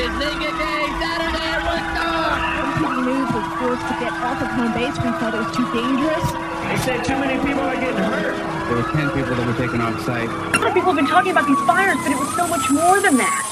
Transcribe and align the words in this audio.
It's 0.00 0.06
Naked 0.14 0.54
Day, 0.54 0.84
Saturday 1.02 1.42
at 1.42 1.58
Woodstock! 1.66 2.38
When 2.86 3.04
News 3.04 3.34
was 3.34 3.46
forced 3.58 3.82
to 3.82 3.94
get 3.98 4.12
off 4.12 4.40
of 4.40 4.46
home 4.46 4.72
base. 4.72 4.94
We 4.94 5.10
felt 5.18 5.34
it 5.34 5.42
was 5.42 5.56
too 5.56 5.66
dangerous. 5.74 6.22
They 6.70 6.76
said 6.86 7.04
too 7.04 7.18
many 7.18 7.34
people 7.44 7.62
are 7.62 7.74
getting 7.74 7.96
hurt. 7.96 8.36
There 8.68 8.76
were 8.76 8.92
10 8.92 9.10
people 9.10 9.34
that 9.34 9.44
were 9.44 9.58
taken 9.58 9.80
off 9.80 10.00
site. 10.04 10.28
A 10.28 10.58
lot 10.58 10.68
of 10.68 10.74
people 10.74 10.92
have 10.92 10.94
been 10.94 11.08
talking 11.08 11.32
about 11.32 11.48
these 11.48 11.58
fires, 11.66 11.96
but 11.96 12.12
it 12.12 12.16
was 12.16 12.32
so 12.36 12.46
much 12.46 12.70
more 12.70 13.00
than 13.00 13.16
that. 13.16 13.44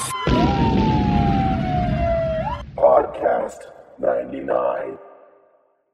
Podcast 2.77 3.67
99. 3.99 4.97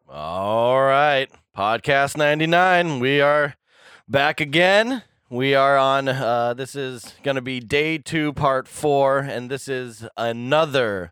All 0.08 0.84
right. 0.84 1.30
Podcast 1.58 2.16
99. 2.16 3.00
We 3.00 3.22
are 3.22 3.56
back 4.08 4.40
again. 4.40 5.02
We 5.34 5.56
are 5.56 5.80
on, 5.80 6.08
uh, 6.10 6.54
this 6.54 6.76
is 6.76 7.16
going 7.24 7.38
to 7.38 7.42
be 7.42 7.60
day 7.60 7.98
two, 7.98 8.34
part 8.34 8.68
four, 8.68 9.18
and 9.18 9.50
this 9.50 9.68
is 9.68 10.06
another 10.16 11.12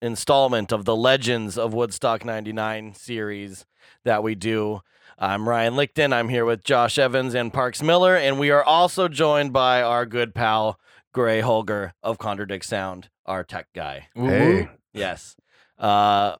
installment 0.00 0.72
of 0.72 0.86
the 0.86 0.96
Legends 0.96 1.58
of 1.58 1.74
Woodstock 1.74 2.24
99 2.24 2.94
series 2.94 3.66
that 4.06 4.22
we 4.22 4.34
do. 4.34 4.80
I'm 5.18 5.46
Ryan 5.46 5.74
Lichten. 5.74 6.14
I'm 6.14 6.30
here 6.30 6.46
with 6.46 6.64
Josh 6.64 6.98
Evans 6.98 7.34
and 7.34 7.52
Parks 7.52 7.82
Miller, 7.82 8.16
and 8.16 8.38
we 8.38 8.48
are 8.48 8.64
also 8.64 9.06
joined 9.06 9.52
by 9.52 9.82
our 9.82 10.06
good 10.06 10.34
pal, 10.34 10.80
Gray 11.12 11.40
Holger 11.42 11.92
of 12.02 12.16
Contradict 12.16 12.64
Sound, 12.64 13.10
our 13.26 13.44
tech 13.44 13.66
guy. 13.74 14.08
Hey. 14.14 14.70
Yes. 14.94 15.36
Uh, 15.76 16.36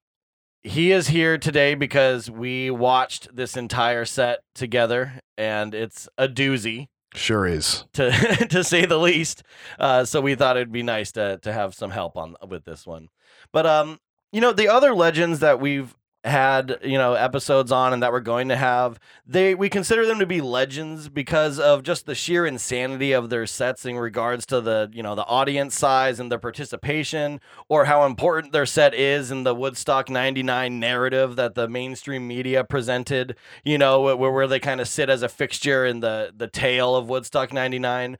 he 0.62 0.92
is 0.92 1.08
here 1.08 1.36
today 1.36 1.74
because 1.74 2.30
we 2.30 2.70
watched 2.70 3.36
this 3.36 3.54
entire 3.54 4.06
set 4.06 4.38
together, 4.54 5.20
and 5.36 5.74
it's 5.74 6.08
a 6.16 6.26
doozy 6.26 6.88
Sure 7.14 7.46
is. 7.46 7.84
to 7.94 8.10
to 8.50 8.62
say 8.62 8.84
the 8.84 8.98
least. 8.98 9.42
Uh, 9.78 10.04
so 10.04 10.20
we 10.20 10.34
thought 10.34 10.56
it'd 10.56 10.72
be 10.72 10.82
nice 10.82 11.12
to 11.12 11.38
to 11.38 11.52
have 11.52 11.74
some 11.74 11.90
help 11.90 12.16
on 12.16 12.36
with 12.46 12.64
this 12.64 12.86
one. 12.86 13.08
But 13.52 13.66
um, 13.66 13.98
you 14.32 14.40
know, 14.40 14.52
the 14.52 14.68
other 14.68 14.94
legends 14.94 15.40
that 15.40 15.60
we've 15.60 15.94
had 16.24 16.78
you 16.82 16.98
know 16.98 17.14
episodes 17.14 17.70
on 17.70 17.92
and 17.92 18.02
that 18.02 18.10
we're 18.10 18.18
going 18.20 18.48
to 18.48 18.56
have 18.56 18.98
they 19.24 19.54
we 19.54 19.68
consider 19.68 20.04
them 20.04 20.18
to 20.18 20.26
be 20.26 20.40
legends 20.40 21.08
because 21.08 21.60
of 21.60 21.84
just 21.84 22.06
the 22.06 22.14
sheer 22.14 22.44
insanity 22.44 23.12
of 23.12 23.30
their 23.30 23.46
sets 23.46 23.86
in 23.86 23.96
regards 23.96 24.44
to 24.44 24.60
the 24.60 24.90
you 24.92 25.02
know 25.02 25.14
the 25.14 25.24
audience 25.26 25.76
size 25.76 26.18
and 26.18 26.30
the 26.30 26.38
participation 26.38 27.40
or 27.68 27.84
how 27.84 28.04
important 28.04 28.52
their 28.52 28.66
set 28.66 28.94
is 28.94 29.30
in 29.30 29.44
the 29.44 29.54
Woodstock 29.54 30.10
99 30.10 30.80
narrative 30.80 31.36
that 31.36 31.54
the 31.54 31.68
mainstream 31.68 32.26
media 32.26 32.64
presented 32.64 33.36
you 33.64 33.78
know 33.78 34.00
where, 34.00 34.16
where 34.16 34.46
they 34.48 34.58
kind 34.58 34.80
of 34.80 34.88
sit 34.88 35.08
as 35.08 35.22
a 35.22 35.28
fixture 35.28 35.86
in 35.86 36.00
the 36.00 36.32
the 36.36 36.48
tale 36.48 36.96
of 36.96 37.08
Woodstock 37.08 37.52
99 37.52 38.18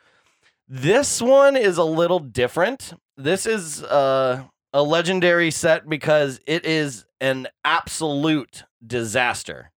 this 0.69 1.23
one 1.23 1.57
is 1.57 1.79
a 1.79 1.85
little 1.85 2.19
different. 2.19 2.93
This 3.17 3.47
is 3.47 3.83
uh 3.83 4.45
a 4.75 4.83
legendary 4.83 5.51
set 5.51 5.89
because 5.89 6.41
it 6.47 6.67
is 6.67 7.07
an 7.21 7.49
absolute 7.65 8.65
disaster. 8.85 9.71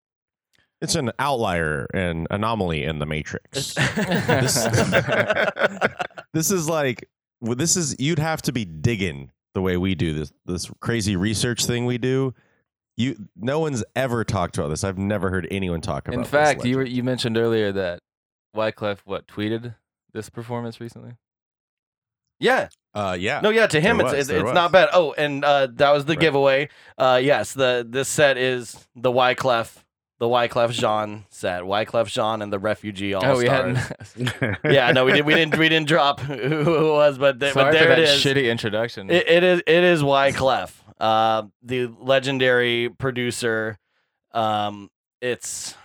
It's 0.82 0.96
an 0.96 1.12
outlier 1.20 1.88
and 1.94 2.28
anomaly 2.32 2.84
in 2.84 3.00
the 3.00 3.06
matrix. 3.06 3.76
It's- 3.78 4.66
this 6.34 6.52
is 6.52 6.68
like 6.68 7.08
this 7.42 7.76
is 7.76 7.96
you'd 8.00 8.20
have 8.20 8.42
to 8.44 8.52
be 8.52 8.66
digging 8.66 9.32
the 9.54 9.62
way 9.62 9.78
we 9.78 9.96
do 9.96 10.14
this 10.14 10.32
this 10.46 10.70
crazy 10.80 11.16
research 11.16 11.66
thing 11.66 11.86
we 11.86 11.98
do. 11.98 12.34
You 12.98 13.28
no 13.36 13.60
one's 13.60 13.84
ever 13.96 14.24
talked 14.24 14.58
about 14.58 14.70
this. 14.70 14.84
I've 14.84 14.98
never 14.98 15.30
heard 15.30 15.48
anyone 15.52 15.82
talk 15.82 16.08
about. 16.08 16.16
In 16.16 16.22
this 16.22 16.30
fact, 16.30 16.66
you 16.66 16.78
were, 16.78 16.86
you 16.86 17.04
mentioned 17.04 17.38
earlier 17.38 17.72
that 17.72 18.00
Wyclef 18.56 19.00
what 19.06 19.28
tweeted 19.28 19.76
this 20.14 20.30
performance 20.30 20.82
recently. 20.82 21.14
yeah, 22.40 22.68
uh 22.94 23.16
yeah. 23.20 23.40
no, 23.42 23.50
yeah. 23.50 23.68
To 23.68 23.80
him, 23.80 23.98
There 23.98 24.08
it's 24.08 24.16
was, 24.16 24.30
it's, 24.30 24.42
it's 24.44 24.54
not 24.54 24.72
bad. 24.72 24.90
Oh, 24.94 25.14
and 25.14 25.44
uh, 25.46 25.68
that 25.76 25.92
was 25.92 26.06
the 26.06 26.14
Right. 26.14 26.20
giveaway. 26.20 26.70
Uh, 26.98 27.20
yes, 27.22 27.54
the 27.54 27.86
this 27.88 28.08
set 28.10 28.38
is 28.38 28.88
the 28.96 29.12
Wyclef, 29.12 29.76
the 30.20 30.26
Wyclef 30.28 30.72
Jean 30.72 31.26
set. 31.30 31.64
Wyclef 31.64 32.08
Jean 32.08 32.42
and 32.42 32.52
the 32.52 32.60
Refugee 32.60 33.14
All 33.14 33.26
oh, 33.26 33.38
we 33.38 33.46
Stars. 33.46 33.78
hadn't. 33.78 34.58
yeah, 34.66 34.92
no, 34.92 35.06
we 35.06 35.14
did. 35.14 35.26
We 35.26 35.34
didn't. 35.36 35.58
We 35.58 35.70
didn't 35.70 35.88
drop 35.88 36.20
who 36.20 36.36
who 36.64 36.90
it 36.90 36.92
was, 36.92 37.18
but, 37.18 37.40
th- 37.40 37.54
but 37.54 37.72
there 37.72 37.86
for 37.86 37.92
it 37.92 37.96
that 37.96 38.00
is. 38.00 38.22
shitty 38.24 38.50
introduction. 38.52 39.10
It, 39.10 39.28
it 39.30 39.44
is 39.44 39.60
it 39.66 39.84
is 39.84 40.02
Wyclef, 40.04 40.72
uh, 41.00 41.44
the 41.64 41.88
legendary 42.00 42.90
producer. 42.90 43.78
Um, 44.34 44.90
it's 45.22 45.76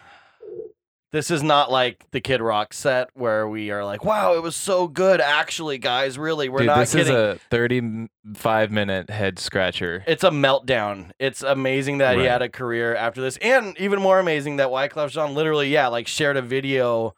this 1.17 1.31
is 1.31 1.43
not 1.43 1.71
like 1.71 2.05
the 2.11 2.21
Kid 2.21 2.41
Rock 2.43 2.75
set 2.75 3.09
where 3.15 3.49
we 3.49 3.71
are 3.71 3.85
like, 3.85 4.05
wow, 4.05 4.35
it 4.35 4.43
was 4.43 4.55
so 4.55 4.87
good. 4.87 5.21
Actually, 5.21 5.79
guys, 5.79 6.19
really, 6.19 6.49
we're 6.49 6.59
Dude, 6.59 6.67
not 6.67 6.79
this 6.79 6.93
kidding. 6.95 7.13
is 7.15 7.37
a 7.37 7.41
35 7.51 8.71
minute 8.71 9.11
head 9.11 9.39
scratcher. 9.39 10.05
it's 10.07 10.25
a 10.25 10.31
meltdown. 10.31 11.11
It's 11.19 11.43
amazing 11.43 11.99
that 11.99 12.17
he 12.17 12.23
Right. 12.23 12.31
had 12.31 12.43
a 12.43 12.49
career 12.49 12.95
after 12.95 13.21
this, 13.21 13.37
and 13.39 13.77
even 13.79 14.01
more 14.01 14.19
amazing 14.21 14.57
that 14.57 14.69
Wyclef 14.69 15.11
Jean 15.11 15.35
literally, 15.35 15.69
yeah, 15.71 15.89
like 15.89 16.07
shared 16.07 16.37
a 16.37 16.43
video 16.43 17.15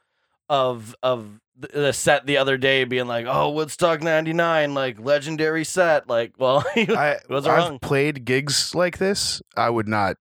of 0.49 0.95
of 1.03 1.41
th- 1.61 1.73
the 1.73 1.93
set 1.93 2.25
the 2.27 2.37
other 2.39 2.57
day, 2.57 2.85
being 2.85 3.07
like, 3.07 3.27
"Oh, 3.29 3.51
Woodstock 3.51 4.01
'99, 4.03 4.75
like 4.75 4.99
legendary 5.01 5.65
set." 5.65 6.09
Like, 6.09 6.33
well, 6.39 6.61
he 6.75 6.89
I, 6.95 7.19
was 7.29 7.47
I've 7.47 7.59
wrong. 7.59 7.79
played 7.81 8.25
gigs 8.25 8.75
like 8.75 8.99
this. 8.99 9.43
I 9.57 9.69
would 9.71 9.89
not 9.89 10.17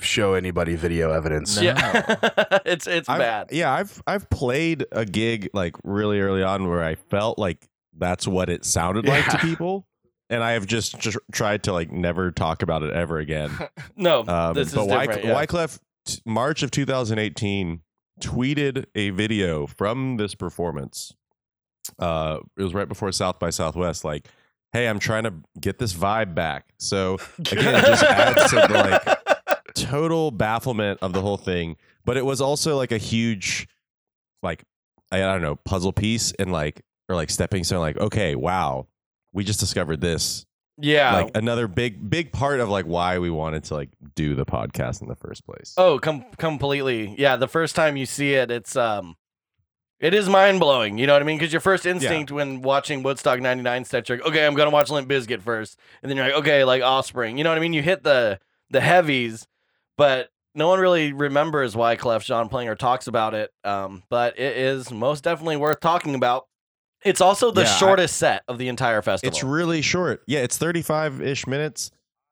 show 0.00 0.34
anybody 0.34 0.74
video 0.76 1.10
evidence. 1.12 1.56
No. 1.56 1.62
Yeah, 1.62 2.16
it's 2.66 2.86
it's 2.86 3.08
I've- 3.08 3.18
bad. 3.20 3.48
Yeah, 3.52 3.72
I've 3.72 4.02
I've 4.06 4.28
played 4.30 4.86
a 4.92 5.04
gig 5.04 5.50
like 5.54 5.76
really 5.84 6.20
early 6.20 6.42
on 6.42 6.68
where 6.68 6.82
I 6.82 6.94
felt 6.96 7.38
like 7.38 7.68
that's 7.96 8.26
what 8.26 8.48
it 8.50 8.64
sounded 8.64 9.06
like 9.06 9.24
to 9.28 9.38
people, 9.38 9.86
and 10.28 10.42
I 10.42 10.52
have 10.52 10.66
just, 10.66 10.98
just 10.98 11.16
tried 11.32 11.62
to 11.64 11.72
like 11.72 11.92
never 11.92 12.32
talk 12.32 12.62
about 12.62 12.82
it 12.82 12.92
ever 12.92 13.18
again. 13.18 13.50
No, 13.96 14.24
Um, 14.26 14.54
this 14.54 14.68
is 14.68 14.74
but 14.74 14.88
Wyc- 14.88 15.06
different. 15.06 15.24
yeah. 15.26 15.34
Wyclef, 15.46 15.78
t- 16.06 16.20
March 16.26 16.64
of 16.64 16.72
2018, 16.72 17.80
tweeted 18.20 18.86
a 18.96 19.10
video 19.10 19.66
from 19.68 20.16
this 20.16 20.34
performance. 20.34 21.14
Uh, 21.98 22.38
it 22.58 22.62
was 22.62 22.74
right 22.74 22.88
before 22.88 23.12
South 23.12 23.38
by 23.38 23.50
Southwest. 23.50 24.04
Like, 24.04 24.26
hey, 24.72 24.88
I'm 24.88 24.98
trying 24.98 25.22
to 25.24 25.34
get 25.60 25.78
this 25.78 25.92
vibe 25.92 26.34
back. 26.34 26.72
So 26.78 27.18
again, 27.38 27.74
it 27.76 27.84
just 27.86 28.02
adds 28.08 28.50
to 28.50 28.56
the 28.56 28.68
like 29.06 29.23
total 29.94 30.30
bafflement 30.30 30.98
of 31.02 31.12
the 31.12 31.20
whole 31.20 31.36
thing. 31.36 31.76
But 32.04 32.16
it 32.16 32.24
was 32.24 32.40
also 32.40 32.76
like 32.76 32.92
a 32.92 32.98
huge, 32.98 33.66
like, 34.42 34.64
I, 35.10 35.18
I 35.18 35.32
don't 35.32 35.42
know, 35.42 35.56
puzzle 35.56 35.92
piece 35.92 36.32
and 36.38 36.52
like, 36.52 36.82
or 37.08 37.14
like 37.16 37.30
stepping 37.30 37.64
stone. 37.64 37.80
Like, 37.80 37.98
okay, 37.98 38.34
wow, 38.34 38.86
we 39.32 39.44
just 39.44 39.60
discovered 39.60 40.00
this 40.00 40.46
yeah. 40.78 41.14
like 41.14 41.36
another 41.36 41.68
big 41.68 42.08
big 42.08 42.32
part 42.32 42.60
of 42.60 42.68
like 42.68 42.86
why 42.86 43.18
we 43.18 43.30
wanted 43.30 43.64
to 43.64 43.74
like 43.74 43.90
do 44.14 44.34
the 44.34 44.44
podcast 44.44 45.02
in 45.02 45.08
the 45.08 45.14
first 45.14 45.46
place. 45.46 45.74
oh, 45.76 45.98
com- 45.98 46.24
completely. 46.36 47.14
Yeah, 47.18 47.36
the 47.36 47.48
first 47.48 47.76
time 47.76 47.96
you 47.96 48.06
see 48.06 48.34
it, 48.34 48.50
it's 48.50 48.76
um, 48.76 49.16
it 50.00 50.14
is 50.14 50.28
mind 50.28 50.60
blowing. 50.60 50.98
You 50.98 51.06
know 51.06 51.12
what 51.12 51.22
I 51.22 51.24
mean? 51.24 51.38
Because 51.38 51.52
your 51.52 51.60
first 51.60 51.86
instinct 51.86 52.32
when 52.32 52.62
watching 52.62 53.02
Woodstock 53.02 53.40
'99 53.40 53.84
set, 53.84 54.08
you're 54.08 54.18
like, 54.18 54.26
okay, 54.28 54.46
I'm 54.46 54.54
gonna 54.54 54.70
watch 54.70 54.90
Limp 54.90 55.08
Bizkit 55.08 55.42
first, 55.42 55.78
and 56.02 56.10
then 56.10 56.16
you're 56.16 56.26
like, 56.26 56.36
okay, 56.36 56.64
like 56.64 56.82
Offspring. 56.82 57.38
You 57.38 57.44
know 57.44 57.50
what 57.50 57.58
I 57.58 57.60
mean? 57.60 57.72
You 57.72 57.82
hit 57.82 58.02
the 58.02 58.40
the 58.70 58.80
heavies, 58.80 59.46
but 59.96 60.30
no 60.54 60.68
one 60.68 60.78
really 60.78 61.12
remembers 61.12 61.74
Wyclef 61.74 62.24
Jean 62.24 62.48
playing 62.48 62.68
or 62.68 62.74
talks 62.76 63.06
about 63.06 63.34
it. 63.34 63.52
Um, 63.64 64.02
but 64.08 64.38
it 64.38 64.56
is 64.56 64.90
most 64.92 65.24
definitely 65.24 65.56
worth 65.56 65.80
talking 65.80 66.14
about. 66.14 66.46
It's 67.04 67.20
also 67.20 67.50
the 67.50 67.62
Yeah, 67.62 67.68
I- 67.70 67.76
shortest 67.76 68.16
set 68.16 68.42
of 68.48 68.58
the 68.58 68.68
entire 68.68 69.02
festival. 69.02 69.32
It's 69.34 69.42
really 69.44 69.82
short. 69.82 70.22
Yeah, 70.26 70.40
it's 70.40 70.56
35-ish 70.58 71.46
minutes. 71.46 71.90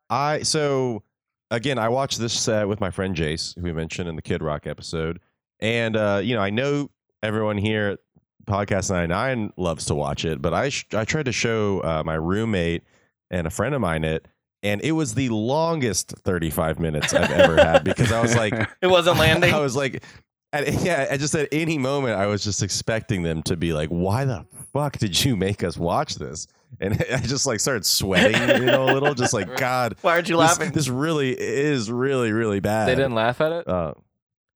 I 0.08 0.42
so 0.42 1.02
again, 1.50 1.78
I 1.78 1.88
watched 1.88 2.18
this 2.18 2.32
set 2.32 2.68
with 2.68 2.80
my 2.80 2.90
friend 2.90 3.14
Jace, 3.16 3.54
who 3.56 3.62
we 3.62 3.72
mentioned 3.72 4.08
in 4.08 4.16
the 4.16 4.22
Kid 4.22 4.42
Rock 4.42 4.66
episode. 4.66 5.20
And 5.60 5.96
uh, 5.96 6.20
you 6.22 6.34
know, 6.34 6.40
I 6.42 6.50
know 6.50 6.90
everyone 7.22 7.58
here 7.58 7.88
at 7.90 7.98
Podcast 8.46 8.90
99 8.90 9.52
loves 9.56 9.84
to 9.86 9.94
watch 9.94 10.24
it, 10.24 10.40
but 10.42 10.54
I 10.54 10.68
sh- 10.70 10.86
I 10.94 11.04
tried 11.04 11.26
to 11.26 11.32
show 11.32 11.80
uh, 11.80 12.02
my 12.04 12.14
roommate 12.14 12.82
and 13.30 13.46
a 13.46 13.50
friend 13.50 13.74
of 13.74 13.80
mine 13.80 14.04
it 14.04 14.26
and 14.62 14.80
it 14.82 14.92
was 14.92 15.14
the 15.14 15.28
longest 15.30 16.10
35 16.18 16.78
minutes 16.78 17.12
I've 17.14 17.30
ever 17.30 17.56
had 17.56 17.84
because 17.84 18.12
I 18.12 18.20
was 18.20 18.36
like 18.36 18.54
it 18.80 18.86
wasn't 18.86 19.18
landing. 19.18 19.52
I 19.54 19.60
was 19.60 19.76
like, 19.76 20.04
at, 20.52 20.72
yeah, 20.82 21.08
I 21.10 21.16
just 21.16 21.34
at 21.34 21.48
any 21.52 21.78
moment, 21.78 22.16
I 22.18 22.26
was 22.26 22.44
just 22.44 22.62
expecting 22.62 23.22
them 23.22 23.42
to 23.44 23.56
be 23.56 23.72
like, 23.72 23.88
"Why 23.88 24.24
the 24.24 24.44
fuck 24.72 24.98
did 24.98 25.24
you 25.24 25.36
make 25.36 25.64
us 25.64 25.76
watch 25.76 26.16
this?" 26.16 26.46
And 26.80 26.94
I 27.12 27.18
just 27.18 27.46
like 27.46 27.60
started 27.60 27.84
sweating, 27.84 28.62
you 28.62 28.66
know, 28.66 28.84
a 28.84 28.92
little, 28.92 29.14
just 29.14 29.34
like, 29.34 29.56
God, 29.56 29.94
Why 30.00 30.12
aren't 30.14 30.28
you 30.28 30.36
this, 30.36 30.58
laughing? 30.58 30.72
this 30.72 30.88
really 30.88 31.38
is 31.38 31.90
really 31.90 32.32
really 32.32 32.60
bad. 32.60 32.88
They 32.88 32.94
didn't 32.94 33.14
laugh 33.14 33.40
at 33.40 33.52
it? 33.52 33.68
Uh, 33.68 33.94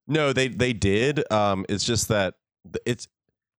no, 0.07 0.33
they 0.33 0.47
they 0.47 0.73
did. 0.73 1.31
Um, 1.31 1.65
it's 1.69 1.83
just 1.83 2.07
that 2.07 2.35
it's 2.85 3.07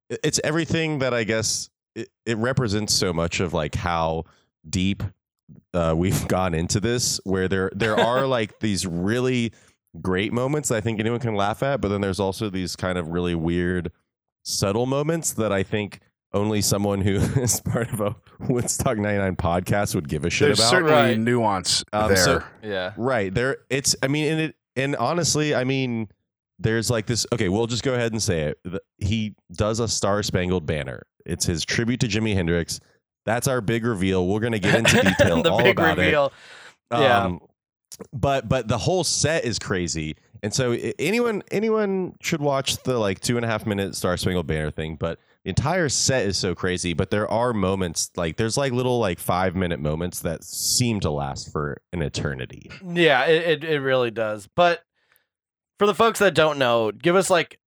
it's 0.08 0.40
everything 0.42 1.00
that 1.00 1.12
I 1.12 1.24
guess 1.24 1.70
it, 1.94 2.08
it 2.24 2.36
represents 2.38 2.94
so 2.94 3.12
much 3.12 3.40
of 3.40 3.52
like 3.52 3.74
how 3.74 4.24
deep 4.68 5.02
uh, 5.74 5.94
we've 5.96 6.26
gone 6.28 6.54
into 6.54 6.80
this, 6.80 7.20
where 7.24 7.48
there 7.48 7.70
there 7.74 7.98
are 7.98 8.26
like 8.38 8.60
these 8.60 8.86
really 8.86 9.52
great 10.00 10.32
moments 10.32 10.68
that 10.68 10.76
I 10.76 10.80
think 10.80 11.00
anyone 11.00 11.20
can 11.20 11.34
laugh 11.34 11.62
at, 11.62 11.80
but 11.80 11.88
then 11.88 12.00
there's 12.00 12.20
also 12.20 12.50
these 12.50 12.76
kind 12.76 12.98
of 12.98 13.08
really 13.08 13.34
weird, 13.34 13.90
subtle 14.44 14.86
moments 14.86 15.32
that 15.34 15.52
I 15.52 15.62
think 15.62 16.00
only 16.34 16.60
someone 16.60 17.00
who 17.00 17.16
is 17.40 17.60
part 17.60 17.90
of 17.92 18.00
a 18.00 18.14
Woodstock 18.40 18.98
99 18.98 19.36
podcast 19.36 19.94
would 19.94 20.08
give 20.08 20.24
a 20.26 20.30
shit 20.30 20.48
There's 20.48 20.58
about. 20.60 20.70
certainly 20.70 20.92
Right. 20.92 21.18
nuance 21.18 21.82
Um, 21.92 22.08
there. 22.08 22.16
so- 22.16 22.42
Yeah. 22.62 22.92
Right. 22.98 23.32
There 23.32 23.58
it's 23.70 23.96
I 24.02 24.08
mean 24.08 24.30
and 24.32 24.40
it 24.40 24.56
and 24.76 24.94
honestly, 24.96 25.54
I 25.54 25.64
mean 25.64 26.08
there's 26.58 26.90
like 26.90 27.06
this 27.06 27.24
okay, 27.32 27.48
we'll 27.48 27.66
just 27.66 27.82
go 27.82 27.94
ahead 27.94 28.12
and 28.12 28.22
say 28.22 28.42
it. 28.42 28.58
He 28.98 29.34
does 29.54 29.80
a 29.80 29.88
Star 29.88 30.22
Spangled 30.22 30.66
Banner. 30.66 31.04
It's 31.24 31.46
his 31.46 31.64
tribute 31.64 32.00
to 32.00 32.06
Jimi 32.08 32.34
Hendrix. 32.34 32.78
That's 33.28 33.46
our 33.46 33.60
big 33.60 33.84
reveal. 33.84 34.26
We're 34.26 34.40
going 34.40 34.54
to 34.54 34.58
get 34.58 34.74
into 34.74 35.02
detail 35.02 35.42
the 35.42 35.52
all 35.52 35.62
big 35.62 35.78
about 35.78 35.98
reveal. 35.98 36.32
it. 36.90 36.98
Yeah. 36.98 37.24
Um, 37.24 37.40
but 38.10 38.48
but 38.48 38.68
the 38.68 38.78
whole 38.78 39.04
set 39.04 39.44
is 39.44 39.58
crazy. 39.58 40.16
And 40.42 40.54
so 40.54 40.72
anyone 40.98 41.42
anyone 41.50 42.14
should 42.22 42.40
watch 42.40 42.82
the 42.84 42.96
like 42.96 43.20
two 43.20 43.36
and 43.36 43.44
a 43.44 43.48
half 43.48 43.66
minute 43.66 43.94
Star 43.94 44.16
Spangled 44.16 44.46
Banner 44.46 44.70
thing. 44.70 44.96
But 44.96 45.18
the 45.44 45.50
entire 45.50 45.90
set 45.90 46.24
is 46.24 46.38
so 46.38 46.54
crazy. 46.54 46.94
But 46.94 47.10
there 47.10 47.30
are 47.30 47.52
moments 47.52 48.10
like 48.16 48.38
there's 48.38 48.56
like 48.56 48.72
little 48.72 48.98
like 48.98 49.18
five 49.18 49.54
minute 49.54 49.78
moments 49.78 50.20
that 50.20 50.42
seem 50.42 51.00
to 51.00 51.10
last 51.10 51.52
for 51.52 51.82
an 51.92 52.00
eternity. 52.00 52.70
Yeah, 52.82 53.26
it, 53.26 53.62
it 53.62 53.64
it 53.64 53.80
really 53.80 54.10
does. 54.10 54.48
But 54.56 54.82
for 55.78 55.86
the 55.86 55.94
folks 55.94 56.18
that 56.20 56.34
don't 56.34 56.58
know, 56.58 56.92
give 56.92 57.14
us 57.14 57.28
like 57.28 57.58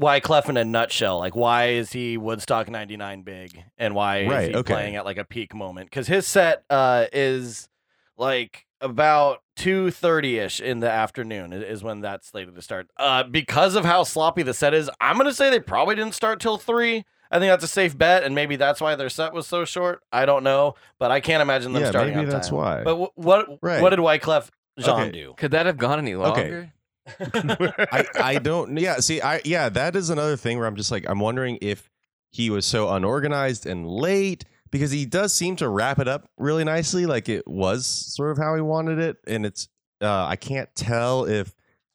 Wyclef 0.00 0.48
in 0.48 0.56
a 0.56 0.64
nutshell. 0.64 1.18
Like, 1.18 1.36
why 1.36 1.68
is 1.68 1.92
he 1.92 2.16
Woodstock 2.16 2.68
'99 2.70 3.22
big, 3.22 3.62
and 3.78 3.94
why 3.94 4.18
is 4.20 4.48
he 4.48 4.54
okay. 4.56 4.72
playing 4.72 4.96
at 4.96 5.04
like 5.04 5.18
a 5.18 5.24
peak 5.24 5.54
moment? 5.54 5.90
Because 5.90 6.06
his 6.06 6.26
set 6.26 6.64
uh, 6.70 7.06
is 7.12 7.68
like 8.16 8.66
about 8.80 9.42
two 9.56 9.90
thirty 9.90 10.38
ish 10.38 10.60
in 10.60 10.80
the 10.80 10.90
afternoon 10.90 11.52
i- 11.52 11.56
is 11.56 11.82
when 11.82 12.00
that's 12.00 12.28
slated 12.28 12.54
to 12.54 12.62
start. 12.62 12.88
Uh, 12.96 13.22
because 13.24 13.74
of 13.74 13.84
how 13.84 14.02
sloppy 14.04 14.42
the 14.42 14.54
set 14.54 14.72
is, 14.74 14.90
I'm 15.00 15.16
gonna 15.18 15.34
say 15.34 15.50
they 15.50 15.60
probably 15.60 15.94
didn't 15.96 16.14
start 16.14 16.40
till 16.40 16.56
three. 16.56 17.04
I 17.30 17.38
think 17.38 17.50
that's 17.50 17.62
a 17.62 17.68
safe 17.68 17.96
bet, 17.96 18.24
and 18.24 18.34
maybe 18.34 18.56
that's 18.56 18.80
why 18.80 18.96
their 18.96 19.08
set 19.08 19.32
was 19.32 19.46
so 19.46 19.64
short. 19.64 20.00
I 20.10 20.26
don't 20.26 20.42
know, 20.42 20.74
but 20.98 21.10
I 21.12 21.20
can't 21.20 21.42
imagine 21.42 21.72
them 21.72 21.82
Yeah, 21.82 21.90
starting. 21.90 22.14
maybe 22.16 22.26
on 22.26 22.32
that's 22.32 22.48
time. 22.48 22.56
why. 22.58 22.82
But 22.82 22.96
wh- 22.96 23.18
what 23.18 23.46
Right. 23.62 23.80
what 23.80 23.90
did 23.90 23.98
Wyclef 24.00 24.48
Jean 24.78 24.90
Okay. 24.90 25.10
do? 25.12 25.34
Could 25.36 25.52
that 25.52 25.66
have 25.66 25.76
gone 25.76 25.98
any 25.98 26.14
longer? 26.16 26.72
I, 27.20 28.06
I 28.14 28.38
don't 28.38 28.76
yeah 28.76 29.00
see 29.00 29.20
I 29.20 29.40
yeah 29.44 29.68
that 29.68 29.96
is 29.96 30.10
another 30.10 30.36
thing 30.36 30.58
where 30.58 30.66
I'm 30.66 30.76
just 30.76 30.90
like 30.90 31.08
I'm 31.08 31.20
wondering 31.20 31.58
if 31.60 31.90
he 32.30 32.50
was 32.50 32.64
so 32.64 32.88
unorganized 32.90 33.66
and 33.66 33.88
late 33.88 34.44
because 34.70 34.90
he 34.90 35.04
does 35.04 35.34
seem 35.34 35.56
to 35.56 35.68
wrap 35.68 35.98
it 35.98 36.08
up 36.08 36.28
really 36.38 36.64
nicely 36.64 37.06
like 37.06 37.28
it 37.28 37.46
was 37.46 37.86
sort 37.86 38.30
of 38.30 38.38
how 38.38 38.54
he 38.54 38.60
wanted 38.60 38.98
it 38.98 39.16
and 39.26 39.44
it's 39.44 39.68
uh 40.00 40.26
I 40.26 40.36
can't 40.36 40.68
tell 40.74 41.24
if 41.24 41.54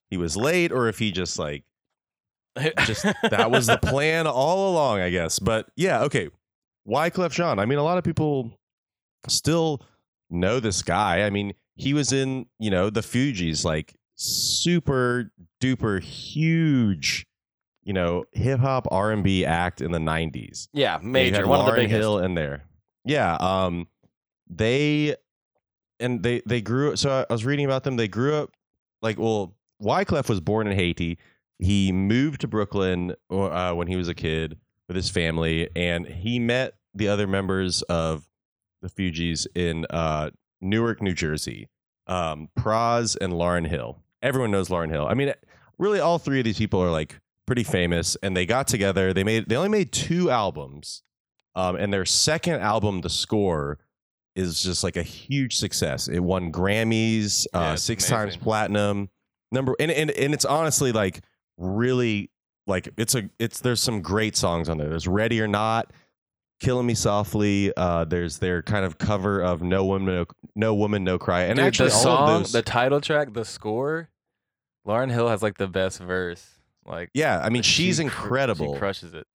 he 0.09 0.17
was 0.17 0.35
late 0.35 0.71
or 0.71 0.88
if 0.88 1.00
he 1.00 1.12
just 1.12 1.39
like 1.39 1.63
just 2.85 3.03
that 3.03 3.51
was 3.51 3.67
the 3.67 3.77
plan 3.81 4.27
all 4.27 4.71
along 4.71 5.00
I 5.00 5.09
guess 5.09 5.39
but 5.39 5.69
yeah 5.75 6.03
okay 6.03 6.29
Wyclef 6.88 7.31
Jean? 7.31 7.59
I 7.59 7.65
mean 7.65 7.79
a 7.79 7.83
lot 7.83 7.97
of 7.97 8.03
people 8.03 8.51
still 9.27 9.81
know 10.29 10.59
this 10.59 10.81
guy. 10.81 11.23
I 11.23 11.29
mean 11.29 11.53
he 11.75 11.94
was 11.94 12.12
in 12.12 12.45
you 12.59 12.69
know 12.69 12.89
the 12.89 13.01
Fugees 13.01 13.65
like 13.65 13.95
super 14.15 15.31
duper 15.62 16.01
huge 16.01 17.25
you 17.83 17.94
know 17.94 18.23
hip 18.31 18.59
hop 18.59 18.88
R&B 18.91 19.45
act 19.45 19.81
in 19.81 19.91
the 19.91 20.00
90s 20.00 20.67
yeah, 20.73 21.00
major. 21.01 21.47
One 21.47 21.59
of 21.62 21.65
the 21.67 21.73
biggest. 21.73 21.95
Hill 21.95 22.19
in 22.19 22.33
there. 22.33 22.63
Yeah, 23.03 23.35
um, 23.35 23.88
they 24.50 25.15
and 26.00 26.23
they 26.23 26.41
they 26.45 26.62
grew. 26.62 26.95
So 26.95 27.09
I- 27.12 27.25
I 27.29 27.33
was 27.33 27.45
reading 27.45 27.65
about 27.65 27.83
them. 27.83 27.95
They 27.95 28.07
grew 28.07 28.35
up 28.35 28.51
like 29.01 29.19
well, 29.19 29.56
Wyclef 29.81 30.27
was 30.27 30.41
born 30.41 30.67
in 30.67 30.75
Haiti. 30.75 31.17
He 31.59 31.91
moved 31.91 32.41
to 32.41 32.47
Brooklyn 32.47 33.15
uh, 33.29 33.73
when 33.73 33.88
he 33.88 33.95
was 33.95 34.07
a 34.07 34.13
kid 34.15 34.57
with 34.88 34.95
his 34.95 35.09
family, 35.09 35.69
and 35.75 36.07
he 36.07 36.39
met 36.39 36.73
the 36.94 37.07
other 37.07 37.27
members 37.27 37.81
of 37.83 38.27
the 38.81 38.89
Fugees 38.89 39.47
in 39.56 39.85
uh, 39.89 40.31
Newark, 40.62 41.01
New 41.01 41.13
Jersey. 41.13 41.69
Um, 42.07 42.50
Pras 42.57 43.15
and 43.19 43.33
Lauryn 43.33 43.67
Hill. 43.67 44.03
Everyone 44.25 44.51
knows 44.51 44.69
Lauryn 44.69 44.89
Hill. 44.89 45.07
I 45.07 45.13
mean, 45.13 45.31
really, 45.77 46.00
all 46.00 46.18
three 46.19 46.39
of 46.39 46.45
these 46.45 46.57
people 46.57 46.81
are 46.81 46.89
like 46.92 47.19
pretty 47.45 47.63
famous, 47.63 48.18
and 48.24 48.36
they 48.36 48.45
got 48.45 48.68
together. 48.68 49.13
They 49.13 49.24
made 49.24 49.48
they 49.48 49.56
only 49.56 49.69
made 49.69 49.92
two 49.92 50.31
albums, 50.31 51.04
um, 51.56 51.75
and 51.75 51.94
their 51.94 52.06
second 52.06 52.60
album, 52.62 53.01
The 53.01 53.10
Score, 53.10 53.77
is 54.36 54.63
just 54.63 54.83
like 54.83 54.98
a 54.98 55.04
huge 55.04 55.56
success. 55.57 56.07
It 56.07 56.19
won 56.19 56.51
Grammys, 56.51 57.45
Yeah, 57.54 57.60
uh, 57.60 57.75
six 57.75 58.07
times 58.10 58.36
platinum. 58.36 59.10
Number 59.51 59.75
and, 59.80 59.92
and 59.92 60.10
and 60.10 60.33
it's 60.33 60.44
honestly 60.44 60.92
like 60.92 61.22
really 61.57 62.31
like 62.68 62.89
it's 62.98 63.13
a 63.16 63.30
it's 63.38 63.60
there's 63.60 63.81
some 63.81 64.01
great 64.01 64.36
songs 64.36 64.69
on 64.69 64.77
there. 64.80 64.89
There's 64.89 65.07
Ready 65.07 65.39
or 65.39 65.48
Not, 65.48 65.94
Killing 66.60 66.88
Me 66.88 66.95
Softly. 66.95 67.72
Uh, 67.77 68.06
there's 68.06 68.39
their 68.39 68.63
kind 68.63 68.83
of 68.86 68.98
cover 68.98 69.42
of 69.42 69.62
No 69.62 69.86
Woman 69.86 70.16
No, 70.16 70.25
no 70.56 70.74
Woman 70.74 71.04
No 71.04 71.19
Cry, 71.19 71.44
and 71.44 71.57
Dude, 71.57 71.66
actually 71.68 71.89
the 71.89 71.95
all 71.95 72.01
song, 72.01 72.42
those. 72.42 72.51
the 72.51 72.63
title 72.63 73.00
track, 73.00 73.33
the 73.33 73.45
score, 73.45 74.10
Lauryn 74.85 75.11
Hill 75.11 75.27
has 75.29 75.41
like 75.41 75.57
the 75.57 75.67
best 75.67 75.99
verse. 75.99 76.45
Like, 76.85 77.09
yeah, 77.13 77.39
I 77.43 77.49
mean 77.49 77.63
she 77.63 77.83
she's 77.85 77.97
cr- 77.97 78.03
incredible. 78.03 78.73
She 78.73 78.79
crushes 78.79 79.13
it. 79.13 79.25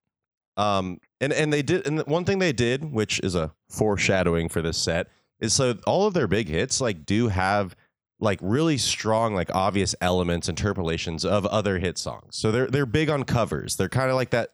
Um, 0.56 0.98
and 1.20 1.32
and 1.32 1.52
they 1.52 1.62
did, 1.62 1.86
and 1.86 2.00
one 2.06 2.24
thing 2.24 2.38
they 2.38 2.52
did, 2.52 2.92
which 2.92 3.20
is 3.20 3.34
a 3.34 3.52
foreshadowing 3.68 4.48
for 4.48 4.62
this 4.62 4.76
set, 4.76 5.08
is 5.40 5.52
so 5.54 5.78
all 5.86 6.06
of 6.06 6.14
their 6.14 6.28
big 6.28 6.48
hits 6.48 6.80
like 6.80 7.04
do 7.06 7.28
have 7.28 7.74
like 8.20 8.38
really 8.42 8.76
strong, 8.76 9.34
like 9.34 9.54
obvious 9.54 9.94
elements, 10.00 10.48
interpolations 10.48 11.24
of 11.24 11.46
other 11.46 11.78
hit 11.78 11.98
songs. 11.98 12.36
So 12.36 12.52
they're 12.52 12.66
they're 12.66 12.86
big 12.86 13.08
on 13.08 13.24
covers. 13.24 13.76
They're 13.76 13.88
kind 13.88 14.10
of 14.10 14.16
like 14.16 14.30
that 14.30 14.50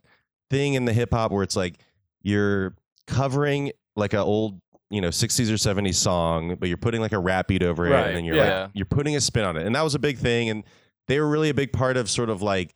thing 0.51 0.75
in 0.75 0.85
the 0.85 0.93
hip 0.93 1.13
hop 1.13 1.33
where 1.33 1.43
it's 1.43 1.57
like 1.57 1.81
you're 2.23 2.77
covering 3.07 3.73
like 3.97 4.13
an 4.13 4.21
old 4.21 4.61
you 4.91 5.01
know 5.01 5.09
60s 5.09 5.51
or 5.51 5.55
70s 5.55 5.97
song 5.97 6.57
but 6.61 6.69
you're 6.69 6.77
putting 6.77 7.01
like 7.01 7.11
a 7.13 7.19
rap 7.19 7.49
beat 7.49 7.65
over 7.65 7.87
it 7.87 7.91
Right, 7.91 8.07
and 8.07 8.17
then 8.17 8.25
you're 8.25 8.37
yeah. 8.37 8.63
like 8.63 8.71
you're 8.75 8.87
putting 8.87 9.17
a 9.17 9.21
spin 9.21 9.45
on 9.45 9.57
it 9.57 9.67
and 9.67 9.75
that 9.75 9.83
was 9.83 9.97
a 9.97 9.99
big 9.99 10.19
thing 10.19 10.49
and 10.49 10.63
they 11.09 11.21
were 11.21 11.29
really 11.29 11.49
a 11.49 11.55
big 11.55 11.73
part 11.73 11.97
of 11.97 12.11
sort 12.11 12.31
of 12.31 12.43
like 12.43 12.75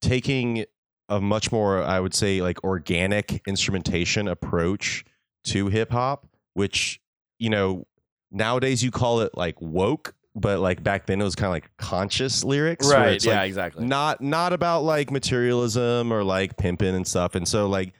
taking 0.00 0.64
a 1.08 1.20
much 1.20 1.52
more 1.52 1.82
i 1.82 1.98
would 2.00 2.14
say 2.14 2.40
like 2.42 2.62
organic 2.64 3.40
instrumentation 3.46 4.28
approach 4.28 5.04
to 5.44 5.68
hip 5.68 5.90
hop 5.90 6.26
which 6.54 7.00
you 7.38 7.50
know 7.50 7.86
nowadays 8.30 8.82
you 8.82 8.90
call 8.90 9.20
it 9.20 9.36
like 9.36 9.60
woke 9.60 10.14
but 10.34 10.60
like 10.60 10.82
back 10.82 11.06
then 11.06 11.20
it 11.20 11.24
was 11.24 11.34
kind 11.34 11.46
of 11.48 11.52
like 11.52 11.70
conscious 11.76 12.42
lyrics 12.42 12.90
Right. 12.90 13.22
Yeah. 13.22 13.40
like, 13.40 13.48
exactly. 13.48 13.84
not 13.84 14.20
not 14.20 14.52
about 14.52 14.82
like 14.82 15.10
materialism 15.10 16.12
or 16.12 16.24
like 16.24 16.56
pimping 16.56 16.94
and 16.94 17.06
stuff 17.06 17.34
and 17.34 17.46
so 17.46 17.68
like 17.68 17.92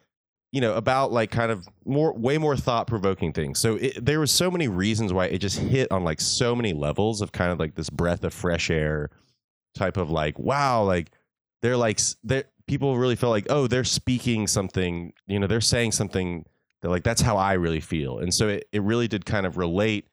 you 0.53 0.61
know 0.61 0.75
about 0.75 1.13
like 1.13 1.31
kind 1.31 1.51
of 1.53 1.67
more 1.85 2.13
way 2.15 2.39
more 2.39 2.57
thought 2.57 2.87
provoking 2.87 3.33
things 3.33 3.59
so 3.59 3.77
it, 3.77 4.03
there 4.05 4.21
was 4.21 4.31
so 4.31 4.51
many 4.51 4.69
reasons 4.69 5.13
why 5.13 5.27
it 5.27 5.39
just 5.39 5.59
hit 5.59 5.91
on 5.93 6.05
like 6.05 6.21
so 6.21 6.55
many 6.55 6.73
levels 6.73 7.21
of 7.21 7.33
kind 7.33 7.53
of 7.53 7.59
like 7.59 7.75
this 7.75 7.91
breath 7.91 8.25
of 8.25 8.33
fresh 8.33 8.71
air 8.71 9.11
type 9.75 9.97
of 9.97 10.11
like 10.11 10.39
wow 10.39 10.83
like 10.83 11.11
they're 11.63 11.77
like 11.77 11.99
they're 12.25 12.45
people 12.67 12.97
really 12.99 13.17
felt 13.17 13.31
like 13.31 13.47
oh 13.51 13.67
they're 13.67 13.85
speaking 13.85 14.47
something 14.47 15.13
you 15.27 15.39
know 15.39 15.47
they're 15.47 15.61
saying 15.61 15.91
something 15.93 16.45
that 16.81 16.89
like 16.91 17.03
that's 17.03 17.21
how 17.23 17.37
i 17.37 17.53
really 17.55 17.81
feel 17.81 18.19
and 18.19 18.33
so 18.35 18.49
it, 18.49 18.69
it 18.73 18.83
really 18.83 19.09
did 19.09 19.25
kind 19.25 19.47
of 19.47 19.57
relate 19.57 20.07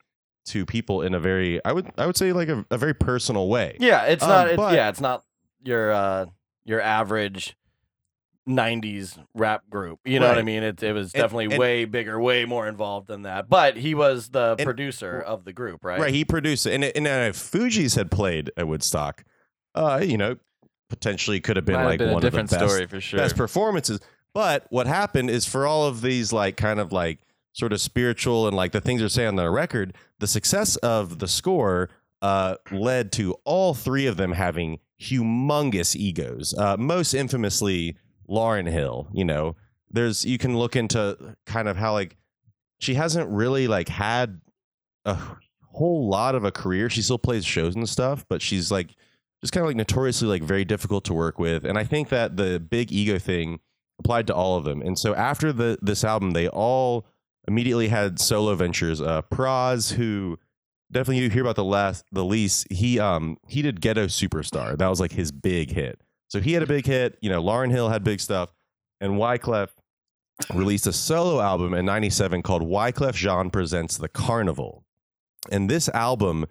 to 0.45 0.65
people 0.65 1.01
in 1.01 1.13
a 1.13 1.19
very 1.19 1.63
i 1.65 1.71
would 1.73 1.91
i 1.97 2.05
would 2.05 2.15
say 2.17 2.31
like 2.33 2.47
a, 2.49 2.65
a 2.71 2.77
very 2.77 2.93
personal 2.93 3.47
way 3.49 3.75
Yeah, 3.79 4.03
it's 4.05 4.23
Um, 4.23 4.29
not. 4.29 4.47
It's, 4.47 4.57
but- 4.57 4.73
yeah, 4.73 4.89
it's 4.89 5.01
not 5.01 5.23
your 5.63 5.91
uh 5.91 6.25
your 6.65 6.81
average 6.81 7.55
'90s 8.47 9.17
rap 9.35 9.69
group. 9.69 9.99
You 10.05 10.19
know 10.19 10.27
what 10.27 10.37
I 10.39 10.41
mean? 10.43 10.63
It 10.63 10.81
it 10.81 10.93
was 10.93 11.13
And- 11.13 11.21
definitely 11.21 11.45
and- 11.45 11.57
way 11.57 11.85
bigger, 11.85 12.19
way 12.19 12.45
more 12.45 12.67
involved 12.67 13.07
than 13.07 13.23
that. 13.23 13.47
But 13.49 13.77
he 13.77 13.93
was 13.93 14.29
the 14.29 14.55
And- 14.57 14.65
producer 14.65 15.19
of 15.19 15.45
the 15.45 15.53
group, 15.53 15.83
right? 15.85 15.99
Right. 15.99 16.13
he 16.13 16.25
produced 16.25 16.65
it, 16.65 16.73
and 16.73 16.83
and 16.83 17.05
if 17.07 17.35
Fugees 17.37 17.95
had 17.95 18.09
played 18.09 18.51
at 18.57 18.67
Woodstock, 18.67 19.23
uh, 19.79 19.97
you 20.03 20.17
know, 20.17 20.35
potentially 20.89 21.39
could 21.39 21.55
have 21.55 21.65
been 21.65 21.75
Might 21.75 21.81
have 21.81 21.89
like 21.89 21.99
been 21.99 22.11
one 22.11 22.15
a 22.15 22.17
of 22.17 22.21
the 22.21 22.29
different 22.29 22.49
best 22.49 22.69
story 22.69 22.87
for 22.87 22.99
sure. 22.99 23.19
best 23.19 23.37
performances. 23.37 23.99
But 24.33 24.65
what 24.69 24.87
happened 24.87 25.29
is 25.29 25.45
for 25.45 25.65
all 25.65 25.87
of 25.87 26.01
these 26.01 26.33
like 26.33 26.57
kind 26.57 26.79
of 26.79 26.91
like 26.91 27.19
sort 27.53 27.73
of 27.73 27.81
spiritual 27.81 28.47
and 28.47 28.55
like 28.55 28.71
the 28.73 28.81
things 28.81 28.99
they're 28.99 29.09
saying 29.09 29.29
on 29.29 29.35
the 29.37 29.49
record, 29.49 29.95
the 30.19 30.27
success 30.27 30.75
of 30.77 31.19
the 31.19 31.27
score 31.27 31.89
uh, 32.21 32.55
led 32.71 33.11
to 33.13 33.35
all 33.45 33.73
three 33.73 34.05
of 34.05 34.17
them 34.17 34.33
having 34.33 34.79
humongous 34.99 35.95
egos. 35.95 36.53
Uh, 36.57 36.75
most 36.77 37.13
infamously, 37.13 37.95
Lauryn 38.29 38.69
Hill. 38.69 39.07
You 39.13 39.25
know, 39.25 39.55
there's 39.89 40.25
you 40.25 40.37
can 40.37 40.57
look 40.57 40.75
into 40.75 41.35
kind 41.45 41.67
of 41.67 41.77
how 41.77 41.93
like 41.93 42.17
she 42.79 42.95
hasn't 42.95 43.29
really 43.29 43.67
like 43.67 43.87
had 43.87 44.41
a 45.05 45.17
whole 45.71 46.09
lot 46.09 46.35
of 46.35 46.43
a 46.43 46.51
career. 46.51 46.89
She 46.89 47.01
still 47.01 47.17
plays 47.17 47.45
shows 47.45 47.75
and 47.75 47.87
stuff, 47.87 48.25
but 48.27 48.41
she's 48.41 48.71
like 48.71 48.95
just 49.41 49.53
kind 49.53 49.63
of 49.63 49.69
like 49.69 49.77
notoriously 49.77 50.27
like 50.27 50.43
very 50.43 50.65
difficult 50.65 51.05
to 51.05 51.13
work 51.13 51.39
with. 51.39 51.65
And 51.65 51.77
I 51.77 51.83
think 51.83 52.09
that 52.09 52.37
the 52.37 52.59
big 52.59 52.91
ego 52.91 53.19
thing 53.19 53.59
applied 53.99 54.27
to 54.27 54.35
all 54.35 54.57
of 54.57 54.63
them. 54.63 54.81
And 54.81 54.97
so 54.97 55.15
after 55.15 55.51
the 55.53 55.77
this 55.81 56.03
album, 56.03 56.31
they 56.31 56.47
all 56.47 57.05
immediately 57.47 57.87
had 57.87 58.19
solo 58.19 58.55
ventures. 58.55 59.01
Uh, 59.01 59.21
Pras, 59.23 59.93
who 59.93 60.37
definitely 60.91 61.23
you 61.23 61.29
hear 61.29 61.41
about 61.41 61.55
the 61.55 61.63
last 61.63 62.05
the 62.11 62.25
least, 62.25 62.67
he 62.71 62.99
um 62.99 63.37
he 63.47 63.61
did 63.61 63.81
Ghetto 63.81 64.07
Superstar. 64.07 64.77
That 64.77 64.87
was 64.87 64.99
like 64.99 65.11
his 65.11 65.31
big 65.31 65.71
hit. 65.71 66.01
So 66.29 66.39
he 66.39 66.53
had 66.53 66.63
a 66.63 66.67
big 66.67 66.85
hit. 66.85 67.17
You 67.21 67.29
know, 67.29 67.41
Lauryn 67.41 67.71
Hill 67.71 67.89
had 67.89 68.03
big 68.03 68.19
stuff, 68.19 68.53
and 69.01 69.13
Wyclef 69.13 69.69
released 70.53 70.87
a 70.87 70.93
solo 70.93 71.41
album 71.41 71.73
in 71.73 71.85
97 71.85 72.41
called 72.41 72.61
Wyclef 72.61 73.13
Jean 73.13 73.49
Presents 73.49 73.97
the 73.97 74.07
Carnival. 74.07 74.85
And 75.51 75.69
this 75.69 75.89
album 75.89 76.45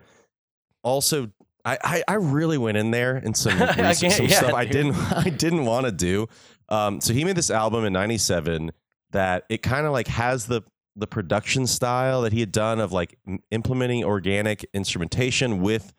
also 0.83 1.30
I, 1.69 1.79
I, 1.83 2.03
I 2.09 2.15
really 2.15 2.59
went 2.59 2.77
in 2.77 2.91
there 2.91 3.17
and 3.17 3.37
some, 3.37 3.61
I 3.61 3.75
research- 3.89 4.13
some 4.15 4.27
yeah, 4.27 4.39
stuff 4.39 4.55
I 4.63 4.65
didn't 4.65 4.95
I 5.13 5.29
didn't 5.31 5.65
want 5.65 5.87
to 5.87 5.93
do. 5.93 6.27
Um, 6.69 7.01
so 7.01 7.13
he 7.13 7.25
made 7.25 7.37
this 7.37 7.51
album 7.51 7.85
in 7.85 7.93
'97 7.93 8.71
that 9.13 9.45
it 9.49 9.63
kind 9.63 9.87
of 9.87 9.93
like 9.93 10.07
has 10.09 10.47
the 10.47 10.63
the 10.97 11.07
production 11.07 11.67
style 11.67 12.23
that 12.23 12.33
he 12.33 12.41
had 12.41 12.51
done 12.53 12.81
of 12.81 12.93
like 12.93 13.17
implementing 13.51 14.05
organic 14.05 14.67
instrumentation 14.75 15.61
with 15.63 15.93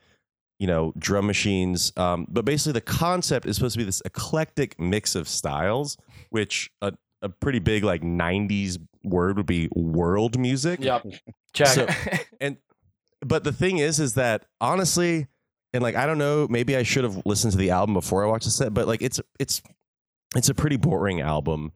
you 0.59 0.67
know 0.67 0.93
drum 0.97 1.25
machines. 1.27 1.91
Um, 1.97 2.27
but 2.29 2.45
basically, 2.45 2.73
the 2.73 2.81
concept 2.81 3.45
is 3.45 3.55
supposed 3.55 3.73
to 3.73 3.79
be 3.79 3.85
this 3.85 4.01
eclectic 4.05 4.79
mix 4.79 5.15
of 5.15 5.27
styles, 5.27 5.97
which 6.29 6.69
a, 6.81 6.93
a 7.21 7.29
pretty 7.29 7.59
big 7.59 7.83
like 7.83 8.01
'90s 8.01 8.77
word 9.03 9.37
would 9.37 9.45
be 9.45 9.69
world 9.73 10.37
music 10.37 10.79
Yep. 10.81 11.05
Check. 11.53 11.67
So- 11.69 11.87
and 12.41 12.57
but 13.25 13.43
the 13.43 13.53
thing 13.53 13.77
is 13.77 13.99
is 13.99 14.13
that 14.15 14.45
honestly 14.61 15.27
and 15.73 15.83
like 15.83 15.95
i 15.95 16.05
don't 16.05 16.17
know 16.17 16.47
maybe 16.49 16.75
i 16.75 16.83
should 16.83 17.03
have 17.03 17.21
listened 17.25 17.51
to 17.51 17.57
the 17.57 17.69
album 17.69 17.93
before 17.93 18.23
i 18.23 18.27
watched 18.27 18.45
the 18.45 18.51
set 18.51 18.73
but 18.73 18.87
like 18.87 19.01
it's 19.01 19.19
it's 19.39 19.61
it's 20.35 20.49
a 20.49 20.53
pretty 20.53 20.77
boring 20.77 21.21
album 21.21 21.71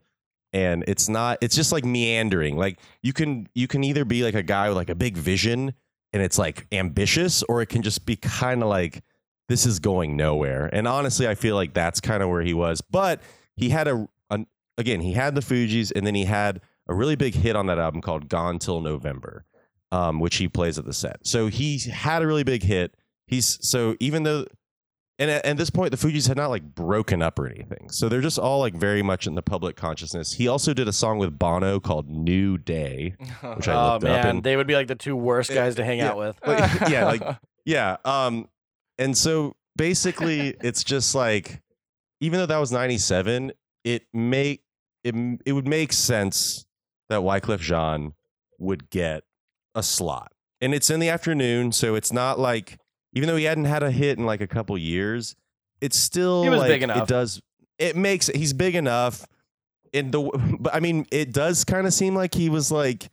and 0.52 0.84
it's 0.88 1.10
not 1.10 1.38
it's 1.42 1.56
just 1.56 1.72
like 1.72 1.86
meandering 1.86 2.58
like 2.58 2.80
you 3.02 3.14
can 3.14 3.48
you 3.54 3.68
can 3.68 3.84
either 3.84 4.06
be 4.06 4.24
like 4.24 4.36
a 4.36 4.44
guy 4.44 4.68
with 4.68 4.78
like 4.78 4.90
a 4.90 4.96
big 4.96 5.18
vision 5.18 5.74
and 6.12 6.22
it's 6.22 6.38
like 6.38 6.68
ambitious 6.72 7.44
or 7.44 7.62
it 7.62 7.68
can 7.68 7.82
just 7.82 8.06
be 8.06 8.16
kind 8.16 8.62
of 8.62 8.70
like 8.70 9.04
this 9.50 9.66
is 9.66 9.80
going 9.80 10.16
nowhere 10.16 10.70
and 10.74 10.88
honestly 10.88 11.28
i 11.28 11.36
feel 11.36 11.56
like 11.56 11.74
that's 11.74 12.00
kind 12.00 12.22
of 12.22 12.30
where 12.30 12.42
he 12.42 12.54
was 12.54 12.82
but 12.82 13.22
he 13.56 13.70
had 13.70 13.88
a 13.88 14.08
an, 14.30 14.46
again 14.78 15.02
he 15.02 15.14
had 15.14 15.36
the 15.36 15.42
fugees 15.42 15.92
and 15.96 16.06
then 16.06 16.16
he 16.16 16.26
had 16.26 16.62
a 16.88 16.94
really 16.94 17.16
big 17.16 17.34
hit 17.34 17.56
on 17.56 17.66
that 17.66 17.80
album 17.80 18.02
called 18.02 18.30
gone 18.30 18.60
till 18.60 18.82
november 18.82 19.46
um, 19.94 20.20
which 20.20 20.38
he 20.38 20.48
plays 20.48 20.80
at 20.80 20.86
the 20.86 20.94
set. 20.94 21.20
So 21.22 21.48
he 21.48 21.78
had 21.78 22.24
a 22.24 22.28
really 22.28 22.44
big 22.44 22.64
hit. 22.64 22.96
He's 23.28 23.58
so 23.68 23.96
even 24.00 24.24
though, 24.24 24.46
and 25.20 25.30
at, 25.32 25.46
at 25.46 25.58
this 25.58 25.70
point, 25.70 25.92
the 25.92 25.98
Fugees 25.98 26.28
had 26.28 26.38
not 26.38 26.50
like 26.50 26.64
broken 26.76 27.22
up 27.22 27.40
or 27.40 27.48
anything. 27.48 27.90
So 27.90 28.10
they're 28.10 28.22
just 28.22 28.40
all 28.40 28.60
like 28.60 28.76
very 28.76 29.02
much 29.02 29.28
in 29.28 29.36
the 29.36 29.42
public 29.42 29.76
consciousness. 29.76 30.34
He 30.34 30.48
also 30.48 30.74
did 30.74 30.88
a 30.88 30.94
song 30.94 31.18
with 31.20 31.38
Bono 31.38 31.80
called 31.80 32.10
New 32.10 32.58
Day, 32.58 33.16
which 33.56 33.68
I 33.68 33.74
oh 33.74 33.94
looked 33.94 34.04
man, 34.04 34.20
up. 34.20 34.26
And 34.26 34.44
they 34.44 34.56
would 34.56 34.68
be 34.68 34.76
like 34.76 34.88
the 34.88 34.96
two 34.96 35.16
worst 35.16 35.52
Uh, 35.52 35.56
guys 35.56 35.76
to 35.76 35.86
hang 35.86 36.00
yeah. 36.00 36.10
out 36.10 36.18
with. 36.18 36.40
like, 36.46 36.82
yeah, 36.90 37.06
like 37.06 37.24
yeah. 37.66 37.98
Um, 38.04 38.50
and 38.98 39.18
so 39.18 39.56
basically, 39.76 40.56
it's 40.62 40.84
just 40.84 41.16
like 41.16 41.62
even 42.20 42.40
though 42.40 42.46
that 42.46 42.60
was 42.60 42.72
'97, 42.72 43.52
it 43.84 44.06
make 44.14 44.64
it 45.04 45.16
it 45.46 45.54
would 45.54 45.68
make 45.68 45.94
sense 45.94 46.66
that 47.10 47.22
Wyclef 47.22 47.60
Jean 47.60 48.14
would 48.60 48.90
get 48.90 49.24
a 49.76 49.84
slot, 49.84 50.32
and 50.62 50.74
it's 50.74 50.90
in 50.90 51.00
the 51.00 51.10
afternoon, 51.10 51.72
so 51.72 51.96
it's 51.96 52.12
not 52.14 52.40
like 52.40 52.78
even 53.14 53.28
though 53.28 53.36
he 53.36 53.46
hadn't 53.46 53.66
had 53.66 53.84
a 53.84 53.92
hit 53.92 54.18
in 54.18 54.26
like 54.26 54.42
a 54.42 54.48
couple 54.48 54.78
years, 54.78 55.36
it's 55.82 55.98
still 55.98 56.44
He 56.44 56.50
was 56.50 56.60
like, 56.60 56.70
big 56.70 56.84
enough. 56.84 57.04
It 57.04 57.08
does. 57.08 57.42
It 57.78 57.96
makes 57.96 58.28
he's 58.28 58.54
big 58.54 58.76
enough. 58.76 59.26
In 59.92 60.12
the 60.12 60.22
but 60.60 60.74
I 60.74 60.80
mean, 60.80 61.06
it 61.12 61.32
does 61.32 61.64
kind 61.64 61.88
of 61.88 61.94
seem 61.94 62.16
like 62.16 62.34
he 62.34 62.50
was 62.50 62.72
like. 62.72 63.10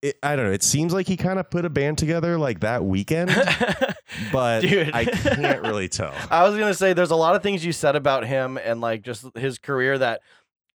It, 0.00 0.16
I 0.22 0.36
don't 0.36 0.46
know. 0.46 0.52
It 0.52 0.62
seems 0.62 0.92
like 0.92 1.08
he 1.08 1.16
kind 1.16 1.40
of 1.40 1.50
put 1.50 1.64
a 1.64 1.68
band 1.68 1.98
together 1.98 2.38
like 2.38 2.60
that 2.60 2.84
weekend, 2.84 3.30
but 4.32 4.60
Dude. 4.60 4.94
I 4.94 5.04
can't 5.04 5.60
really 5.66 5.88
tell. 5.88 6.14
I 6.30 6.48
was 6.48 6.56
gonna 6.56 6.72
say 6.72 6.92
there's 6.92 7.10
a 7.10 7.16
lot 7.16 7.34
of 7.34 7.42
things 7.42 7.64
you 7.64 7.72
said 7.72 7.96
about 7.96 8.24
him 8.24 8.58
and 8.62 8.80
like 8.80 9.02
just 9.02 9.26
his 9.36 9.58
career 9.58 9.98
that 9.98 10.20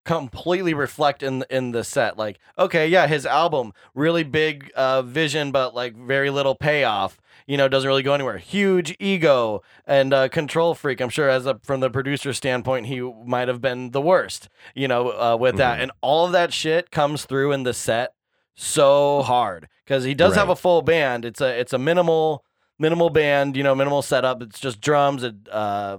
completely 0.04 0.74
reflect 0.74 1.22
in 1.22 1.44
in 1.50 1.70
the 1.70 1.84
set. 1.84 2.18
Like, 2.18 2.40
okay, 2.58 2.88
yeah, 2.88 3.06
his 3.06 3.24
album 3.24 3.72
really 3.94 4.24
big 4.24 4.72
uh, 4.74 5.02
vision, 5.02 5.52
but 5.52 5.72
like 5.72 5.94
very 5.94 6.30
little 6.30 6.56
payoff. 6.56 7.20
You 7.46 7.56
know, 7.56 7.68
doesn't 7.68 7.88
really 7.88 8.02
go 8.02 8.14
anywhere. 8.14 8.38
Huge 8.38 8.96
ego 9.00 9.62
and 9.86 10.12
uh, 10.14 10.28
control 10.28 10.74
freak. 10.74 11.00
I'm 11.00 11.08
sure, 11.08 11.28
as 11.28 11.44
a 11.46 11.58
from 11.62 11.80
the 11.80 11.90
producer 11.90 12.32
standpoint, 12.32 12.86
he 12.86 13.00
might 13.00 13.48
have 13.48 13.60
been 13.60 13.90
the 13.90 14.00
worst. 14.00 14.48
You 14.74 14.88
know, 14.88 15.10
uh, 15.10 15.36
with 15.36 15.56
that, 15.56 15.78
Mhm. 15.78 15.82
and 15.84 15.92
all 16.00 16.26
of 16.26 16.32
that 16.32 16.52
shit 16.52 16.90
comes 16.90 17.24
through 17.24 17.52
in 17.52 17.62
the 17.64 17.74
set 17.74 18.14
so 18.54 19.22
hard 19.22 19.68
because 19.84 20.04
he 20.04 20.14
does 20.14 20.34
have 20.36 20.48
a 20.48 20.56
full 20.56 20.82
band. 20.82 21.24
It's 21.24 21.40
a 21.40 21.58
it's 21.58 21.72
a 21.72 21.78
minimal 21.78 22.44
minimal 22.78 23.10
band, 23.10 23.56
you 23.56 23.62
know, 23.62 23.74
minimal 23.74 24.02
setup. 24.02 24.42
It's 24.42 24.58
just 24.60 24.80
drums. 24.80 25.22
A, 25.24 25.34
uh, 25.50 25.98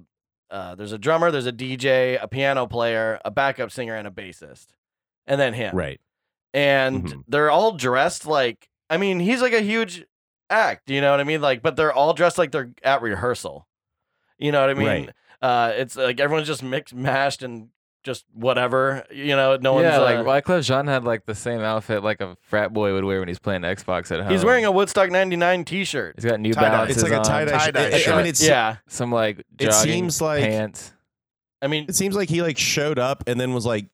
uh, 0.52 0.76
there's 0.76 0.92
a 0.92 0.98
drummer, 0.98 1.32
there's 1.32 1.46
a 1.48 1.52
DJ, 1.52 2.18
a 2.22 2.28
piano 2.28 2.68
player, 2.68 3.20
a 3.26 3.32
backup 3.32 3.72
singer, 3.72 3.96
and 3.96 4.08
a 4.08 4.12
bassist, 4.12 4.68
and 5.26 5.40
then 5.42 5.54
him. 5.54 5.76
Right. 5.76 6.00
And 6.54 7.06
Mhm. 7.06 7.24
they're 7.28 7.50
all 7.52 7.72
dressed 7.74 8.26
like. 8.28 8.70
I 8.90 8.98
mean, 8.98 9.20
he's 9.20 9.42
like 9.42 9.54
a 9.54 9.62
huge 9.62 10.06
act. 10.50 10.90
You 10.90 11.02
know 11.02 11.12
what 11.12 11.20
I 11.20 11.24
mean? 11.24 11.42
Like, 11.42 11.62
but 11.62 11.76
they're 11.76 11.94
all 11.94 12.14
dressed 12.14 12.38
like 12.38 12.52
they're 12.52 12.72
at 12.84 13.02
rehearsal. 13.02 13.68
You 14.38 14.52
know 14.52 14.62
what 14.62 14.70
I 14.70 14.74
mean? 14.74 14.88
Right. 14.88 15.10
Uh, 15.42 15.72
it's 15.76 15.96
like 15.96 16.20
everyone's 16.20 16.48
just 16.48 16.64
mixed, 16.64 16.94
mashed, 16.94 17.44
and 17.44 17.70
just 18.04 18.26
whatever. 18.34 19.04
You 19.12 19.36
know, 19.36 19.58
no 19.58 19.80
yeah, 19.80 19.98
one's 20.00 20.26
like 20.26 20.46
uh, 20.46 20.52
Wyclef 20.52 20.64
Jean 20.66 20.88
had 20.88 21.04
like 21.04 21.26
the 21.26 21.36
same 21.36 21.62
outfit 21.62 22.04
like 22.04 22.22
a 22.22 22.38
frat 22.42 22.74
boy 22.74 22.94
would 22.94 23.04
wear 23.04 23.20
when 23.20 23.28
he's 23.28 23.40
playing 23.40 23.62
Xbox 23.62 24.12
at 24.12 24.22
home. 24.22 24.32
He's 24.32 24.44
wearing 24.46 24.66
a 24.66 24.72
Woodstock 24.72 25.10
'99 25.12 25.66
T-shirt. 25.66 26.16
He's 26.18 26.26
got 26.26 26.40
New 26.40 26.54
Tie-dye. 26.54 26.70
Balances 26.70 27.04
It's 27.04 27.12
like 27.12 27.20
a 27.20 27.24
tie-dye. 27.24 27.52
Tie-dye 27.58 27.82
it- 27.82 27.94
it- 27.94 28.08
I 28.10 28.18
mean, 28.18 28.26
it's 28.26 28.44
yeah, 28.46 28.78
some 28.88 29.12
like 29.12 29.40
It 29.40 29.46
jogging 29.60 29.72
seems 29.94 30.22
like- 30.22 30.44
pants. 30.44 30.92
I 31.62 31.68
mean, 31.68 31.86
it 31.88 31.96
seems 31.96 32.14
like 32.16 32.28
he 32.30 32.42
like 32.42 32.58
showed 32.58 33.00
up 33.00 33.24
and 33.26 33.40
then 33.40 33.54
was 33.54 33.66
like, 33.66 33.86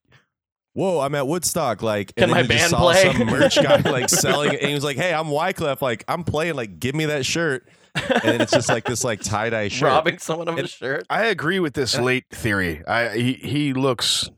"Whoa, 0.74 1.00
I'm 1.00 1.16
at 1.16 1.28
Woodstock!" 1.28 1.82
Like, 1.82 2.16
Can 2.16 2.26
and 2.26 2.32
my 2.32 2.42
then 2.44 2.52
he 2.52 2.58
just 2.58 2.72
band 2.72 2.82
saw 2.82 2.92
play? 2.92 3.14
some 3.14 3.28
merch 3.28 3.56
guy 3.62 3.78
like 3.92 4.10
selling 4.10 4.54
it, 4.54 4.60
and 4.62 4.70
he 4.70 4.74
was 4.74 4.84
like, 4.84 4.98
"Hey, 4.98 5.14
I'm 5.14 5.28
Wyclef. 5.28 5.82
Like, 5.82 6.04
I'm 6.08 6.24
playing. 6.24 6.56
Like, 6.56 6.80
give 6.80 6.96
me 6.96 7.06
that 7.06 7.26
shirt." 7.26 7.68
And 7.96 8.22
then 8.24 8.42
it's 8.42 8.52
just 8.52 8.70
like 8.70 8.86
this 8.86 9.04
like 9.04 9.22
tie 9.22 9.50
dye 9.50 9.68
shirt. 9.70 9.88
robbing 9.88 10.20
someone 10.20 10.48
of 10.48 10.56
a 10.58 10.60
It- 10.64 10.70
shirt. 10.70 11.06
I 11.10 11.26
agree 11.26 11.60
with 11.60 11.74
this 11.74 11.98
late 11.98 12.26
theory. 12.32 12.84
I 12.88 13.10
he, 13.18 13.34
he 13.34 13.74
looks 13.74 14.30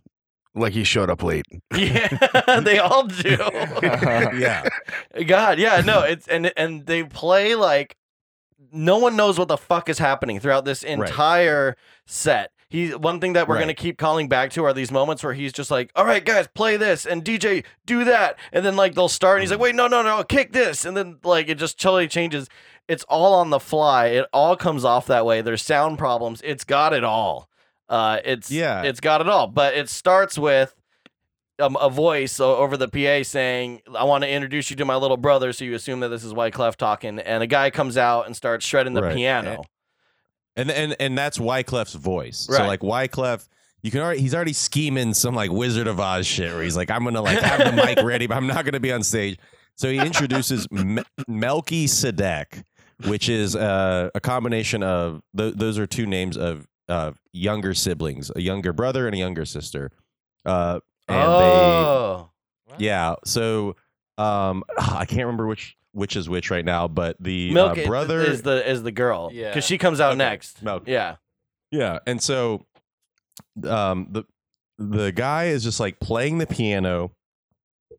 like 0.55 0.73
he 0.73 0.83
showed 0.83 1.09
up 1.09 1.21
late. 1.21 1.45
Yeah, 1.77 2.59
they 2.61 2.79
all 2.79 3.05
do. 3.07 3.37
yeah, 4.33 4.67
God, 5.27 5.59
yeah, 5.59 5.81
no, 5.85 6.01
it's 6.01 6.27
and 6.27 6.51
and 6.57 6.85
they 6.85 7.03
play 7.03 7.55
like 7.55 7.95
no 8.71 8.97
one 8.99 9.15
knows 9.17 9.37
what 9.37 9.47
the 9.49 9.57
fuck 9.57 9.89
is 9.89 9.97
happening 9.99 10.39
throughout 10.39 10.63
this 10.65 10.81
entire 10.83 11.75
set. 12.05 12.51
He 12.71 12.89
one 12.95 13.19
thing 13.19 13.33
that 13.33 13.47
we're 13.49 13.55
Right. 13.55 13.61
gonna 13.61 13.73
keep 13.73 13.97
calling 13.97 14.29
back 14.29 14.49
to 14.51 14.63
are 14.63 14.71
these 14.73 14.91
moments 14.91 15.23
where 15.23 15.33
he's 15.33 15.51
just 15.51 15.69
like, 15.69 15.91
"All 15.95 16.05
right, 16.05 16.23
guys, 16.23 16.47
play 16.55 16.77
this," 16.77 17.05
and 17.05 17.21
DJ 17.23 17.63
do 17.85 18.05
that, 18.05 18.37
and 18.53 18.65
then 18.65 18.77
like 18.77 18.95
they'll 18.95 19.09
start, 19.09 19.37
and 19.37 19.43
he's 19.43 19.51
like, 19.51 19.59
"Wait, 19.59 19.75
no, 19.75 19.87
no, 19.87 20.01
no, 20.01 20.23
kick 20.23 20.53
this," 20.53 20.85
and 20.85 20.95
then 20.95 21.17
like 21.23 21.49
it 21.49 21.55
just 21.55 21.79
totally 21.79 22.07
changes. 22.07 22.47
It's 22.87 23.03
all 23.09 23.33
on 23.33 23.49
the 23.49 23.59
fly. 23.59 24.07
It 24.07 24.25
all 24.31 24.55
comes 24.55 24.85
off 24.85 25.05
that 25.07 25.25
way. 25.25 25.41
There's 25.41 25.61
sound 25.61 25.97
problems. 25.97 26.41
It's 26.45 26.63
got 26.63 26.93
it 26.93 27.03
all. 27.03 27.49
Uh, 27.89 28.19
it's 28.23 28.49
Yeah. 28.49 28.83
it's 28.83 29.01
got 29.01 29.19
it 29.19 29.27
all. 29.27 29.47
But 29.47 29.73
it 29.73 29.89
starts 29.89 30.37
with 30.37 30.73
um, 31.59 31.75
a 31.79 31.89
voice 31.89 32.39
over 32.39 32.75
the 32.77 32.87
PA 32.87 33.21
saying, 33.23 33.81
"I 33.95 34.03
want 34.05 34.23
to 34.23 34.29
introduce 34.29 34.71
you 34.71 34.75
to 34.77 34.85
my 34.85 34.95
little 34.95 35.17
brother," 35.17 35.51
so 35.53 35.63
you 35.65 35.75
assume 35.75 35.99
that 35.99 36.07
this 36.07 36.23
is 36.23 36.33
Wyclef 36.33 36.75
talking, 36.75 37.19
and 37.19 37.43
a 37.43 37.47
guy 37.47 37.69
comes 37.69 37.97
out 37.97 38.25
and 38.25 38.35
starts 38.35 38.65
shredding 38.65 38.93
the 38.93 39.03
Right. 39.03 39.15
piano. 39.15 39.63
And 40.55 40.69
and 40.71 40.95
and 40.99 41.17
that's 41.17 41.37
Wyclef's 41.37 41.93
voice. 41.93 42.39
So 42.49 42.53
Right. 42.53 42.67
like 42.67 42.81
Wyclef. 42.81 43.47
You 43.83 43.89
can 43.89 44.01
already 44.01 44.21
he's 44.21 44.35
already 44.35 44.53
scheming 44.53 45.13
some 45.13 45.33
like 45.33 45.51
Wizard 45.51 45.87
of 45.87 45.99
Oz 45.99 46.27
shit 46.27 46.53
where 46.53 46.61
he's 46.63 46.75
like, 46.77 46.91
I'm 46.91 47.03
gonna 47.03 47.21
like 47.21 47.39
have 47.39 47.59
the 47.59 47.71
mic 47.71 47.99
ready, 48.03 48.27
but 48.27 48.35
I'm 48.37 48.47
not 48.47 48.63
gonna 48.65 48.79
be 48.79 48.91
on 48.91 49.01
stage. 49.03 49.39
So 49.75 49.89
he 49.89 49.97
introduces 49.97 50.69
Me- 50.71 51.01
Melky 51.27 51.87
Sedeck, 51.87 52.63
which 53.07 53.27
is 53.29 53.55
uh, 53.55 54.09
a 54.13 54.19
combination 54.19 54.83
of 54.83 55.21
th- 55.35 55.55
those 55.55 55.79
are 55.79 55.87
two 55.87 56.05
names 56.05 56.37
of 56.37 56.67
of 56.87 57.17
younger 57.31 57.73
siblings, 57.73 58.29
a 58.35 58.41
younger 58.41 58.73
brother 58.73 59.07
and 59.07 59.15
a 59.15 59.17
younger 59.17 59.45
sister. 59.45 59.89
Uh, 60.45 60.79
and 61.07 61.17
oh, 61.27 62.29
they, 62.77 62.85
yeah. 62.85 63.15
So 63.25 63.75
um, 64.17 64.63
I 64.77 65.05
can't 65.05 65.21
remember 65.21 65.47
which 65.47 65.75
which 65.93 66.15
is 66.15 66.29
which 66.29 66.49
right 66.51 66.63
now, 66.65 66.87
but 66.87 67.17
the 67.19 67.53
Milk 67.53 67.77
uh, 67.77 67.85
brother 67.85 68.21
is 68.21 68.41
the 68.43 68.67
is 68.69 68.83
the 68.83 68.91
girl, 68.91 69.29
Yeah. 69.33 69.49
because 69.49 69.65
she 69.65 69.77
comes 69.77 69.99
out 69.99 70.11
Okay. 70.11 70.17
next. 70.19 70.61
Milk. 70.63 70.83
Yeah, 70.87 71.15
Yeah, 71.71 71.99
and 72.07 72.21
so 72.21 72.65
um 73.67 74.07
the 74.11 74.23
the 74.77 75.11
guy 75.11 75.45
is 75.45 75.63
just 75.63 75.79
like 75.79 75.99
playing 75.99 76.37
the 76.37 76.47
piano 76.47 77.11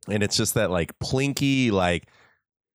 and 0.09 0.23
it's 0.23 0.37
just 0.37 0.55
that 0.55 0.71
like 0.71 0.99
plinky 0.99 1.71
like 1.71 2.07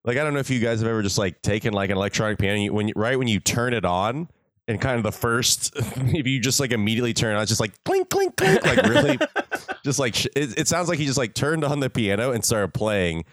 like 0.05 0.17
I 0.17 0.24
don't 0.24 0.33
know 0.33 0.39
if 0.39 0.50
you 0.50 0.59
guys 0.59 0.79
have 0.79 0.88
ever 0.89 1.01
just 1.01 1.17
like 1.17 1.41
taken 1.41 1.74
like 1.74 1.89
an 1.89 1.97
electronic 1.97 2.38
piano 2.39 2.59
you, 2.59 2.74
when 2.74 2.88
you, 2.88 2.93
right 2.95 3.17
when 3.17 3.27
you 3.27 3.39
turn 3.39 3.74
it 3.74 3.83
on 3.86 4.29
and 4.67 4.79
kind 4.79 4.97
of 4.97 5.03
the 5.03 5.12
first 5.12 5.74
if 5.77 6.25
you 6.27 6.39
just 6.39 6.59
like 6.59 6.71
immediately 6.71 7.13
turn 7.13 7.33
it 7.33 7.36
on 7.38 7.41
it's 7.41 7.50
just 7.50 7.59
like 7.62 7.74
clink 7.83 8.09
clink 8.09 8.36
clink 8.38 8.63
like 8.65 8.81
really 8.83 9.17
just 9.83 10.00
like 10.00 10.15
sh- 10.15 10.27
it, 10.36 10.57
it 10.59 10.67
sounds 10.67 10.88
like 10.88 11.00
he 11.00 11.05
just 11.05 11.17
like 11.17 11.33
turned 11.33 11.63
on 11.63 11.79
the 11.79 11.89
piano 11.89 12.31
and 12.31 12.45
started 12.45 12.74
playing 12.74 13.25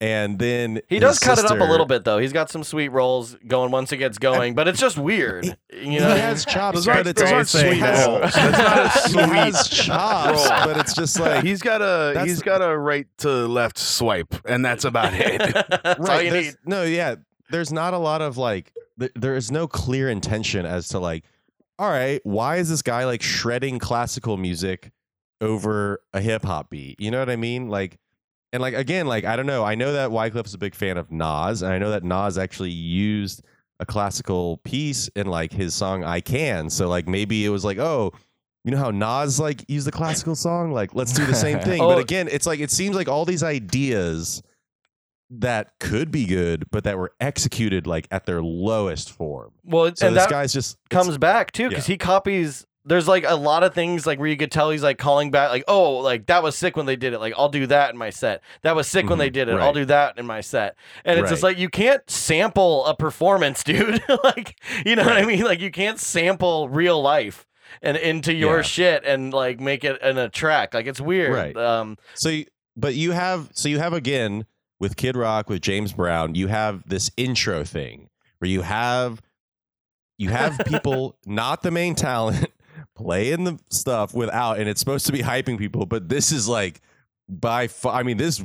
and 0.00 0.38
then 0.38 0.80
He 0.88 0.96
his 0.96 1.00
does 1.02 1.18
cut 1.18 1.38
it 1.38 1.44
up 1.46 1.58
a 1.58 1.64
little 1.64 1.86
bit 1.86 2.04
though. 2.04 2.18
He's 2.18 2.32
got 2.32 2.50
some 2.50 2.62
sweet 2.64 2.88
rolls 2.88 3.36
going 3.46 3.70
once 3.72 3.90
it 3.92 3.96
gets 3.96 4.18
going, 4.18 4.54
but 4.54 4.68
it's 4.68 4.78
just 4.80 4.96
weird. 4.98 5.44
You 5.72 6.00
know, 6.00 6.14
he 6.14 6.20
has 6.20 6.44
chops, 6.44 6.86
but 6.86 7.06
it's 7.06 7.20
aren't 7.20 7.48
sweet 7.48 7.80
rolls. 7.82 8.32
That's 8.34 9.12
not 9.12 9.48
a 9.48 9.52
sweet 9.52 9.70
chops, 9.86 10.48
but 10.48 10.76
it's 10.78 10.94
just 10.94 11.18
like 11.18 11.44
he's 11.44 11.60
got 11.62 11.82
a 11.82 12.12
That's 12.14 12.28
he's 12.28 12.38
the- 12.38 12.44
got 12.44 12.62
a 12.62 12.76
right 12.78 13.06
to 13.18 13.28
left 13.28 13.78
swipe, 13.78 14.34
and 14.46 14.64
that's 14.64 14.84
about 14.84 15.12
it. 15.14 15.38
That's 15.82 15.98
all 16.00 16.06
right. 16.06 16.24
you 16.26 16.30
there's- 16.30 16.46
need. 16.46 16.56
No, 16.64 16.82
yeah. 16.84 17.16
There's 17.50 17.72
not 17.72 17.94
a 17.94 17.98
lot 17.98 18.20
of 18.22 18.36
like. 18.36 18.72
Th- 19.00 19.12
there 19.14 19.36
is 19.36 19.50
no 19.50 19.66
clear 19.66 20.08
intention 20.10 20.66
as 20.66 20.88
to 20.88 20.98
like, 20.98 21.24
all 21.78 21.88
right, 21.90 22.20
why 22.24 22.56
is 22.56 22.68
this 22.68 22.82
guy 22.82 23.04
like 23.04 23.22
shredding 23.22 23.78
classical 23.78 24.36
music 24.36 24.90
over 25.40 26.00
a 26.12 26.20
hip 26.20 26.44
hop 26.44 26.70
beat? 26.70 27.00
You 27.00 27.10
know 27.10 27.18
what 27.20 27.30
I 27.30 27.36
mean? 27.36 27.68
Like, 27.68 27.98
and 28.52 28.62
like 28.62 28.74
again, 28.74 29.06
like 29.06 29.24
I 29.24 29.36
don't 29.36 29.46
know. 29.46 29.64
I 29.64 29.74
know 29.74 29.92
that 29.92 30.10
Wyclef 30.10 30.46
is 30.46 30.54
a 30.54 30.58
big 30.58 30.74
fan 30.74 30.96
of 30.96 31.10
Nas, 31.10 31.62
and 31.62 31.72
I 31.72 31.78
know 31.78 31.90
that 31.90 32.04
Nas 32.04 32.38
actually 32.38 32.70
used 32.70 33.42
a 33.80 33.86
classical 33.86 34.58
piece 34.58 35.08
in 35.08 35.26
like 35.26 35.52
his 35.52 35.74
song 35.74 36.04
"I 36.04 36.20
Can." 36.20 36.70
So 36.70 36.88
like 36.88 37.06
maybe 37.08 37.44
it 37.44 37.50
was 37.50 37.64
like, 37.64 37.78
oh. 37.78 38.12
You 38.64 38.72
know 38.72 38.78
how 38.78 38.90
Nas 38.90 39.40
like 39.40 39.64
used 39.68 39.86
the 39.86 39.92
classical 39.92 40.34
song? 40.34 40.72
Like, 40.72 40.94
let's 40.94 41.12
do 41.14 41.24
the 41.24 41.34
same 41.34 41.60
thing. 41.62 41.80
Oh. 41.80 41.88
But 41.88 42.00
again, 42.00 42.28
it's 42.30 42.44
like 42.46 42.60
it 42.60 42.70
seems 42.70 42.96
like 42.96 43.08
all 43.08 43.24
these 43.24 43.42
ideas 43.42 44.42
that 45.30 45.72
could 45.78 46.10
be 46.10 46.26
good, 46.26 46.70
but 46.70 46.84
that 46.84 46.98
were 46.98 47.12
executed 47.20 47.86
like 47.86 48.08
at 48.10 48.26
their 48.26 48.42
lowest 48.42 49.10
form. 49.10 49.52
Well, 49.64 49.94
So 49.94 50.08
and 50.08 50.16
this 50.16 50.24
that 50.24 50.30
guy's 50.30 50.52
just 50.52 50.76
comes 50.90 51.16
back 51.18 51.52
too 51.52 51.68
because 51.68 51.86
he 51.86 51.96
copies. 51.96 52.66
There's 52.88 53.06
like 53.06 53.24
a 53.26 53.34
lot 53.36 53.62
of 53.62 53.74
things 53.74 54.06
like 54.06 54.18
where 54.18 54.28
you 54.28 54.36
could 54.36 54.50
tell 54.50 54.70
he's 54.70 54.82
like 54.82 54.98
calling 54.98 55.30
back, 55.30 55.50
like, 55.50 55.64
oh, 55.68 55.98
like 55.98 56.26
that 56.26 56.42
was 56.42 56.56
sick 56.56 56.76
when 56.76 56.86
they 56.86 56.96
did 56.96 57.12
it. 57.12 57.18
Like 57.20 57.34
I'll 57.36 57.48
do 57.48 57.66
that 57.66 57.90
in 57.90 57.96
my 57.98 58.10
set. 58.10 58.42
That 58.62 58.74
was 58.74 58.86
sick 58.86 59.08
when 59.08 59.18
they 59.18 59.30
Mhm, 59.30 59.34
did 59.34 59.48
it. 59.48 59.54
I'll 59.56 59.72
do 59.72 59.84
that 59.84 60.18
in 60.18 60.26
my 60.26 60.40
set. 60.40 60.76
And 61.04 61.20
it's 61.20 61.30
just 61.30 61.42
like 61.42 61.58
you 61.58 61.68
can't 61.68 62.08
sample 62.10 62.86
a 62.86 62.96
performance, 62.96 63.62
dude. 63.64 64.02
like 64.24 64.60
you 64.86 64.96
know 64.96 65.04
what 65.04 65.16
I 65.18 65.24
mean? 65.24 65.44
Like 65.44 65.60
you 65.60 65.70
can't 65.70 65.98
sample 66.00 66.68
real 66.68 67.00
life 67.00 67.46
and 67.82 67.96
into 67.96 68.32
your 68.32 68.56
Yeah. 68.56 68.62
shit 68.62 69.04
and 69.04 69.32
like 69.32 69.60
make 69.60 69.84
it 69.84 70.00
in 70.02 70.16
a 70.18 70.28
track. 70.28 70.72
Like 70.74 70.86
it's 70.86 71.00
weird. 71.00 71.32
Right. 71.34 71.56
Um, 71.56 71.98
So, 72.14 72.30
you, 72.30 72.46
but 72.76 72.94
you 72.94 73.12
have 73.12 73.50
so 73.52 73.68
you 73.68 73.78
have 73.78 73.92
again 73.92 74.46
with 74.80 74.96
Kid 74.96 75.16
Rock 75.16 75.50
with 75.50 75.60
James 75.60 75.92
Brown, 75.92 76.34
you 76.36 76.46
have 76.46 76.88
this 76.88 77.10
intro 77.16 77.64
thing 77.64 78.08
where 78.38 78.48
you 78.48 78.62
have 78.62 79.20
you 80.16 80.30
have 80.30 80.58
people 80.66 81.16
not 81.26 81.62
the 81.62 81.70
main 81.70 81.94
talent 81.94 82.46
playing 82.98 83.44
the 83.44 83.58
stuff 83.70 84.12
without, 84.14 84.58
and 84.58 84.68
it's 84.68 84.80
supposed 84.80 85.06
to 85.06 85.12
be 85.12 85.20
hyping 85.20 85.56
people, 85.58 85.86
but 85.86 86.08
this 86.08 86.32
is 86.32 86.48
like 86.48 86.80
by 87.28 87.68
far. 87.68 87.94
I 87.94 88.02
mean, 88.02 88.16
this 88.18 88.42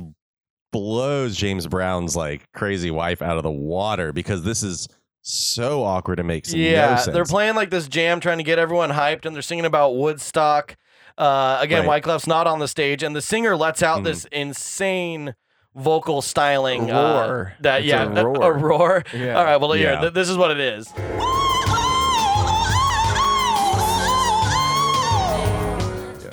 blows 0.72 1.36
James 1.36 1.66
Brown's 1.66 2.16
like 2.16 2.50
crazy 2.52 2.90
wife 2.90 3.22
out 3.22 3.36
of 3.36 3.42
the 3.42 3.50
water 3.50 4.12
because 4.12 4.42
this 4.42 4.62
is 4.62 4.88
so 5.22 5.82
awkward 5.84 6.18
and 6.18 6.28
makes 6.28 6.52
no 6.52 6.58
yeah, 6.60 6.96
sense. 6.96 7.14
they're 7.14 7.24
playing 7.24 7.54
like 7.54 7.70
this 7.70 7.88
jam, 7.88 8.20
trying 8.20 8.38
to 8.38 8.44
get 8.44 8.58
everyone 8.58 8.90
hyped, 8.90 9.24
and 9.26 9.34
they're 9.34 9.42
singing 9.42 9.64
about 9.64 9.96
Woodstock. 9.96 10.76
Uh, 11.16 11.58
again, 11.60 11.86
Right. 11.86 12.02
Wyclef's 12.02 12.26
not 12.26 12.46
on 12.46 12.58
the 12.58 12.66
stage, 12.68 13.02
and 13.02 13.14
the 13.14 13.22
singer 13.22 13.56
lets 13.56 13.82
out 13.82 14.00
Mhm. 14.00 14.04
this 14.04 14.24
insane 14.32 15.34
vocal 15.76 16.22
styling. 16.22 16.90
A 16.90 16.94
uh, 16.94 17.26
roar. 17.26 17.52
that 17.60 17.80
It's 17.80 17.88
yeah, 17.88 18.02
a 18.04 18.08
a- 18.08 18.20
a 18.20 18.24
roar. 18.26 18.52
roar. 18.58 19.04
Yeah. 19.14 19.38
All 19.38 19.44
right, 19.44 19.56
well, 19.56 19.72
here, 19.72 19.92
Yeah. 19.92 20.00
th- 20.00 20.12
this 20.14 20.28
is 20.28 20.36
what 20.36 20.50
it 20.50 20.58
is. 20.60 20.92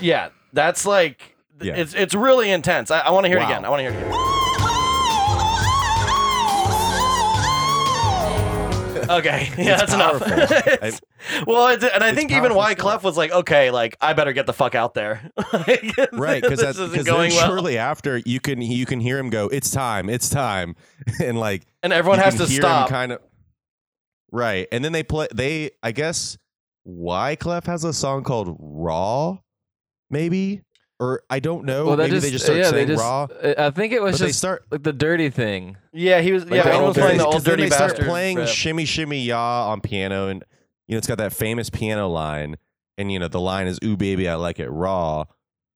Yeah, 0.01 0.29
that's 0.53 0.85
like 0.85 1.35
Yeah. 1.61 1.75
it's 1.75 1.93
it's 1.93 2.15
really 2.15 2.51
intense. 2.51 2.91
I, 2.91 2.99
I 2.99 3.11
want 3.11 3.25
to 3.25 3.29
hear 3.29 3.37
it 3.39 3.43
again. 3.43 3.65
I 3.65 3.69
want 3.69 3.79
to 3.79 3.91
hear 3.91 3.99
it 3.99 4.03
again. 4.07 4.17
Okay, 9.09 9.49
yeah, 9.57 9.75
that's 9.77 9.93
enough. 9.93 10.21
powerful. 10.23 10.57
It's- 10.87 11.01
well, 11.45 11.67
it's, 11.67 11.83
and 11.83 12.03
I 12.03 12.13
think 12.13 12.31
even 12.31 12.51
powerful 12.51 12.61
Wyclef 12.85 13.03
was 13.03 13.17
like, 13.17 13.31
okay, 13.31 13.69
like 13.71 13.97
I 13.99 14.13
better 14.13 14.31
get 14.31 14.45
the 14.45 14.53
fuck 14.53 14.73
out 14.73 14.93
there, 14.93 15.29
Like, 15.53 15.93
right 16.13 16.41
because 16.41 16.59
this 16.59 16.77
that's 16.77 16.77
isn't 16.79 16.91
because 16.91 17.05
going 17.05 17.29
then 17.31 17.37
well. 17.39 17.47
shortly 17.47 17.77
after 17.77 18.17
you 18.25 18.39
can 18.39 18.61
you 18.61 18.85
can 18.85 18.99
hear 19.01 19.17
him 19.19 19.29
go 19.29 19.47
it's 19.47 19.69
time 19.69 20.09
it's 20.09 20.29
time 20.29 20.75
and 21.21 21.37
like 21.39 21.63
and 21.83 21.91
everyone 21.93 22.19
you 22.19 22.23
has 22.25 22.35
can 22.35 22.45
to 22.45 22.51
hear 22.51 22.61
stop. 22.61 22.89
kind 22.89 23.11
of 23.11 23.19
right 24.31 24.67
and 24.71 24.83
then 24.85 24.91
they 24.93 25.03
play 25.03 25.27
they 25.33 25.71
i 25.83 25.91
guess 25.91 26.37
Wyclef 26.87 27.65
has 27.65 27.83
a 27.83 27.93
song 27.93 28.23
called 28.23 28.55
raw 28.59 29.37
maybe 30.11 30.61
or 30.99 31.23
i 31.29 31.39
don't 31.39 31.65
know 31.65 31.85
well, 31.87 31.97
maybe 31.97 32.11
just, 32.11 32.23
they 32.25 32.31
just 32.31 32.43
start 32.45 32.59
yeah, 32.59 32.69
saying 32.69 32.87
they 32.87 32.93
just, 32.93 33.01
raw 33.03 33.27
I 33.57 33.71
think 33.71 33.93
it 33.93 34.01
was 34.01 34.13
but 34.13 34.19
they 34.25 34.27
just 34.27 34.39
start 34.39 34.65
like 34.69 34.83
the 34.83 34.93
dirty 34.93 35.29
thing. 35.29 35.77
yeah, 35.93 36.21
he 36.21 36.31
was. 36.31 36.43
Like 36.45 36.53
yeah, 36.55 36.63
the 36.63 36.69
everyone 36.69 36.87
was 36.89 36.97
old 36.97 37.03
playing 37.05 37.17
the 37.17 37.23
dirty- 37.25 37.37
then 37.39 37.43
dirty 37.43 37.63
they 37.63 37.69
start 37.75 37.91
bastard. 37.91 38.07
playing 38.07 38.37
riff. 38.37 38.49
shimmy 38.49 38.85
shimmy 38.85 39.23
ya 39.23 39.69
on 39.71 39.81
piano 39.81 40.27
and 40.27 40.43
you 40.87 40.93
know 40.93 40.97
it's 40.99 41.07
got 41.07 41.17
that 41.17 41.33
famous 41.33 41.69
piano 41.69 42.07
line 42.07 42.57
and 42.97 43.11
you 43.11 43.17
know 43.17 43.27
the 43.27 43.39
line 43.39 43.65
is 43.67 43.79
ooh 43.83 43.97
baby 43.97 44.27
i 44.29 44.35
like 44.35 44.59
it 44.59 44.69
raw 44.69 45.23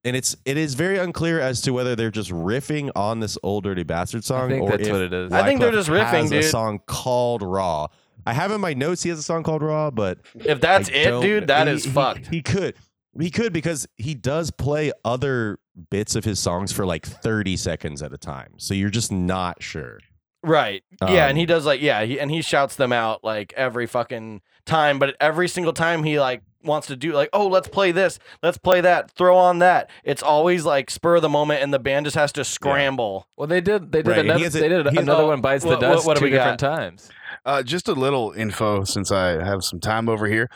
and 0.03 0.15
it's 0.15 0.35
it 0.45 0.57
is 0.57 0.75
very 0.75 0.99
unclear 0.99 1.39
as 1.39 1.61
to 1.61 1.71
whether 1.71 1.95
they're 1.95 2.11
just 2.11 2.29
riffing 2.29 2.91
on 2.95 3.19
this 3.19 3.37
old 3.41 3.63
dirty 3.63 3.81
bastard 3.83 4.23
song 4.23 4.51
I 4.51 4.53
think 4.55 4.63
or 4.63 4.77
that's 4.77 4.89
what 4.89 5.01
it 5.01 5.13
is. 5.13 5.31
I 5.31 5.43
think 5.43 5.59
they're 5.59 5.71
just 5.71 5.89
riffing, 5.89 6.21
has 6.21 6.29
dude. 6.29 6.43
a 6.43 6.47
song 6.47 6.79
called 6.85 7.41
raw 7.41 7.87
i 8.27 8.33
have 8.33 8.51
in 8.51 8.61
my 8.61 8.73
notes 8.75 9.01
he 9.01 9.09
has 9.09 9.17
a 9.17 9.23
song 9.23 9.41
called 9.41 9.63
raw 9.63 9.89
but 9.89 10.19
if 10.35 10.61
that's 10.61 10.89
I 10.89 10.93
it, 10.93 11.21
dude, 11.21 11.47
that 11.47 11.67
he- 11.67 11.73
is 11.73 11.85
he- 11.85 11.89
fucked. 11.91 12.27
He 12.27 12.41
could. 12.43 12.75
He 13.19 13.29
could 13.31 13.53
because 13.53 13.87
he 13.95 14.13
does 14.13 14.51
play 14.51 14.91
other 15.03 15.59
bits 15.89 16.15
of 16.15 16.23
his 16.25 16.39
songs 16.39 16.71
for 16.71 16.85
like 16.85 17.05
30 17.05 17.55
seconds 17.57 18.01
at 18.01 18.11
a 18.13 18.17
time. 18.17 18.53
So 18.57 18.73
you're 18.73 18.89
just 18.89 19.11
not 19.11 19.61
sure. 19.63 19.99
Right. 20.43 20.83
yeah, 21.01 21.23
and 21.27 21.31
Um, 21.31 21.35
he 21.37 21.45
does 21.45 21.65
like 21.65 21.81
yeah, 21.81 22.03
he, 22.03 22.19
and 22.19 22.29
he 22.29 22.41
shouts 22.41 22.75
them 22.75 22.91
out 22.93 23.23
like 23.23 23.53
every 23.57 23.87
fucking 23.87 24.41
time, 24.65 24.99
but 24.99 25.15
every 25.19 25.47
single 25.47 25.73
time 25.73 26.03
he 26.03 26.19
like 26.19 26.43
wants 26.63 26.85
to 26.87 26.95
do 26.95 27.13
like, 27.13 27.29
"Oh, 27.33 27.47
let's 27.47 27.67
play 27.67 27.91
this. 27.91 28.19
Let's 28.43 28.57
play 28.59 28.79
that. 28.81 29.09
Throw 29.11 29.35
on 29.37 29.57
that." 29.59 29.89
It's 30.03 30.21
always 30.21 30.63
like 30.63 30.91
spur 30.91 31.15
of 31.15 31.21
the 31.23 31.29
moment 31.29 31.63
and 31.63 31.73
the 31.73 31.79
band 31.79 32.05
just 32.05 32.15
has 32.15 32.31
to 32.33 32.43
scramble. 32.43 33.27
Well, 33.37 33.47
they 33.47 33.59
did. 33.61 33.91
They 33.91 34.03
did 34.03 34.11
Right, 34.11 34.19
another. 34.19 34.43
has 34.43 34.55
a- 34.55 34.59
they 34.59 34.69
did 34.69 34.87
he 34.89 34.95
has- 34.97 35.03
another 35.03 35.23
oh, 35.23 35.27
one 35.27 35.41
bites 35.41 35.65
what- 35.65 35.79
the 35.79 35.87
what- 35.87 35.93
dust 35.95 36.05
what 36.07 36.13
do 36.15 36.19
two 36.19 36.25
we 36.25 36.31
got? 36.31 36.57
different 36.57 36.59
times. 36.59 37.09
Uh, 37.43 37.63
just 37.63 37.87
a 37.87 37.93
little 37.93 38.31
info 38.33 38.83
since 38.83 39.11
I 39.11 39.43
have 39.43 39.63
some 39.63 39.79
time 39.79 40.07
over 40.09 40.27
here. 40.27 40.49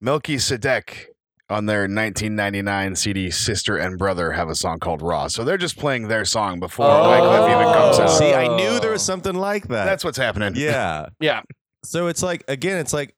Melky 0.00 0.36
Sedeck 0.36 1.06
on 1.50 1.66
their 1.66 1.80
1999 1.82 2.96
CD 2.96 3.30
"Sister 3.30 3.76
and 3.76 3.98
Brother" 3.98 4.32
have 4.32 4.48
a 4.48 4.54
song 4.54 4.78
called 4.78 5.02
"Raw," 5.02 5.28
so 5.28 5.44
they're 5.44 5.58
just 5.58 5.76
playing 5.76 6.08
their 6.08 6.24
song 6.24 6.60
before 6.60 6.86
Oh. 6.86 7.04
Wyclef 7.04 7.50
even 7.50 7.72
comes 7.74 7.98
out. 7.98 8.06
See, 8.18 8.32
I 8.32 8.48
knew 8.56 8.80
there 8.80 8.92
was 8.92 9.04
something 9.04 9.34
like 9.34 9.68
that. 9.68 9.84
That's 9.84 10.04
what's 10.04 10.18
happening. 10.18 10.54
yeah. 10.56 11.06
Yeah. 11.20 11.42
So 11.84 12.06
it's 12.06 12.22
like 12.22 12.44
again, 12.48 12.78
it's 12.78 12.92
like 12.94 13.14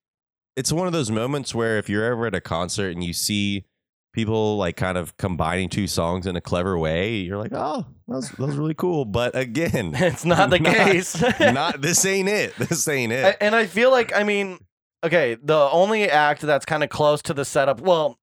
it's 0.57 0.73
one 0.73 0.87
of 0.87 0.93
those 0.93 1.11
moments 1.11 1.55
where 1.55 1.79
if 1.79 1.89
you're 1.89 2.05
ever 2.05 2.27
at 2.27 2.35
a 2.35 2.41
concert 2.41 2.91
and 2.91 3.05
you 3.05 3.13
see 3.13 3.65
people 4.13 4.57
like 4.57 4.75
kind 4.77 4.97
of 4.97 5.15
combining 5.19 5.69
two 5.69 5.87
songs 5.87 6.27
in 6.27 6.35
a 6.35 6.41
clever 6.41 6.77
way, 6.79 7.17
you're 7.17 7.37
like, 7.37 7.53
oh, 7.55 7.85
that 8.09 8.15
was, 8.17 8.31
that 8.31 8.41
was 8.41 8.57
really 8.57 8.73
cool. 8.75 9.05
But 9.05 9.37
again, 9.37 9.93
It's 9.99 10.25
not 10.25 10.51
the 10.51 10.59
Not- 10.61 10.75
case. 10.75 11.23
not 11.39 11.81
this 11.83 12.05
ain't 12.07 12.29
it. 12.29 12.57
This 12.57 12.89
ain't 12.89 13.13
it. 13.13 13.25
I- 13.25 13.45
and 13.45 13.55
I 13.55 13.67
feel 13.67 13.91
like 13.93 14.13
I 14.17 14.25
mean, 14.25 14.59
okay, 15.05 15.37
the 15.43 15.57
only 15.71 16.09
act 16.11 16.43
that's 16.43 16.65
kind 16.65 16.83
of 16.85 16.91
close 16.91 17.23
to 17.23 17.35
the 17.35 17.45
setup. 17.45 17.81
Well, 17.81 18.19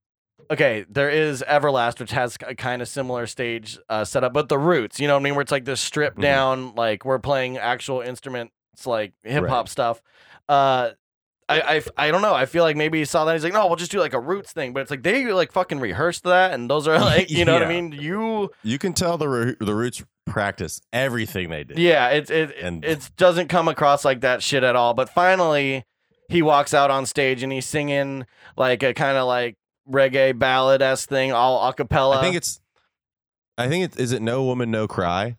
okay, 0.51 0.85
there 0.89 1.09
is 1.09 1.43
Everlast, 1.47 1.99
which 1.99 2.11
has 2.11 2.37
a 2.45 2.55
kind 2.55 2.81
of 2.81 2.87
similar 2.87 3.25
stage 3.27 3.77
uh, 3.89 4.03
setup, 4.05 4.33
but 4.33 4.49
the 4.49 4.57
Roots, 4.59 4.99
you 4.99 5.07
know 5.07 5.13
what 5.15 5.21
I 5.21 5.23
mean, 5.23 5.35
where 5.35 5.41
it's 5.41 5.51
like 5.51 5.65
this 5.65 5.81
stripped 5.81 6.17
Mhm. 6.17 6.21
down, 6.23 6.75
like 6.75 7.05
we're 7.05 7.19
playing 7.19 7.57
actual 7.57 8.01
instruments, 8.01 8.53
like 8.85 9.13
hip 9.23 9.47
hop 9.47 9.65
Right. 9.65 9.69
stuff. 9.69 10.01
Uh, 10.49 10.91
I, 11.49 11.61
I, 11.75 11.81
I 12.07 12.11
don't 12.11 12.21
know. 12.21 12.33
I 12.33 12.45
feel 12.45 12.63
like 12.63 12.77
maybe 12.77 12.99
he 12.99 13.05
saw 13.05 13.25
that. 13.25 13.33
He's 13.33 13.43
like, 13.43 13.51
no, 13.53 13.67
we'll 13.67 13.75
just 13.75 13.91
do 13.91 13.99
like 13.99 14.13
a 14.13 14.19
Roots 14.19 14.53
thing. 14.53 14.71
But 14.73 14.79
it's 14.81 14.91
like 14.91 15.03
they 15.03 15.25
like 15.33 15.51
fucking 15.51 15.79
rehearsed 15.81 16.23
that, 16.23 16.53
and 16.53 16.69
those 16.69 16.87
are 16.87 16.97
like, 16.99 17.29
you 17.29 17.43
know 17.45 17.53
what 17.53 17.63
I 17.63 17.67
mean? 17.67 17.91
You, 17.91 18.49
You 18.63 18.79
can 18.79 18.93
tell 18.93 19.17
the 19.17 19.55
the 19.59 19.75
Roots 19.75 20.03
practice 20.25 20.79
everything 20.93 21.49
they 21.49 21.65
did. 21.65 21.77
yeah, 21.77 22.07
it 22.09 22.29
it 22.31 22.55
And- 22.61 22.83
it 22.85 23.11
doesn't 23.17 23.49
come 23.49 23.67
across 23.67 24.05
like 24.05 24.21
that 24.21 24.41
shit 24.41 24.63
at 24.63 24.75
all. 24.77 24.93
But 24.93 25.09
finally, 25.09 25.83
he 26.33 26.41
walks 26.41 26.73
out 26.73 26.91
on 26.91 27.05
stage 27.05 27.43
and 27.43 27.51
he's 27.51 27.65
singing 27.65 28.25
like 28.57 28.83
a 28.83 28.93
kind 28.93 29.17
of 29.17 29.27
like 29.27 29.55
reggae 29.89 30.37
ballad 30.37 30.81
s 30.81 31.05
thing, 31.05 31.31
all 31.31 31.67
a 31.69 31.73
cappella. 31.73 32.17
I 32.19 32.21
think 32.21 32.35
it's. 32.35 32.59
I 33.57 33.67
think 33.69 33.85
it 33.93 33.99
is 33.99 34.11
it 34.11 34.21
No 34.21 34.43
Woman 34.43 34.71
No 34.71 34.87
Cry, 34.87 35.37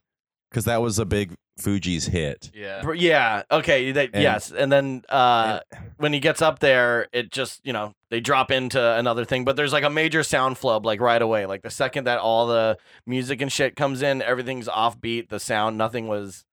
because 0.51 0.65
that 0.65 0.81
was 0.81 0.99
a 0.99 1.05
big 1.05 1.35
Fugees 1.61 2.09
hit. 2.09 2.51
Yeah. 2.53 2.83
Yeah, 2.93 3.43
okay, 3.51 3.93
that, 3.93 4.11
And- 4.13 4.23
yes. 4.23 4.51
And 4.51 4.73
then 4.73 5.03
uh, 5.09 5.61
when 5.99 6.13
he 6.13 6.19
gets 6.21 6.43
up 6.43 6.59
there, 6.59 7.07
it 7.13 7.31
just 7.31 7.61
you 7.65 7.73
know 7.73 7.93
they 8.11 8.21
drop 8.21 8.51
into 8.51 8.81
another 8.97 9.25
thing. 9.25 9.45
But 9.45 9.57
there's 9.57 9.73
like 9.73 9.85
a 9.85 9.91
major 9.91 10.23
sound 10.23 10.59
flub 10.59 10.85
like 10.85 11.01
right 11.01 11.21
away. 11.23 11.47
Like 11.47 11.63
the 11.63 11.71
second 11.71 12.05
that 12.05 12.19
all 12.19 12.47
the 12.47 12.77
music 13.07 13.41
and 13.41 13.53
shit 13.53 13.77
comes 13.77 14.03
in, 14.03 14.21
everything's 14.23 14.69
offbeat. 14.69 15.29
The 15.29 15.39
sound, 15.41 15.79
nothing 15.79 16.09
was 16.09 16.45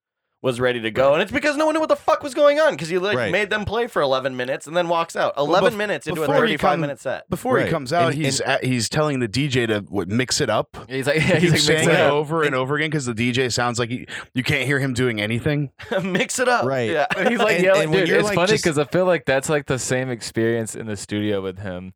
was 0.44 0.60
ready 0.60 0.82
to 0.82 0.90
go, 0.90 1.14
and 1.14 1.22
it's 1.22 1.32
because 1.32 1.56
no 1.56 1.66
one 1.68 1.74
knew 1.76 1.80
what 1.80 1.90
the 1.90 1.96
fuck 1.96 2.24
was 2.24 2.34
going 2.34 2.60
on 2.60 2.72
because 2.72 2.90
he 2.90 2.98
like 2.98 3.16
Right. 3.16 3.32
made 3.32 3.52
them 3.52 3.64
play 3.64 3.86
for 3.86 4.02
11 4.02 4.36
minutes 4.36 4.66
and 4.66 4.76
then 4.76 4.88
walks 4.88 5.16
out. 5.16 5.34
11 5.38 5.74
bef- 5.74 5.78
minutes 5.78 6.08
into 6.08 6.24
a 6.24 6.26
before 6.26 6.46
he 6.46 6.54
35 6.54 6.72
come- 6.72 6.82
minute 6.82 7.00
set. 7.00 7.30
Before 7.30 7.56
Right. 7.58 7.66
he 7.66 7.72
comes 7.72 7.94
out, 7.94 8.08
And- 8.14 8.16
he's 8.16 8.42
at, 8.42 8.64
he's 8.64 8.90
telling 8.90 9.20
the 9.20 9.28
DJ 9.28 9.68
to 9.68 9.82
what, 9.90 10.08
mix 10.08 10.42
it 10.42 10.50
up. 10.50 10.76
He's 10.90 11.06
like, 11.06 11.16
yeah, 11.18 11.22
He's 11.36 11.42
he's 11.44 11.52
like 11.52 11.60
saying 11.62 11.78
mixing 11.86 11.94
it 11.96 12.00
it 12.00 12.06
up. 12.08 12.14
over 12.14 12.42
and 12.44 12.56
over 12.56 12.76
again 12.76 12.90
because 12.90 13.06
the 13.06 13.14
DJ 13.14 13.52
sounds 13.52 13.78
like 13.78 13.90
he, 13.92 14.08
you 14.34 14.42
can't 14.44 14.66
hear 14.66 14.80
him 14.80 14.94
doing 14.96 15.22
anything. 15.22 15.72
Mix 16.04 16.40
it 16.40 16.48
up. 16.48 16.66
Right. 16.66 16.90
Yeah. 16.90 17.06
He's 17.30 17.38
like 17.38 17.58
And- 17.58 17.64
yelling, 17.64 17.82
and 17.84 17.92
when 17.92 18.00
dude. 18.00 18.10
you're, 18.10 18.18
It's 18.20 18.28
like, 18.30 18.36
funny 18.36 18.48
just- 18.54 18.64
because 18.64 18.80
I 18.80 18.86
feel 18.86 19.06
like 19.06 19.26
that's 19.26 19.48
like 19.50 19.68
the 19.68 19.78
same 19.78 20.10
experience 20.10 20.76
in 20.76 20.88
the 20.88 20.98
studio 20.98 21.42
with 21.42 21.60
him. 21.60 21.94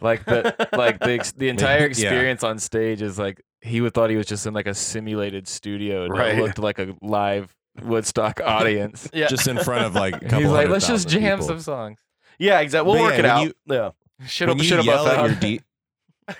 Like 0.00 0.24
the 0.24 0.54
like 0.74 1.00
the 1.00 1.10
ex- 1.12 1.32
the 1.32 1.48
entire 1.48 1.80
Yeah. 1.80 1.84
experience 1.86 2.42
on 2.44 2.58
stage 2.58 3.02
is 3.02 3.18
like 3.18 3.42
he 3.60 3.82
would 3.82 3.92
thought 3.92 4.08
he 4.08 4.16
was 4.16 4.24
just 4.26 4.46
in 4.46 4.54
like 4.54 4.66
a 4.66 4.72
simulated 4.74 5.46
studio 5.46 6.04
that 6.04 6.10
Right. 6.10 6.38
looked 6.38 6.58
like 6.58 6.78
a 6.78 6.94
live 7.02 7.54
Woodstock 7.82 8.40
audience. 8.44 9.08
Yeah. 9.12 9.26
just 9.28 9.46
in 9.48 9.58
front 9.58 9.84
of 9.86 9.94
like 9.94 10.14
a 10.16 10.20
couple 10.20 10.38
He's 10.38 10.48
like, 10.48 10.56
hundred 10.66 10.72
let's 10.72 10.86
just 10.86 11.04
thousand 11.06 11.20
jam 11.22 11.38
people. 11.38 11.48
some 11.48 11.60
songs. 11.60 11.98
yeah, 12.38 12.60
exactly. 12.60 12.90
We'll 12.90 12.98
But 13.00 13.02
work 13.04 13.12
yeah, 13.12 13.18
it 13.18 13.22
when 13.22 13.30
out. 13.30 13.42
you- 13.44 13.54
yeah. 13.66 13.90
Should 14.26 14.48
when 14.48 14.58
have 14.58 14.66
you 14.66 14.82
yell 14.82 15.06
at 15.08 15.26
your. 15.30 15.34
D- 15.40 15.60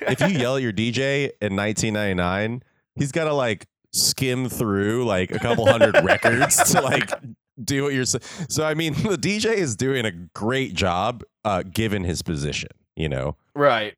if 0.02 0.20
you 0.20 0.26
yell 0.28 0.56
at 0.56 0.62
your 0.62 0.72
DJ 0.72 1.30
in 1.40 1.56
1999, 1.56 2.62
he's 2.94 3.10
got 3.12 3.24
to 3.24 3.32
like 3.32 3.66
skim 3.92 4.48
through 4.48 5.04
like 5.04 5.30
a 5.32 5.38
couple 5.38 5.66
hundred 5.66 5.96
records 6.04 6.56
to 6.72 6.80
like 6.80 7.10
do 7.62 7.82
what 7.82 7.92
you're 7.94 8.04
saying. 8.04 8.22
So 8.48 8.64
I 8.64 8.74
mean, 8.74 8.92
the 8.94 9.16
DJ 9.16 9.54
is 9.54 9.76
doing 9.76 10.04
a 10.04 10.10
great 10.12 10.74
job 10.74 11.22
uh, 11.44 11.62
given 11.62 12.04
his 12.04 12.22
position. 12.22 12.68
You 12.96 13.08
know, 13.08 13.36
Right. 13.54 13.94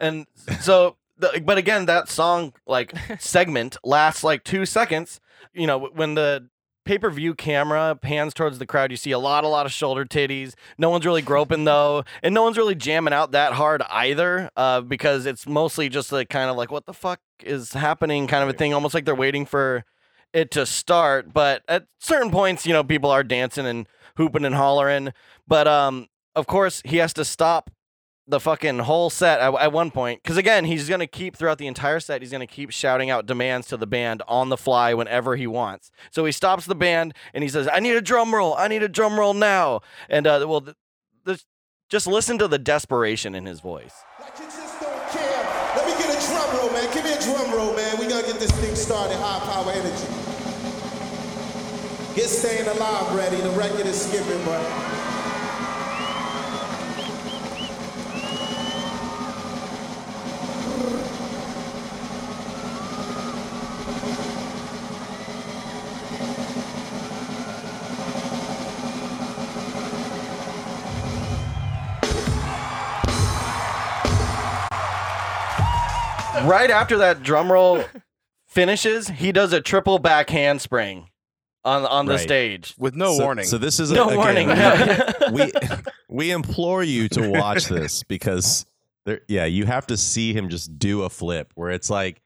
And 0.00 0.26
so, 0.60 0.96
the, 1.18 1.40
but 1.44 1.56
again, 1.58 1.86
that 1.86 2.08
song 2.08 2.52
like 2.66 2.92
segment 3.20 3.76
lasts 3.84 4.24
like 4.24 4.42
two 4.44 4.66
seconds. 4.66 5.20
You 5.54 5.66
know, 5.68 5.78
when 5.78 6.14
the 6.16 6.48
pay 6.84 6.98
per 6.98 7.10
view 7.10 7.34
camera 7.34 7.96
pans 8.00 8.34
towards 8.34 8.58
the 8.58 8.66
crowd, 8.66 8.90
you 8.90 8.96
see 8.96 9.10
a 9.10 9.18
lot, 9.18 9.44
a 9.44 9.48
lot 9.48 9.66
of 9.66 9.72
shoulder 9.72 10.04
titties. 10.04 10.54
No 10.78 10.90
one's 10.90 11.06
really 11.06 11.22
groping 11.22 11.64
though, 11.64 12.04
and 12.22 12.34
no 12.34 12.42
one's 12.42 12.56
really 12.56 12.74
jamming 12.74 13.14
out 13.14 13.32
that 13.32 13.52
hard 13.54 13.82
either, 13.90 14.50
uh, 14.56 14.80
because 14.80 15.26
it's 15.26 15.46
mostly 15.46 15.88
just 15.88 16.12
like 16.12 16.28
kind 16.28 16.50
of 16.50 16.56
like 16.56 16.70
what 16.70 16.86
the 16.86 16.94
fuck 16.94 17.20
is 17.42 17.72
happening 17.72 18.26
kind 18.26 18.42
of 18.42 18.48
a 18.48 18.52
thing, 18.52 18.74
almost 18.74 18.94
like 18.94 19.04
they're 19.04 19.14
waiting 19.14 19.46
for 19.46 19.84
it 20.32 20.50
to 20.52 20.66
start. 20.66 21.32
But 21.32 21.62
at 21.68 21.86
certain 21.98 22.30
points, 22.30 22.66
you 22.66 22.72
know, 22.72 22.84
people 22.84 23.10
are 23.10 23.24
dancing 23.24 23.66
and 23.66 23.86
hooping 24.16 24.44
and 24.44 24.54
hollering. 24.54 25.12
But 25.46 25.66
um, 25.66 26.08
of 26.34 26.46
course, 26.46 26.82
he 26.84 26.98
has 26.98 27.12
to 27.14 27.24
stop 27.24 27.70
the 28.26 28.38
fucking 28.38 28.80
whole 28.80 29.10
set 29.10 29.40
at, 29.40 29.52
at 29.54 29.72
one 29.72 29.90
point 29.90 30.22
because 30.22 30.36
again 30.36 30.64
he's 30.64 30.88
to 30.88 31.06
keep 31.06 31.36
throughout 31.36 31.58
the 31.58 31.66
entire 31.66 31.98
set 31.98 32.22
he's 32.22 32.30
to 32.30 32.46
keep 32.46 32.70
shouting 32.70 33.10
out 33.10 33.26
demands 33.26 33.66
to 33.66 33.76
the 33.76 33.86
band 33.86 34.22
on 34.28 34.48
the 34.48 34.56
fly 34.56 34.94
whenever 34.94 35.36
he 35.36 35.46
wants 35.46 35.90
so 36.10 36.24
he 36.24 36.32
stops 36.32 36.66
the 36.66 36.74
band 36.74 37.14
and 37.34 37.42
he 37.42 37.48
says 37.48 37.68
i 37.72 37.80
need 37.80 37.96
a 37.96 38.00
drum 38.00 38.34
roll 38.34 38.54
i 38.54 38.68
need 38.68 38.82
a 38.82 38.88
drum 38.88 39.18
roll 39.18 39.34
now 39.34 39.80
and 40.08 40.26
uh, 40.26 40.44
well 40.48 40.60
th- 40.60 40.76
th- 41.26 41.44
just 41.88 42.06
listen 42.06 42.38
to 42.38 42.46
the 42.46 42.58
desperation 42.58 43.34
in 43.34 43.46
his 43.46 43.60
voice 43.60 43.94
Like 44.20 44.38
you 44.38 44.44
just 44.44 44.80
don't 44.80 45.08
care. 45.08 45.46
Let 45.76 45.86
me 45.86 45.92
get 45.98 46.14
a 46.14 46.26
drum 46.26 46.56
roll, 46.56 46.70
man. 46.70 46.92
Give 46.94 47.04
me 47.04 47.12
a 47.12 47.20
drum 47.20 47.50
roll, 47.52 47.74
man. 47.74 47.98
We 47.98 48.06
gotta 48.06 48.26
get 48.26 48.38
this 48.38 48.50
thing 48.52 48.74
started. 48.76 49.16
High 49.16 49.40
power 49.40 49.72
energy. 49.72 50.06
Get 52.14 52.28
staying 52.28 52.68
alive 52.68 53.14
ready. 53.14 53.36
The 53.40 53.50
record 53.50 53.86
is 53.86 54.00
skipping, 54.00 54.44
but. 54.44 55.09
Right 76.44 76.70
after 76.70 76.98
that 76.98 77.22
drum 77.22 77.50
roll 77.50 77.84
finishes 78.46 79.08
he 79.08 79.32
does 79.32 79.52
a 79.52 79.60
triple 79.60 79.98
back 79.98 80.30
handspring 80.30 81.08
on 81.64 81.84
on 81.86 82.06
the 82.06 82.12
Right. 82.14 82.20
stage 82.20 82.74
With 82.78 82.94
no 82.94 83.12
So- 83.16 83.22
warning. 83.24 83.44
So 83.44 83.58
this 83.58 83.78
is 83.80 83.90
a, 83.90 83.94
no 83.94 84.08
again, 84.08 84.16
warning 84.48 85.32
we 85.32 85.52
we 86.08 86.30
implore 86.30 86.82
you 86.82 87.08
to 87.10 87.28
watch 87.30 87.66
this 87.66 88.02
because 88.08 88.64
there 89.06 89.20
yeah 89.28 89.44
you 89.44 89.66
have 89.66 89.86
to 89.88 89.96
see 89.96 90.32
him 90.32 90.48
just 90.48 90.78
do 90.78 91.02
a 91.02 91.10
flip 91.10 91.52
where 91.54 91.70
it's 91.70 91.90
like 91.90 92.20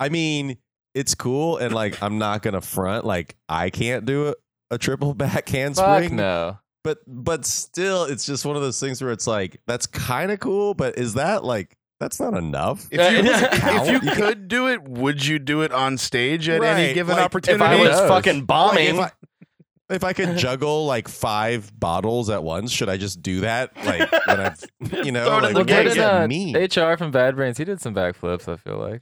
i 0.00 0.08
mean 0.08 0.58
it's 0.94 1.14
cool 1.14 1.56
and 1.58 1.72
like 1.74 2.02
i'm 2.02 2.18
not 2.18 2.42
gonna 2.42 2.60
front 2.60 3.04
like 3.04 3.36
i 3.48 3.70
can't 3.70 4.04
do 4.06 4.28
a, 4.28 4.34
a 4.72 4.78
triple 4.78 5.14
back 5.14 5.32
Fuck 5.32 5.48
handspring 5.50 6.16
no. 6.16 6.58
but 6.82 6.98
but 7.06 7.44
still 7.46 8.04
it's 8.04 8.26
just 8.26 8.44
one 8.44 8.54
of 8.56 8.62
those 8.62 8.78
things 8.80 9.00
where 9.02 9.12
it's 9.12 9.26
like 9.26 9.60
that's 9.66 9.86
kind 9.86 10.30
of 10.32 10.40
cool 10.40 10.74
but 10.74 10.98
is 10.98 11.14
that 11.14 11.44
like 11.44 11.76
that's 12.04 12.20
not 12.20 12.34
enough 12.34 12.86
if 12.90 13.00
you, 13.00 13.30
Yeah. 13.30 13.82
if 13.82 13.90
you 14.04 14.10
could 14.12 14.46
do 14.46 14.68
it, 14.68 14.82
would 14.86 15.24
you 15.24 15.38
do 15.38 15.62
it 15.62 15.72
on 15.72 15.96
stage 15.96 16.50
at 16.50 16.62
any 16.62 16.92
given 16.92 17.12
like, 17.16 17.20
if 17.20 17.24
opportunity? 17.24 17.64
if 17.64 17.70
i 17.70 17.76
was 17.80 17.88
knows? 17.98 18.08
fucking 18.10 18.36
Like, 18.40 18.46
bombing 18.46 18.96
if 18.96 19.00
I, 19.00 19.10
if 19.90 20.04
I 20.04 20.12
could 20.12 20.36
juggle 20.36 20.84
like 20.86 21.08
five 21.08 21.72
bottles 21.78 22.28
at 22.28 22.42
once, 22.44 22.72
should 22.72 22.88
I 22.90 22.96
just 22.98 23.22
do 23.22 23.40
that? 23.40 23.70
Like 23.84 24.10
when 24.26 24.40
I've, 24.40 24.62
you 25.04 25.12
know, 25.12 25.24
Throw 25.26 25.38
it 25.38 25.44
in 25.50 25.54
like 25.54 25.66
the 25.66 25.72
Well, 25.72 25.78
what 25.78 25.84
does 25.84 25.94
that 25.96 26.28
mean? 26.28 26.56
uh, 26.56 26.60
HR 26.92 26.96
from 26.98 27.10
Bad 27.10 27.36
Brains? 27.36 27.56
He 27.58 27.64
did 27.64 27.80
some 27.80 27.94
backflips. 27.94 28.48
I 28.52 28.56
feel 28.56 28.76
like. 28.78 29.00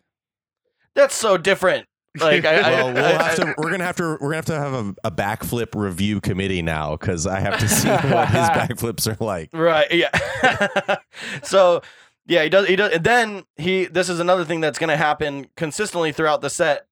that's 0.95 1.15
so 1.15 1.37
different 1.37 1.87
like 2.21 2.45
I, 2.45 2.61
well, 2.71 2.89
I, 2.89 2.93
we'll 2.93 3.05
I- 3.05 3.23
have 3.23 3.37
to. 3.37 3.55
We're 3.57 3.71
gonna 3.71 3.85
have 3.85 3.97
to. 3.97 4.19
We're 4.21 4.35
gonna 4.35 4.37
have 4.37 4.45
to 4.47 4.59
have 4.59 4.75
a, 4.75 4.95
a 5.05 5.11
backflip 5.11 5.69
review 5.75 6.21
committee 6.21 6.61
now 6.61 6.95
because 6.97 7.27
I 7.27 7.41
have 7.41 7.59
to 7.61 7.69
see 7.69 7.89
what 7.89 8.29
his 8.29 8.49
backflips 8.51 9.07
are 9.11 9.25
like. 9.25 9.49
Right. 9.55 9.87
Yeah. 9.91 10.97
so 11.43 11.81
yeah, 12.27 12.43
he 12.45 12.49
does. 12.49 12.67
He 12.69 12.77
does. 12.77 12.93
And 12.93 13.05
then 13.05 13.45
he. 13.57 13.87
This 13.87 14.09
is 14.09 14.21
another 14.21 14.45
thing 14.45 14.61
that's 14.61 14.79
going 14.79 14.91
to 14.91 14.97
happen 14.97 15.47
consistently 15.57 16.13
throughout 16.13 16.41
the 16.41 16.51
set. 16.51 16.87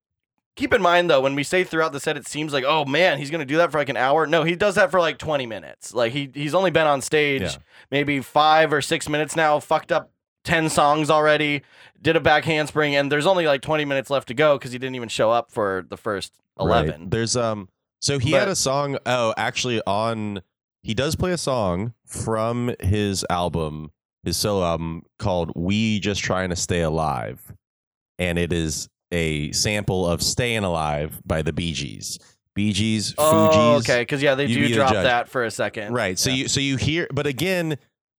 Keep 0.57 0.75
in 0.75 0.83
mind 0.83 1.09
though, 1.09 1.21
when 1.21 1.35
we 1.37 1.45
say 1.45 1.63
throughout 1.65 1.93
the 1.93 2.01
set, 2.01 2.17
it 2.17 2.27
seems 2.27 2.53
like 2.53 2.65
oh 2.67 2.85
man, 2.85 3.19
he's 3.19 3.31
going 3.31 3.39
to 3.41 3.45
do 3.47 3.57
that 3.59 3.71
for 3.73 3.79
like 3.79 3.89
an 3.89 3.97
hour. 3.97 4.27
No, 4.27 4.43
he 4.43 4.57
does 4.57 4.75
that 4.75 4.91
for 4.91 5.01
like 5.01 5.17
twenty 5.19 5.47
minutes. 5.47 5.95
Like 5.95 6.13
he 6.13 6.31
he's 6.35 6.55
only 6.55 6.71
been 6.71 6.87
on 6.87 7.01
stage 7.01 7.43
Yeah. 7.43 7.55
maybe 7.91 8.21
five 8.21 8.73
or 8.73 8.83
six 8.83 9.09
minutes 9.09 9.37
now. 9.37 9.61
Fucked 9.61 9.93
up 9.93 10.11
ten 10.45 10.69
songs 10.69 11.09
already. 11.11 11.63
Did 12.03 12.17
a 12.17 12.21
back 12.21 12.45
handspring, 12.45 12.97
and 12.97 13.11
there's 13.13 13.27
only 13.27 13.47
like 13.47 13.63
twenty 13.63 13.85
minutes 13.85 14.11
left 14.11 14.29
to 14.29 14.35
go 14.35 14.59
because 14.59 14.73
he 14.73 14.79
didn't 14.79 14.97
even 14.97 15.09
show 15.09 15.31
up 15.31 15.51
for 15.51 15.87
the 15.89 15.97
first 15.97 16.33
Right. 16.59 16.65
eleven. 16.67 17.11
There's 17.11 17.37
um. 17.37 17.69
So 18.01 18.19
he 18.19 18.33
had 18.33 18.49
a 18.49 18.57
song. 18.57 18.99
Oh, 19.07 19.33
actually, 19.37 19.81
on 19.87 20.43
he 20.83 20.95
does 20.95 21.15
play 21.15 21.33
a 21.33 21.39
song 21.39 21.95
from 22.07 22.75
his 22.81 23.25
album, 23.31 23.93
his 24.25 24.37
solo 24.37 24.65
album 24.65 25.03
called 25.19 25.53
"We 25.57 26.01
Just 26.01 26.23
Trying 26.23 26.51
to 26.51 26.57
Stay 26.57 26.81
Alive," 26.83 27.41
and 28.19 28.39
it 28.39 28.53
is 28.53 28.89
a 29.13 29.51
sample 29.53 30.07
of 30.07 30.23
"Staying 30.23 30.65
Alive" 30.65 31.21
by 31.25 31.43
the 31.43 31.53
Bee 31.53 31.73
Gees. 31.73 32.19
Bee 32.55 32.73
Gees, 32.73 33.15
Oh, 33.17 33.51
Fugees. 33.53 33.79
okay. 33.81 34.01
Because 34.03 34.23
yeah, 34.23 34.35
they 34.35 34.47
do 34.47 34.75
drop 34.75 34.93
that 34.93 35.29
for 35.29 35.45
a 35.45 35.51
second. 35.51 35.93
Right. 35.93 36.19
So 36.19 36.31
Yeah. 36.31 36.37
you 36.37 36.49
so 36.49 36.61
you 36.61 36.77
hear, 36.77 37.07
but 37.13 37.27
again, 37.27 37.79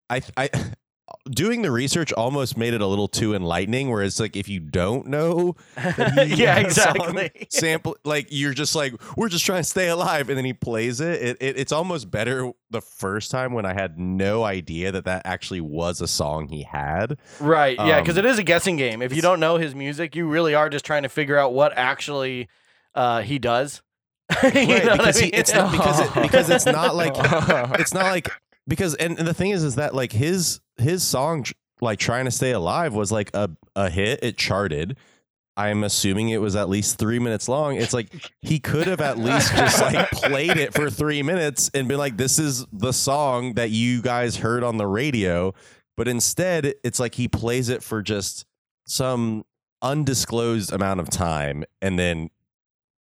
I 0.09 0.21
I 0.37 0.49
doing 1.29 1.61
the 1.61 1.71
research 1.71 2.11
almost 2.13 2.57
made 2.57 2.73
it 2.73 2.81
a 2.81 2.87
little 2.87 3.07
too 3.07 3.33
enlightening. 3.35 3.89
Where 3.89 4.03
it's 4.03 4.19
like 4.19 4.35
if 4.35 4.47
you 4.49 4.59
don't 4.59 5.07
know, 5.07 5.55
yeah, 5.77 6.55
had 6.55 6.65
a 6.65 6.71
song 6.71 6.95
exactly. 6.95 7.47
sample, 7.49 7.97
like 8.03 8.27
you're 8.29 8.53
just 8.53 8.75
like 8.75 8.93
we're 9.15 9.29
just 9.29 9.45
trying 9.45 9.61
to 9.63 9.69
stay 9.69 9.89
alive, 9.89 10.29
and 10.29 10.37
then 10.37 10.45
he 10.45 10.53
plays 10.53 10.99
it. 11.01 11.21
It, 11.21 11.37
it. 11.41 11.57
It's 11.59 11.71
almost 11.71 12.09
better 12.11 12.51
the 12.69 12.81
first 12.81 13.31
time 13.31 13.53
when 13.53 13.65
I 13.65 13.73
had 13.73 13.99
no 13.99 14.43
idea 14.43 14.91
that 14.91 15.05
that 15.05 15.23
actually 15.25 15.61
was 15.61 16.01
a 16.01 16.07
song 16.07 16.47
he 16.47 16.63
had. 16.63 17.17
Right. 17.39 17.77
Yeah, 17.77 17.99
because 18.01 18.17
Um, 18.17 18.25
it 18.25 18.29
is 18.29 18.39
a 18.39 18.43
guessing 18.43 18.77
game. 18.77 19.01
If 19.01 19.13
you 19.15 19.21
don't 19.21 19.39
know 19.39 19.57
his 19.57 19.75
music, 19.75 20.15
you 20.15 20.27
really 20.27 20.55
are 20.55 20.69
just 20.69 20.85
trying 20.85 21.03
to 21.03 21.09
figure 21.09 21.37
out 21.37 21.53
what 21.53 21.73
actually 21.77 22.47
uh, 22.95 23.21
he 23.21 23.39
does. 23.39 23.81
You 24.43 24.49
Right, 24.49 24.85
know 24.85 24.91
what 24.95 25.01
I 25.01 25.11
he, 25.11 25.21
mean? 25.23 25.31
it's 25.33 25.53
not 25.53 25.71
because 25.73 25.99
it, 25.99 26.21
because 26.21 26.49
it's 26.49 26.65
not 26.65 26.95
like 26.95 27.13
it's 27.81 27.93
not 27.93 28.05
like 28.05 28.29
because 28.71 28.95
and, 28.95 29.19
and 29.19 29.27
the 29.27 29.33
thing 29.33 29.51
is 29.51 29.65
is 29.65 29.75
that 29.75 29.93
like 29.93 30.13
his 30.13 30.61
his 30.77 31.03
song 31.03 31.43
like 31.81 31.99
trying 31.99 32.23
to 32.23 32.31
stay 32.31 32.51
alive 32.51 32.93
was 32.93 33.11
like 33.11 33.29
a 33.33 33.49
a 33.75 33.89
hit. 33.89 34.23
It 34.23 34.37
charted. 34.37 34.95
I'm 35.57 35.83
assuming 35.83 36.29
it 36.29 36.39
was 36.39 36.55
at 36.55 36.69
least 36.69 36.97
three 36.97 37.19
minutes 37.19 37.49
long. 37.49 37.75
It's 37.75 37.93
like 37.93 38.07
he 38.41 38.57
could 38.59 38.87
have 38.87 39.01
at 39.01 39.17
least 39.17 39.53
just 39.53 39.81
like 39.81 40.09
played 40.11 40.55
it 40.55 40.73
for 40.73 40.89
three 40.89 41.21
minutes 41.21 41.69
and 41.73 41.89
been 41.89 41.97
like 41.97 42.15
this 42.15 42.39
is 42.39 42.65
the 42.71 42.93
song 42.93 43.55
that 43.55 43.69
you 43.69 44.01
guys 44.01 44.37
heard 44.37 44.63
on 44.63 44.77
the 44.77 44.87
radio. 44.87 45.53
But 45.97 46.07
instead 46.07 46.73
it's 46.85 46.99
like 47.01 47.15
he 47.15 47.27
plays 47.27 47.67
it 47.67 47.83
for 47.83 48.01
just 48.01 48.45
some 48.87 49.43
undisclosed 49.81 50.71
amount 50.71 51.01
of 51.01 51.09
time 51.09 51.63
and 51.81 51.99
then 51.99 52.29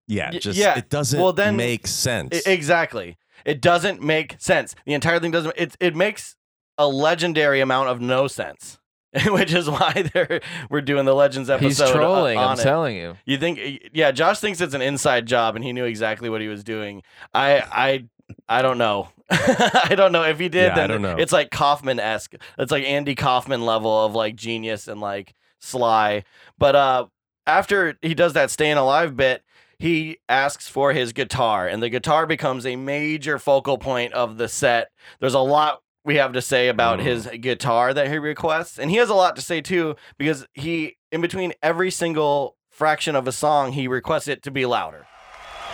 yeah 0.06 0.30
just 0.30 0.58
yeah. 0.58 0.78
it 0.78 0.88
doesn't 0.88 1.20
Well, 1.20 1.34
then- 1.34 1.56
make 1.56 1.86
sense. 1.86 2.46
exactly. 2.46 3.18
It 3.44 3.60
doesn't 3.60 4.02
make 4.02 4.36
sense. 4.38 4.74
The 4.84 4.94
entire 4.94 5.18
thing 5.20 5.30
doesn't. 5.30 5.54
It 5.56 5.76
it 5.80 5.96
makes 5.96 6.36
a 6.76 6.88
legendary 6.88 7.60
amount 7.60 7.88
of 7.88 8.00
no 8.00 8.28
sense. 8.28 8.78
which 9.26 9.54
is 9.54 9.70
why 9.70 10.04
they're 10.14 10.40
we're 10.68 10.82
doing 10.82 11.06
the 11.06 11.14
Legends 11.14 11.48
episode. 11.48 11.84
He's 11.84 11.92
trolling. 11.92 12.36
I'm 12.38 12.58
it. 12.58 12.62
telling 12.62 12.96
you. 12.96 13.16
You 13.24 13.38
think? 13.38 13.88
Yeah, 13.92 14.10
Josh 14.10 14.38
thinks 14.38 14.60
it's 14.60 14.74
an 14.74 14.82
inside 14.82 15.26
job, 15.26 15.56
and 15.56 15.64
he 15.64 15.72
knew 15.72 15.84
exactly 15.84 16.28
what 16.28 16.40
he 16.42 16.48
was 16.48 16.62
doing. 16.62 17.02
I, 17.32 17.60
I, 17.60 18.04
I 18.48 18.62
don't 18.62 18.76
know. 18.76 19.08
I 19.30 19.94
don't 19.96 20.12
know 20.12 20.24
if 20.24 20.38
he 20.38 20.48
did. 20.48 20.76
Yeah, 20.76 20.84
I 20.84 20.86
don't 20.86 21.02
know. 21.02 21.16
It's 21.16 21.32
like 21.32 21.50
Kaufman 21.50 21.98
esque. 21.98 22.34
It's 22.58 22.70
like 22.70 22.84
Andy 22.84 23.14
Kaufman 23.14 23.64
level 23.64 24.04
of 24.04 24.14
like 24.14 24.36
genius 24.36 24.88
and 24.88 25.00
like 25.00 25.34
sly. 25.58 26.24
But 26.58 26.76
uh, 26.76 27.06
after 27.46 27.96
he 28.02 28.14
does 28.14 28.34
that 28.34 28.50
staying 28.50 28.76
alive 28.76 29.16
bit, 29.16 29.42
he 29.78 30.18
asks 30.28 30.68
for 30.68 30.92
his 30.92 31.12
guitar, 31.12 31.66
and 31.68 31.82
the 31.82 31.88
guitar 31.88 32.26
becomes 32.26 32.66
a 32.66 32.76
major 32.76 33.38
focal 33.38 33.78
point 33.78 34.12
of 34.12 34.36
the 34.36 34.48
set. 34.48 34.88
There's 35.20 35.34
a 35.34 35.38
lot 35.40 35.80
we 36.04 36.16
have 36.16 36.32
to 36.32 36.42
say 36.42 36.68
about 36.68 36.98
Mm. 36.98 37.02
his 37.02 37.26
guitar 37.40 37.92
that 37.94 38.08
he 38.08 38.18
requests, 38.18 38.78
and 38.78 38.90
he 38.90 38.96
has 38.96 39.08
a 39.10 39.14
lot 39.14 39.36
to 39.36 39.42
say 39.42 39.60
too 39.60 39.94
because 40.16 40.46
he, 40.54 40.96
in 41.12 41.20
between 41.20 41.52
every 41.62 41.90
single 41.90 42.56
fraction 42.70 43.14
of 43.14 43.26
a 43.28 43.32
song, 43.32 43.72
he 43.72 43.86
requests 43.88 44.28
it 44.28 44.42
to 44.44 44.50
be 44.50 44.64
louder. 44.66 45.06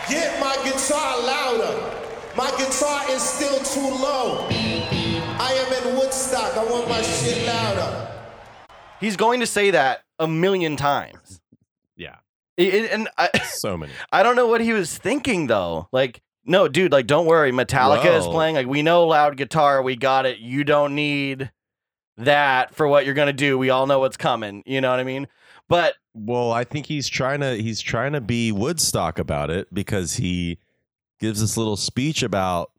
Get 0.08 0.38
my 0.40 0.56
guitar 0.64 1.22
louder. 1.22 1.90
My 2.36 2.50
guitar 2.58 3.08
is 3.10 3.22
still 3.22 3.58
too 3.60 3.94
low. 4.02 4.46
I 4.50 5.52
am 5.52 5.88
in 5.88 5.96
Woodstock. 5.96 6.56
I 6.56 6.64
want 6.64 6.88
my 6.88 7.00
shit 7.00 7.46
louder. 7.46 8.08
He's 9.00 9.16
going 9.16 9.40
to 9.40 9.46
say 9.46 9.70
that 9.70 10.02
a 10.18 10.26
million 10.26 10.76
times. 10.76 11.33
It- 12.56 12.90
and 12.92 13.08
I, 13.18 13.30
So 13.44 13.76
many. 13.76 13.92
I 14.12 14.22
don't 14.22 14.36
know 14.36 14.46
what 14.46 14.60
he 14.60 14.72
was 14.72 14.96
thinking 14.96 15.46
though. 15.46 15.88
Like, 15.92 16.22
no, 16.44 16.68
dude, 16.68 16.92
like, 16.92 17.06
don't 17.06 17.26
worry. 17.26 17.52
Metallica 17.52 18.18
is 18.18 18.26
playing. 18.26 18.54
Like, 18.54 18.66
we 18.66 18.82
know 18.82 19.06
loud 19.06 19.36
guitar. 19.36 19.82
We 19.82 19.96
got 19.96 20.26
it. 20.26 20.38
You 20.38 20.62
don't 20.62 20.94
need 20.94 21.50
that 22.18 22.74
for 22.74 22.86
what 22.86 23.04
you're 23.06 23.14
gonna 23.14 23.32
do. 23.32 23.56
We 23.58 23.70
all 23.70 23.86
know 23.86 23.98
what's 23.98 24.16
coming. 24.16 24.62
You 24.66 24.80
know 24.80 24.90
what 24.90 25.00
I 25.00 25.04
mean? 25.04 25.26
But 25.68 25.94
Well, 26.12 26.52
I 26.52 26.64
think 26.64 26.86
he's 26.86 27.08
trying 27.08 27.40
to 27.40 27.56
he's 27.60 27.80
trying 27.80 28.12
to 28.12 28.20
be 28.20 28.52
Woodstock 28.52 29.18
about 29.18 29.50
it 29.50 29.72
because 29.72 30.14
he 30.14 30.58
gives 31.18 31.40
this 31.40 31.56
little 31.56 31.76
speech 31.76 32.22
about 32.22 32.70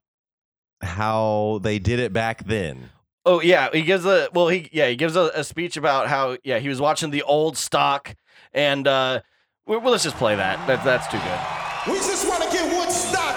how 0.82 1.60
they 1.64 1.80
did 1.80 2.00
it 2.00 2.14
back 2.14 2.46
then. 2.46 2.90
oh 3.26 3.42
yeah, 3.42 3.70
he 3.74 3.82
gives 3.82 4.06
a 4.06 4.30
well, 4.34 4.48
he 4.50 4.70
yeah, 4.72 4.88
he 4.88 4.96
gives 4.96 5.16
a, 5.16 5.32
a 5.34 5.44
speech 5.44 5.78
about 5.78 6.08
how 6.08 6.38
yeah 6.44 6.60
he 6.60 6.70
was 6.70 6.80
watching 6.80 7.10
the 7.10 7.24
old 7.24 7.58
stock 7.58 8.16
and 8.54 8.88
uh, 8.88 9.22
well, 9.68 9.82
let's 9.82 10.04
just 10.04 10.18
play 10.18 10.36
that. 10.36 10.62
That 10.68 10.86
that's 10.86 11.10
too 11.10 11.18
good. 11.18 11.42
We 11.90 11.98
just 11.98 12.30
want 12.30 12.44
to 12.46 12.50
get 12.54 12.70
Woodstock 12.70 13.34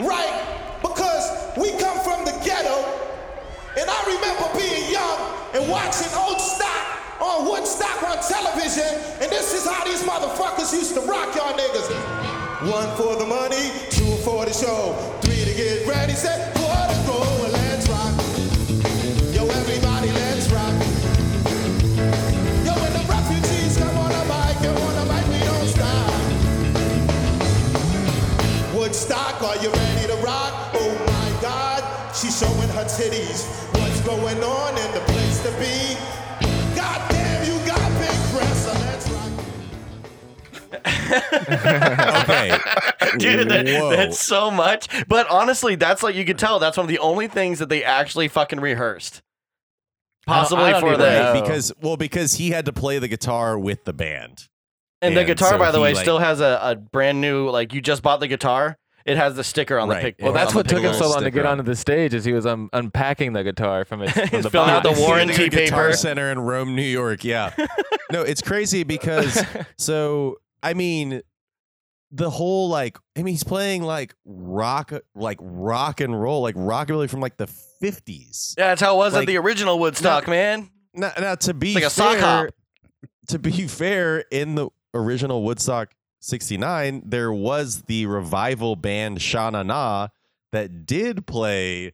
right 0.00 0.32
because 0.80 1.28
we 1.56 1.76
come 1.76 2.00
from 2.00 2.24
the 2.24 2.32
ghetto. 2.40 2.80
And 3.76 3.84
I 3.84 4.00
remember 4.08 4.48
being 4.56 4.88
young 4.88 5.20
and 5.52 5.68
watching 5.68 6.08
old 6.16 6.40
stock 6.40 7.20
on 7.20 7.44
Woodstock 7.44 8.00
on 8.08 8.16
television. 8.24 8.88
And 9.20 9.28
this 9.28 9.52
is 9.52 9.68
how 9.68 9.84
these 9.84 10.00
motherfuckers 10.00 10.72
used 10.72 10.94
to 10.94 11.04
rock 11.04 11.36
y'all 11.36 11.52
niggas. 11.52 11.92
One 12.72 12.88
for 12.96 13.20
the 13.20 13.26
money, 13.28 13.68
two 13.92 14.16
for 14.24 14.46
the 14.48 14.52
show, 14.56 14.96
three 15.20 15.44
to 15.44 15.52
get 15.52 15.86
ready, 15.86 16.14
set 16.14 16.56
four 16.56 16.72
to 16.72 16.96
go, 17.04 17.35
Okay. 42.22 42.58
Dude, 43.18 43.48
that- 43.48 43.64
that's 43.66 44.18
so 44.18 44.50
much. 44.50 44.88
But 45.08 45.28
honestly, 45.30 45.74
that's 45.76 46.02
like 46.02 46.14
you 46.14 46.24
could 46.24 46.38
tell 46.38 46.58
that's 46.58 46.76
one 46.76 46.84
of 46.84 46.88
the 46.88 46.98
only 46.98 47.28
things 47.28 47.58
that 47.60 47.68
they 47.68 47.84
actually 47.84 48.28
fucking 48.28 48.60
rehearsed. 48.60 49.22
I 50.26 50.42
don't- 50.48 50.58
I 50.58 50.72
Possibly 50.72 50.80
for 50.80 50.86
even 50.94 51.00
the 51.00 51.32
know. 51.34 51.40
Because 51.40 51.72
well 51.80 51.96
because 51.96 52.34
he 52.34 52.50
had 52.50 52.66
to 52.66 52.72
play 52.72 52.98
the 52.98 53.08
guitar 53.08 53.58
with 53.58 53.84
the 53.84 53.92
band. 53.92 54.48
and 55.02 55.14
the 55.16 55.20
And 55.20 55.26
guitar, 55.28 55.50
so 55.50 55.58
by 55.58 55.70
the 55.70 55.78
he, 55.78 55.84
way, 55.84 55.94
like- 55.94 56.02
still 56.02 56.18
has 56.18 56.40
a, 56.40 56.58
a 56.62 56.74
brand 56.76 57.20
new 57.20 57.48
like 57.50 57.72
you 57.72 57.80
just 57.80 58.02
bought 58.02 58.20
the 58.20 58.28
guitar. 58.28 58.76
It 59.04 59.16
has 59.16 59.36
the 59.36 59.44
sticker 59.44 59.78
on 59.78 59.88
Right. 59.88 59.98
the 60.02 60.02
pic. 60.06 60.16
Well, 60.20 60.32
Yeah, 60.32 60.38
that's 60.38 60.50
on 60.50 60.56
what 60.56 60.68
took 60.68 60.82
him 60.82 60.92
so 60.92 61.08
long 61.08 61.18
to 61.20 61.24
get 61.26 61.32
sticker 61.34 61.46
on. 61.46 61.58
onto 61.60 61.62
the 61.70 61.76
stage 61.76 62.12
is 62.12 62.24
he 62.24 62.32
was 62.32 62.44
um, 62.44 62.68
unpacking 62.72 63.34
the 63.34 63.44
guitar 63.44 63.84
from 63.84 64.02
its 64.02 64.10
from 64.12 64.26
He's 64.30 64.42
the 64.42 64.50
filling 64.50 64.70
out 64.70 64.82
the 64.82 64.88
box. 64.88 65.00
warranty 65.00 65.34
Sitting 65.34 65.50
Guitar 65.50 65.84
paper. 65.90 65.96
Center 65.96 66.32
in 66.32 66.40
Rome, 66.40 66.74
New 66.74 66.82
York. 66.82 67.22
Yeah. 67.22 67.54
no, 68.10 68.22
it's 68.22 68.42
crazy 68.42 68.82
because 68.82 69.40
so 69.78 70.38
I 70.62 70.74
mean 70.74 71.22
the 72.12 72.30
whole 72.30 72.68
like 72.68 72.98
I 73.16 73.22
mean 73.22 73.34
he's 73.34 73.44
playing 73.44 73.82
like 73.82 74.14
rock 74.24 74.92
like 75.14 75.38
rock 75.40 76.00
and 76.00 76.18
roll 76.20 76.40
like 76.42 76.54
rockabilly 76.54 77.10
from 77.10 77.20
like 77.20 77.36
the 77.36 77.46
50s. 77.82 78.54
Yeah, 78.56 78.68
that's 78.68 78.80
how 78.80 78.94
it 78.94 78.98
was 78.98 79.12
Like- 79.14 79.22
at 79.22 79.26
the 79.26 79.36
original 79.38 79.78
Woodstock, 79.78 80.26
man. 80.28 80.70
Now, 80.94 81.12
now 81.20 81.34
to 81.34 81.52
be 81.54 81.74
like 81.74 81.84
a 81.84 81.90
sock 81.90 82.16
fair, 82.16 82.22
hop. 82.44 82.48
to 83.28 83.38
be 83.38 83.66
fair, 83.68 84.20
in 84.30 84.54
the 84.54 84.68
original 84.94 85.42
Woodstock 85.42 85.92
'69, 86.20 87.02
there 87.04 87.30
was 87.32 87.82
the 87.82 88.06
revival 88.06 88.76
band 88.76 89.18
Shana 89.18 89.66
Na 89.66 90.08
that 90.52 90.86
did 90.86 91.26
play 91.26 91.92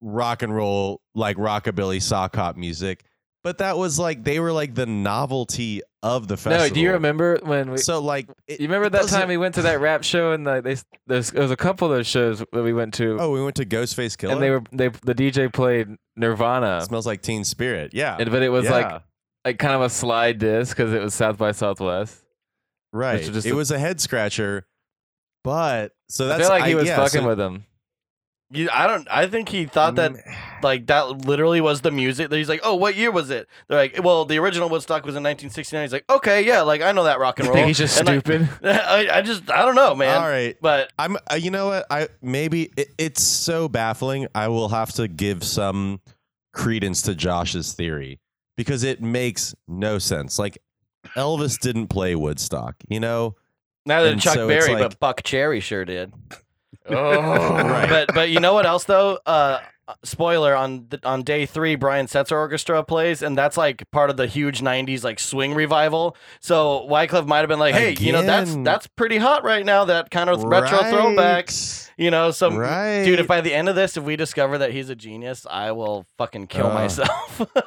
rock 0.00 0.42
and 0.42 0.54
roll 0.54 1.02
like 1.14 1.36
rockabilly 1.36 2.00
sock 2.00 2.34
hop 2.36 2.56
music, 2.56 3.04
but 3.44 3.58
that 3.58 3.76
was 3.76 3.98
like 3.98 4.24
they 4.24 4.38
were 4.40 4.52
like 4.52 4.74
the 4.74 4.86
novelty 4.86 5.82
of 6.02 6.26
the 6.28 6.36
festival. 6.36 6.66
No, 6.68 6.72
do 6.72 6.80
you 6.80 6.92
remember 6.92 7.38
when 7.42 7.70
we? 7.70 7.78
So 7.78 8.00
like, 8.00 8.28
it, 8.46 8.60
you 8.60 8.66
remember 8.66 8.88
that 8.90 9.08
time 9.08 9.28
we 9.28 9.36
went 9.36 9.54
to 9.56 9.62
that 9.62 9.80
rap 9.80 10.02
show 10.04 10.32
and 10.32 10.46
the, 10.46 10.60
they 10.60 10.76
there's 11.06 11.30
there 11.30 11.42
was 11.42 11.50
a 11.50 11.56
couple 11.56 11.90
of 11.90 11.96
those 11.96 12.06
shows 12.06 12.38
that 12.52 12.62
we 12.62 12.72
went 12.72 12.94
to, 12.94 13.18
Oh, 13.20 13.30
we 13.30 13.42
went 13.42 13.56
to 13.56 13.64
Ghostface 13.66 14.16
Killah. 14.16 14.32
and 14.32 14.42
they 14.42 14.50
were 14.50 14.62
they 14.72 14.88
the 14.88 15.14
DJ 15.14 15.52
played 15.52 15.88
Nirvana, 16.16 16.78
It 16.78 16.84
smells 16.86 17.06
like 17.06 17.22
Teen 17.22 17.44
Spirit. 17.44 17.92
Yeah, 17.94 18.16
and, 18.18 18.30
but 18.30 18.42
it 18.42 18.48
was 18.50 18.64
yeah. 18.64 18.72
like 18.72 19.02
like 19.44 19.58
kind 19.58 19.74
of 19.74 19.82
a 19.82 19.90
slide 19.90 20.38
disc 20.38 20.76
because 20.76 20.92
it 20.92 21.02
was 21.02 21.14
South 21.14 21.38
by 21.38 21.52
Southwest. 21.52 22.22
right. 22.92 23.18
was 23.20 23.28
just 23.30 23.46
it 23.46 23.50
a- 23.52 23.56
was 23.56 23.70
a 23.70 23.78
head 23.78 24.00
scratcher, 24.00 24.66
but 25.44 25.92
so 26.08 26.24
I 26.26 26.28
that's 26.28 26.40
feel 26.42 26.48
like 26.50 26.64
he 26.66 26.74
was 26.74 26.86
yeah, 26.86 26.96
fucking 26.96 27.22
so- 27.22 27.26
with 27.28 27.38
them. 27.38 27.64
You, 28.52 28.68
I 28.72 28.86
don't. 28.86 29.08
I 29.10 29.26
think 29.26 29.48
he 29.48 29.64
thought 29.64 29.94
that 29.96 30.12
like 30.62 30.86
that 30.86 31.26
literally 31.26 31.60
was 31.60 31.80
the 31.80 31.90
music. 31.90 32.28
That 32.30 32.36
he's 32.36 32.48
like, 32.48 32.60
oh, 32.62 32.74
what 32.74 32.94
year 32.96 33.10
was 33.10 33.30
it? 33.30 33.48
They're 33.68 33.78
like, 33.78 33.98
well, 34.02 34.24
the 34.24 34.38
original 34.38 34.68
Woodstock 34.68 35.04
was 35.04 35.14
in 35.14 35.22
1969. 35.22 35.82
He's 35.82 35.92
like, 35.92 36.04
okay, 36.10 36.44
yeah, 36.44 36.62
like 36.62 36.82
I 36.82 36.92
know 36.92 37.04
that 37.04 37.18
rock 37.18 37.38
and 37.38 37.48
roll. 37.48 37.54
think 37.56 37.68
he's 37.68 37.78
just 37.78 37.98
And, 37.98 38.08
like, 38.08 38.20
stupid? 38.20 38.48
I, 38.64 39.08
I 39.10 39.22
just, 39.22 39.50
I 39.50 39.64
don't 39.64 39.74
know, 39.74 39.94
man. 39.94 40.16
All 40.20 40.28
right. 40.28 40.56
But 40.60 40.92
I'm. 40.98 41.16
Uh, 41.30 41.34
you 41.36 41.50
know 41.50 41.68
what? 41.68 41.86
I 41.90 42.08
maybe 42.20 42.70
it, 42.76 42.88
it's 42.98 43.22
so 43.22 43.68
baffling. 43.68 44.26
I 44.34 44.48
will 44.48 44.68
have 44.68 44.92
to 44.94 45.08
give 45.08 45.42
some 45.44 46.00
credence 46.52 47.02
to 47.02 47.14
Josh's 47.14 47.72
theory 47.72 48.20
because 48.56 48.82
it 48.84 49.00
makes 49.02 49.54
no 49.66 49.98
sense. 49.98 50.38
Like 50.38 50.58
Elvis 51.16 51.58
didn't 51.58 51.88
play 51.88 52.14
Woodstock. 52.14 52.76
You 52.88 53.00
know. 53.00 53.34
neither 53.86 54.06
did 54.08 54.12
And 54.12 54.20
Chuck 54.22 54.34
so 54.34 54.48
it's 54.48 54.66
Berry, 54.66 54.78
like- 54.80 54.98
but 55.00 55.16
Buckcherry 55.16 55.62
sure 55.62 55.84
did. 55.84 56.12
Oh, 56.88 56.94
Right. 56.96 57.88
But 57.88 58.14
but 58.14 58.30
you 58.30 58.40
know 58.40 58.54
what 58.54 58.66
else 58.66 58.84
though? 58.84 59.18
Uh, 59.26 59.58
spoiler 60.04 60.54
on 60.54 60.86
the, 60.88 60.98
on 61.04 61.22
day 61.22 61.44
three, 61.44 61.74
Brian 61.74 62.06
Setzer 62.06 62.32
Orchestra 62.32 62.82
plays, 62.84 63.20
and 63.20 63.36
that's 63.36 63.56
like 63.56 63.88
part 63.90 64.08
of 64.10 64.16
the 64.16 64.26
huge 64.26 64.60
'90s 64.60 65.04
like 65.04 65.18
swing 65.20 65.54
revival. 65.54 66.16
So 66.40 66.86
Wyclef 66.90 67.26
might 67.26 67.38
have 67.40 67.48
been 67.48 67.58
like, 67.58 67.74
hey, 67.74 67.94
you 67.98 68.12
know, 68.12 68.22
that's 68.22 68.54
that's 68.56 68.86
pretty 68.86 69.18
hot 69.18 69.44
right 69.44 69.64
now. 69.66 69.84
That 69.84 70.10
kind 70.10 70.30
of 70.30 70.42
retro 70.42 70.78
throwback. 70.84 71.50
You 71.98 72.10
know, 72.10 72.30
so 72.30 72.50
Right. 72.50 73.04
dude, 73.04 73.20
if 73.20 73.26
by 73.26 73.42
the 73.42 73.52
end 73.52 73.68
of 73.68 73.74
this, 73.76 73.96
if 73.98 74.02
we 74.04 74.16
discover 74.16 74.58
that 74.58 74.72
he's 74.72 74.88
a 74.88 74.94
genius, 74.96 75.46
I 75.48 75.72
will 75.72 76.06
fucking 76.16 76.46
kill 76.46 76.68
Uh. 76.68 76.74
myself. 76.74 77.42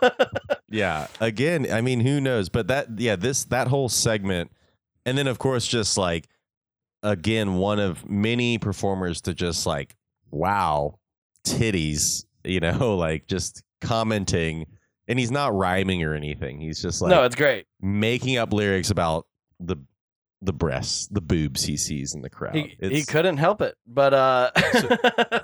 Yeah. 0.67 1.07
Again, 1.21 1.71
I 1.71 1.79
mean, 1.81 2.01
who 2.01 2.19
knows? 2.19 2.49
But 2.49 2.67
that, 2.67 2.87
yeah, 2.99 3.15
this 3.15 3.45
that 3.45 3.67
whole 3.67 3.87
segment, 3.87 4.51
and 5.05 5.17
then 5.17 5.27
of 5.27 5.37
course, 5.39 5.65
just 5.65 5.97
like 5.97 6.27
again, 7.05 7.55
one 7.55 7.79
of 7.79 8.09
many 8.09 8.57
performers 8.57 9.21
to 9.21 9.33
just 9.33 9.65
like, 9.65 9.95
wow, 10.31 10.99
titties, 11.45 12.25
you 12.43 12.59
know, 12.59 12.95
like 12.97 13.27
just 13.27 13.63
commenting, 13.79 14.65
and 15.07 15.19
he's 15.19 15.31
not 15.31 15.53
rhyming 15.53 16.03
or 16.03 16.13
anything. 16.13 16.59
He's 16.59 16.81
just 16.81 17.01
like 17.01 17.11
no, 17.11 17.23
it's 17.23 17.35
great. 17.35 17.67
making 17.79 18.37
up 18.37 18.51
lyrics 18.51 18.89
about 18.89 19.27
the 19.59 19.77
the 20.41 20.53
breasts, 20.53 21.07
the 21.07 21.21
boobs 21.21 21.63
he 21.63 21.77
sees 21.77 22.13
in 22.13 22.21
the 22.21 22.29
crowd. 22.29 22.55
He, 22.55 22.75
he 22.79 23.03
couldn't 23.03 23.37
help 23.37 23.61
it, 23.61 23.75
but 23.87 24.13
uh, 24.13 24.51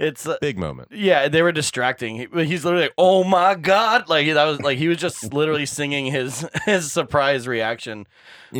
it's 0.00 0.26
uh, 0.26 0.38
big 0.40 0.58
moment. 0.58 0.88
yeah, 0.92 1.28
they 1.28 1.42
were 1.42 1.52
distracting. 1.52 2.16
He, 2.16 2.44
he's 2.44 2.64
literally 2.64 2.84
like, 2.86 2.94
"Oh 2.96 3.24
my 3.24 3.54
god!" 3.54 4.08
Like 4.08 4.26
that 4.26 4.44
was 4.44 4.60
like 4.60 4.78
he 4.78 4.88
was 4.88 4.98
just 4.98 5.32
literally 5.32 5.66
singing 5.66 6.06
his 6.06 6.46
his 6.64 6.92
surprise 6.92 7.48
reaction. 7.48 8.06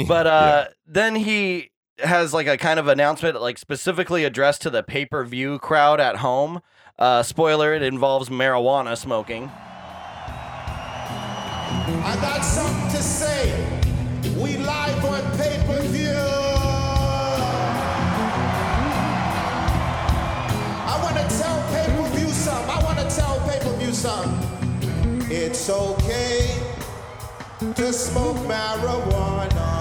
But 0.06 0.26
uh, 0.26 0.66
then 0.87 1.14
he 1.14 1.70
has 2.00 2.32
like 2.32 2.46
a 2.46 2.56
kind 2.56 2.78
of 2.78 2.88
announcement, 2.88 3.40
like 3.40 3.58
specifically 3.58 4.24
addressed 4.24 4.62
to 4.62 4.70
the 4.70 4.82
pay 4.82 5.04
per 5.04 5.24
view 5.24 5.58
crowd 5.58 6.00
at 6.00 6.16
home. 6.16 6.61
Uh, 6.98 7.22
spoiler: 7.22 7.74
it 7.74 7.82
involves 7.82 8.28
marijuana 8.28 8.96
smoking. 8.96 9.50
I 12.04 12.16
got 12.20 12.42
something 12.42 12.90
to 12.90 13.02
say. 13.02 13.78
We 14.37 14.56
live 14.56 15.04
on 15.04 15.20
pay-per-view. 15.37 16.14
I 20.87 21.00
want 21.02 21.16
to 21.16 21.38
tell 21.38 21.62
pay-per-view 21.72 22.28
something. 22.28 22.70
I 22.70 22.82
want 22.84 22.98
to 22.98 23.16
tell 23.16 23.40
pay-per-view 23.48 23.92
something. 23.92 25.30
It's 25.30 25.68
okay 25.68 26.62
to 27.74 27.92
smoke 27.92 28.37
marijuana. 28.46 29.78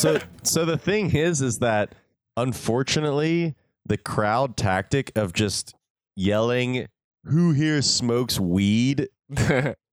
So 0.00 0.18
so 0.42 0.64
the 0.64 0.78
thing 0.78 1.14
is 1.14 1.40
is 1.42 1.58
that 1.60 1.94
unfortunately 2.36 3.54
the 3.86 3.96
crowd 3.96 4.56
tactic 4.56 5.12
of 5.16 5.32
just 5.32 5.74
yelling 6.16 6.86
who 7.24 7.52
here 7.52 7.80
smokes 7.82 8.38
weed 8.38 9.08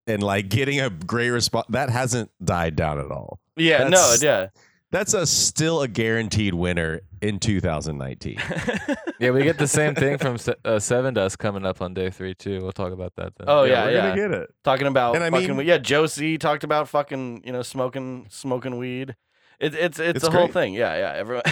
and 0.08 0.24
like 0.24 0.50
getting 0.50 0.80
a 0.82 0.89
great 0.89 1.30
response 1.30 1.65
that 1.70 1.89
hasn't 1.89 2.30
died 2.43 2.76
down 2.76 3.00
at 3.00 3.12
all 3.12 3.39
Yeah, 3.56 3.80
no, 3.84 3.89
That's- 3.89 4.24
yeah. 4.24 4.48
that's 4.91 5.13
a 5.13 5.26
still 5.26 5.82
a 5.82 5.88
guaranteed 5.88 6.54
winner 6.54 7.02
in 7.22 7.39
2019 7.39 8.38
yeah, 9.20 9.32
we 9.32 9.43
get 9.43 9.58
the 9.58 9.67
same 9.67 9.96
thing 9.96 10.17
from 10.17 10.36
uh, 10.36 10.78
Sevendust 10.78 11.38
coming 11.38 11.65
up 11.65 11.82
on 11.82 11.93
day 11.93 12.10
three 12.12 12.36
too. 12.36 12.62
We'll 12.62 12.72
talk 12.72 12.93
about 12.93 13.13
that 13.15 13.34
then. 13.38 13.48
Oh 13.50 13.63
yeah, 13.63 13.86
we're 13.86 13.91
yeah. 13.91 14.02
gonna 14.10 14.15
get 14.15 14.32
it 14.32 14.50
Talking 14.63 14.88
about 14.88 15.15
And 15.15 15.24
I 15.24 15.30
fucking 15.32 15.48
mean- 15.50 15.58
weed. 15.58 15.67
yeah. 15.67 15.78
Josie 15.80 16.38
talked 16.38 16.63
about 16.63 16.88
fucking 16.89 17.41
you 17.46 17.52
know 17.52 17.62
smoking 17.63 18.28
smoking 18.30 18.78
weed. 18.78 19.15
It, 19.60 19.74
it's 19.76 20.00
it's 20.00 20.17
It's 20.17 20.24
a 20.28 20.32
whole 20.32 20.48
thing. 20.48 20.74
Yeah, 20.74 20.96
yeah. 20.98 21.13
Everyone, 21.15 21.43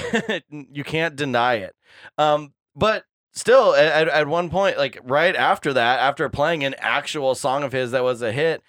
you 0.71 0.83
can't 0.83 1.15
deny 1.15 1.55
it. 1.55 1.75
Um, 2.17 2.53
but 2.75 3.03
still, 3.33 3.73
at, 3.75 4.07
at- 4.07 4.07
at 4.09 4.27
one 4.27 4.49
point, 4.49 4.77
like 4.77 4.99
right 5.03 5.35
after 5.35 5.73
that, 5.73 5.99
after 5.99 6.29
playing 6.29 6.63
an 6.63 6.75
actual 6.79 7.35
song 7.35 7.63
of 7.63 7.71
his 7.71 7.91
that 7.91 8.03
was 8.03 8.21
a 8.21 8.31
hit, 8.31 8.61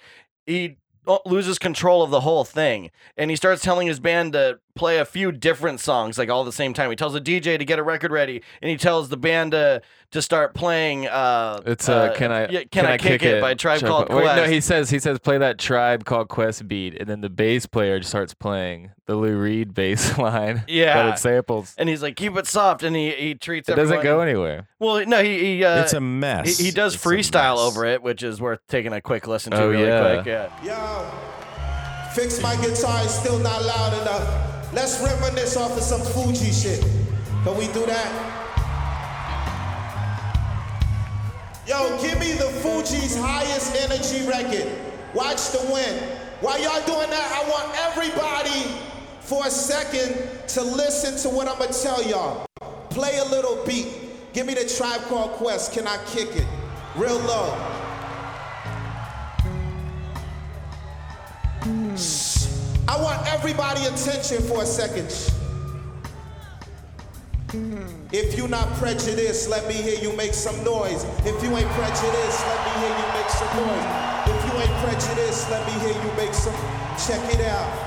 he 0.46 0.78
loses 1.24 1.58
control 1.58 2.02
of 2.02 2.10
the 2.10 2.20
whole 2.20 2.44
thing, 2.44 2.90
and 3.16 3.30
he 3.30 3.36
starts 3.36 3.62
telling 3.62 3.86
his 3.86 4.00
band 4.00 4.32
to 4.32 4.58
play 4.76 4.98
a 4.98 5.04
few 5.04 5.32
different 5.32 5.80
songs 5.80 6.18
like 6.18 6.28
all 6.30 6.42
at 6.42 6.46
the 6.46 6.52
same 6.52 6.72
time. 6.74 6.90
He 6.90 6.96
tells 6.96 7.12
the 7.14 7.20
DJ 7.20 7.58
to 7.58 7.64
get 7.64 7.78
a 7.78 7.82
record 7.82 8.12
ready, 8.12 8.42
and 8.62 8.70
he 8.70 8.76
tells 8.76 9.08
the 9.08 9.16
band 9.16 9.52
to 9.52 9.82
to 10.12 10.22
start 10.22 10.54
playing. 10.54 11.08
Uh, 11.08 11.60
It's 11.66 11.88
uh, 11.88 12.12
can 12.14 12.30
I 12.30 12.46
yeah, 12.48 12.62
can, 12.70 12.86
I, 12.86 12.96
kick, 12.96 13.22
it, 13.22 13.40
by 13.40 13.54
Tribe 13.54 13.80
Called 13.80 14.08
Wait, 14.08 14.22
Quest? 14.22 14.36
no, 14.36 14.44
he 14.48 14.60
says 14.60 14.90
he 14.90 14.98
says 15.00 15.18
play 15.18 15.38
that 15.38 15.58
Tribe 15.58 16.04
Called 16.04 16.28
Quest 16.28 16.68
beat, 16.68 16.94
and 17.00 17.08
then 17.08 17.20
the 17.22 17.28
bass 17.30 17.66
player 17.66 18.00
starts 18.02 18.32
playing 18.32 18.92
the 19.06 19.16
Lou 19.16 19.36
Reed 19.36 19.74
bass 19.74 20.16
line. 20.26 20.62
Yeah. 20.68 20.94
that 21.02 21.14
it 21.14 21.18
samples. 21.18 21.74
and 21.78 21.88
he's 21.88 22.02
like, 22.02 22.14
keep 22.16 22.36
it 22.36 22.46
soft, 22.46 22.82
and 22.84 22.94
he 22.94 23.10
he 23.10 23.34
treats 23.34 23.68
It 23.68 23.74
doesn't 23.76 24.02
go 24.02 24.20
anywhere. 24.20 24.68
Well, 24.78 25.04
no, 25.06 25.22
he 25.22 25.38
he 25.56 25.64
uh, 25.64 25.82
it's 25.82 25.92
a 25.92 26.00
mess 26.00 26.58
he, 26.58 26.66
he 26.66 26.70
does 26.70 26.94
It's 26.94 27.04
freestyle 27.04 27.58
over 27.58 27.84
it, 27.84 28.02
which 28.02 28.22
is 28.22 28.40
worth 28.40 28.60
taking 28.68 28.92
a 28.92 29.00
quick 29.00 29.26
listen 29.26 29.50
to 29.52 29.60
Oh, 29.62 29.68
really 29.70 29.86
yeah. 29.88 30.14
quick. 30.22 30.26
Yeah. 30.26 30.64
Yo, 30.64 32.12
fix 32.14 32.40
my 32.40 32.54
guitar, 32.56 33.02
it's 33.02 33.14
still 33.14 33.38
not 33.40 33.62
loud 33.64 33.92
enough. 34.02 34.55
Let's 34.76 35.00
reminisce 35.00 35.56
off 35.56 35.74
of 35.74 35.82
some 35.82 36.02
Fugee 36.02 36.52
shit. 36.52 36.82
Can 37.44 37.56
we 37.56 37.66
do 37.68 37.86
that? 37.86 38.36
Yo, 41.66 41.98
give 42.02 42.20
me 42.20 42.34
the 42.34 42.44
Fugees 42.60 43.18
highest 43.18 43.74
energy 43.74 44.28
record. 44.28 44.70
Watch 45.14 45.50
the 45.52 45.66
wind. 45.72 45.98
While 46.42 46.62
y'all 46.62 46.84
doing 46.84 47.08
that, 47.08 47.32
I 47.32 47.48
want 47.48 47.74
everybody 47.88 48.78
for 49.20 49.46
a 49.46 49.50
second 49.50 50.46
to 50.48 50.62
listen 50.62 51.16
to 51.22 51.34
what 51.34 51.48
I'm 51.48 51.58
gonna 51.58 51.72
tell 51.72 52.06
y'all. 52.06 52.44
Play 52.90 53.16
a 53.16 53.24
little 53.24 53.64
beat. 53.64 53.86
Give 54.34 54.46
me 54.46 54.52
the 54.52 54.68
tribe 54.68 55.00
called 55.08 55.30
Quest. 55.38 55.72
Can 55.72 55.86
I 55.86 55.96
kick 56.04 56.36
it? 56.36 56.46
Real 56.96 57.18
low. 57.20 57.56
Shh. 61.96 62.35
I 62.88 63.02
want 63.02 63.26
everybody 63.32 63.84
attention 63.86 64.42
for 64.42 64.62
a 64.62 64.66
second. 64.66 65.10
If 68.12 68.36
you're 68.36 68.48
not 68.48 68.68
prejudiced, 68.74 69.48
let 69.48 69.66
me 69.66 69.74
hear 69.74 69.98
you 70.00 70.14
make 70.16 70.34
some 70.34 70.62
noise. 70.62 71.04
If 71.24 71.42
you 71.42 71.56
ain't 71.56 71.68
prejudiced, 71.70 72.46
let 72.46 72.60
me 72.66 72.72
hear 72.80 72.94
you 72.96 73.06
make 73.12 73.30
some 73.30 73.56
noise. 73.56 73.86
If 74.28 74.46
you 74.46 74.60
ain't 74.60 74.76
prejudiced, 74.84 75.50
let 75.50 75.66
me 75.66 75.72
hear 75.80 76.02
you 76.02 76.12
make 76.16 76.34
some. 76.34 76.54
Check 77.06 77.34
it 77.34 77.44
out. 77.46 77.86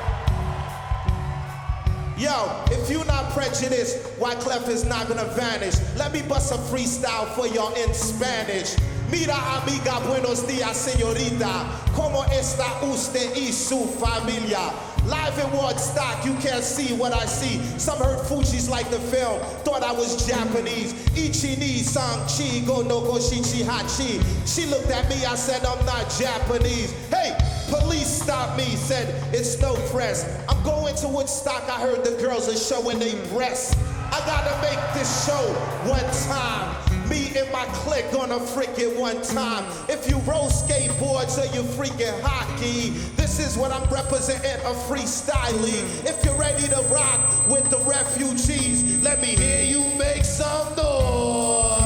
Yo, 2.18 2.64
if 2.70 2.90
you're 2.90 3.06
not 3.06 3.32
prejudiced, 3.32 3.98
Wyclef 4.20 4.68
is 4.68 4.84
not 4.84 5.08
gonna 5.08 5.26
vanish. 5.36 5.76
Let 5.96 6.12
me 6.12 6.22
bust 6.22 6.52
a 6.52 6.58
freestyle 6.58 7.28
for 7.36 7.48
y'all 7.48 7.74
in 7.76 7.94
Spanish. 7.94 8.76
Mira 9.10 9.34
amiga, 9.34 10.00
buenos 10.06 10.46
días, 10.46 10.76
señorita. 10.76 11.66
¿Cómo 11.96 12.24
está 12.26 12.84
usted 12.84 13.36
y 13.36 13.52
su 13.52 13.88
familia? 14.00 14.60
Live 15.06 15.40
in 15.40 15.52
Woodstock, 15.52 16.26
you 16.26 16.34
can't 16.36 16.64
see 16.64 16.94
what 16.96 17.14
I 17.14 17.26
see. 17.26 17.60
Some 17.80 17.98
heard 17.98 18.20
Fugees 18.28 18.70
like 18.70 18.90
the 18.90 19.00
film, 19.00 19.40
thought 19.64 19.84
I 19.84 19.92
was 19.92 20.28
Japanese. 20.28 20.94
Ichi 21.16 21.56
ni 21.56 21.80
san 21.80 22.20
chi 22.28 22.60
go 22.66 22.82
no 22.82 23.02
go 23.02 23.14
shichi 23.18 23.64
hachi. 23.64 24.22
She 24.48 24.66
looked 24.68 24.90
at 24.92 25.10
me, 25.10 25.26
I 25.26 25.36
said 25.36 25.66
I'm 25.66 25.84
not 25.86 26.14
Japanese. 26.20 26.92
Hey, 27.10 27.36
police 27.70 28.08
stopped 28.08 28.58
me, 28.58 28.66
said 28.76 29.08
it's 29.34 29.60
no 29.62 29.76
press. 29.92 30.26
I'm 30.48 30.62
going 30.64 30.96
to 30.98 31.08
Woodstock, 31.08 31.64
I 31.70 31.80
heard 31.82 32.04
the 32.04 32.22
girls 32.22 32.48
are 32.48 32.58
showing 32.58 33.00
their 33.00 33.16
breasts. 33.28 33.76
I 34.12 34.20
gotta 34.26 34.62
make 34.62 34.94
this 34.94 35.26
show 35.26 35.54
one 35.88 36.00
time. 36.28 36.89
Me 37.10 37.32
and 37.38 37.52
my 37.52 37.66
clique 37.74 38.12
gonna 38.12 38.40
freak 38.40 38.78
it 38.78 39.00
one 39.00 39.22
time. 39.22 39.66
If 39.90 40.10
you 40.10 40.18
roll 40.20 40.50
skateboards 40.50 41.38
or 41.38 41.46
you 41.56 41.64
freaking 41.64 42.20
hockey, 42.22 42.90
this 43.16 43.40
is 43.40 43.58
what 43.58 43.72
I'm 43.72 43.88
representing 43.92 44.60
a 44.66 44.74
freestyle 44.88 45.62
league. 45.62 46.06
If 46.06 46.24
you're 46.24 46.36
ready 46.38 46.68
to 46.68 46.82
rock 46.92 47.20
with 47.50 47.70
the 47.70 47.80
refugees, 47.90 49.02
let 49.04 49.20
me 49.22 49.28
hear 49.28 49.64
you 49.64 49.82
make 49.98 50.24
some 50.24 50.76
noise. 50.76 51.80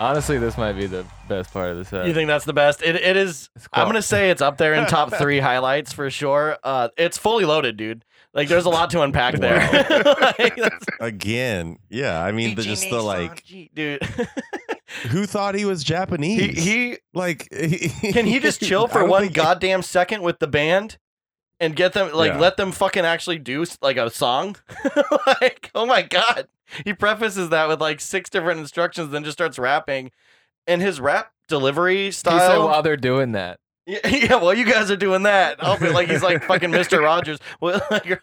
Honestly, 0.00 0.38
this 0.38 0.56
might 0.56 0.74
be 0.74 0.86
the 0.86 1.04
best 1.28 1.52
part 1.52 1.72
of 1.72 1.76
the 1.76 1.84
set. 1.84 2.06
You 2.06 2.14
think 2.14 2.28
that's 2.28 2.44
the 2.44 2.52
best? 2.52 2.82
It 2.82 2.94
it 2.94 3.16
is. 3.16 3.50
I'm 3.72 3.88
gonna 3.88 4.00
say 4.00 4.30
it's 4.30 4.40
up 4.40 4.56
there 4.56 4.74
in 4.74 4.86
top 4.86 5.12
three 5.18 5.40
highlights 5.40 5.92
for 5.92 6.08
sure. 6.08 6.56
Uh, 6.62 6.88
it's 6.96 7.18
fully 7.18 7.44
loaded, 7.44 7.76
dude. 7.76 8.04
Like, 8.34 8.48
there's 8.48 8.66
a 8.66 8.70
lot 8.70 8.90
to 8.90 9.02
unpack 9.02 9.34
there. 9.36 9.58
Like, 10.38 10.58
again 11.00 11.78
yeah 11.90 12.22
i 12.22 12.30
mean 12.32 12.54
the, 12.54 12.62
just 12.62 12.88
the 12.90 13.00
like 13.00 13.44
dude. 13.74 14.02
who 15.08 15.26
thought 15.26 15.54
he 15.54 15.64
was 15.64 15.82
japanese 15.84 16.56
he 16.56 16.88
he 16.90 16.96
like 17.14 17.48
can 17.50 18.26
he 18.26 18.38
just 18.38 18.60
chill 18.60 18.86
for 18.88 19.04
one 19.04 19.22
think- 19.22 19.34
goddamn 19.34 19.82
second 19.82 20.22
with 20.22 20.38
the 20.38 20.46
band 20.46 20.98
and 21.60 21.74
get 21.74 21.92
them 21.92 22.12
like 22.14 22.32
Yeah. 22.32 22.38
let 22.38 22.56
them 22.56 22.70
fucking 22.72 23.04
actually 23.04 23.38
do 23.38 23.64
like 23.82 23.96
a 23.96 24.10
song? 24.10 24.56
like, 25.40 25.70
oh 25.74 25.86
my 25.86 26.02
god. 26.02 26.46
He 26.84 26.92
prefaces 26.94 27.48
that 27.50 27.66
with 27.68 27.80
like 27.80 28.00
six 28.00 28.30
different 28.30 28.60
instructions, 28.60 29.10
then 29.10 29.24
just 29.24 29.36
starts 29.38 29.58
rapping. 29.58 30.12
And 30.68 30.80
his 30.80 31.00
rap 31.00 31.32
delivery 31.48 32.04
He 32.06 32.10
said 32.12 32.30
style. 32.30 32.66
while 32.68 32.82
they're 32.82 32.96
doing 32.96 33.32
that. 33.32 33.58
Yeah, 33.90 34.06
yeah, 34.06 34.34
well, 34.34 34.52
you 34.52 34.66
guys 34.66 34.90
are 34.90 34.96
doing 34.96 35.22
that. 35.22 35.64
I'll 35.64 35.78
be 35.78 35.88
like 35.88 36.08
he's 36.08 36.22
like 36.22 36.44
fucking 36.44 36.70
Mister 36.70 37.00
Rogers. 37.02 37.38
Well, 37.60 37.80
like, 37.90 38.20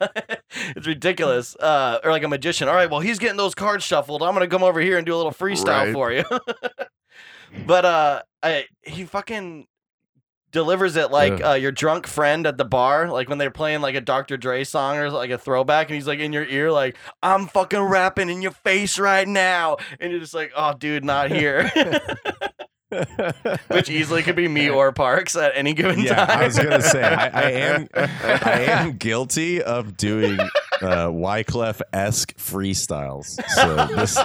it's 0.76 0.86
ridiculous. 0.86 1.56
Uh, 1.56 1.98
or 2.04 2.12
like 2.12 2.22
a 2.24 2.28
magician. 2.28 2.68
All 2.68 2.76
right, 2.76 2.90
well, 2.90 3.00
he's 3.00 3.18
getting 3.18 3.36
those 3.38 3.56
cards 3.56 3.84
shuffled. 3.84 4.22
I'm 4.22 4.34
gonna 4.36 4.48
come 4.48 4.62
over 4.64 4.80
here 4.80 4.98
and 4.98 5.06
do 5.08 5.16
a 5.16 5.18
little 5.18 5.32
freestyle 5.32 5.86
Right. 5.86 5.94
for 5.94 6.12
you. 6.12 6.24
but 7.66 7.84
uh, 7.84 8.22
I, 8.44 8.66
he 8.84 9.06
fucking 9.06 9.66
delivers 10.52 10.96
it 10.98 11.10
like 11.12 11.40
Yeah. 11.40 11.50
uh, 11.52 11.54
your 11.56 11.72
drunk 11.72 12.06
friend 12.08 12.46
at 12.46 12.58
the 12.58 12.64
bar, 12.64 13.10
like 13.10 13.28
when 13.28 13.40
they're 13.40 13.50
playing 13.52 13.82
like 13.82 13.96
a 13.96 14.02
Dr. 14.02 14.38
Dre 14.38 14.64
song 14.64 14.98
or 14.98 15.10
like 15.10 15.32
a 15.32 15.38
throwback, 15.40 15.88
and 15.90 15.96
he's 15.96 16.08
like 16.08 16.20
in 16.20 16.32
your 16.32 16.46
ear, 16.46 16.72
like 16.72 16.96
I'm 17.24 17.48
fucking 17.48 17.82
rapping 17.82 18.30
in 18.30 18.42
your 18.44 18.52
face 18.52 19.00
right 19.00 19.28
now, 19.28 19.78
and 20.00 20.12
you're 20.12 20.22
just 20.22 20.36
like, 20.36 20.52
oh, 20.56 20.74
dude, 20.78 21.04
not 21.04 21.32
here. 21.32 21.72
Which 23.68 23.90
easily 23.90 24.22
could 24.22 24.36
be 24.36 24.48
me 24.48 24.70
or 24.70 24.92
Parks 24.92 25.36
at 25.36 25.54
any 25.56 25.74
given 25.74 26.00
yeah, 26.00 26.26
time. 26.26 26.40
I 26.40 26.46
was 26.46 26.58
gonna 26.58 26.82
say 26.82 27.04
I, 27.04 27.28
I 27.28 27.52
am 27.52 27.88
I 27.94 28.66
am 28.68 28.98
guilty 28.98 29.62
of 29.62 29.98
doing 29.98 30.40
uh, 30.40 31.08
Wyclef 31.10 31.82
esque 31.92 32.36
freestyles. 32.38 33.42
So 33.56 33.88
this 33.96 34.16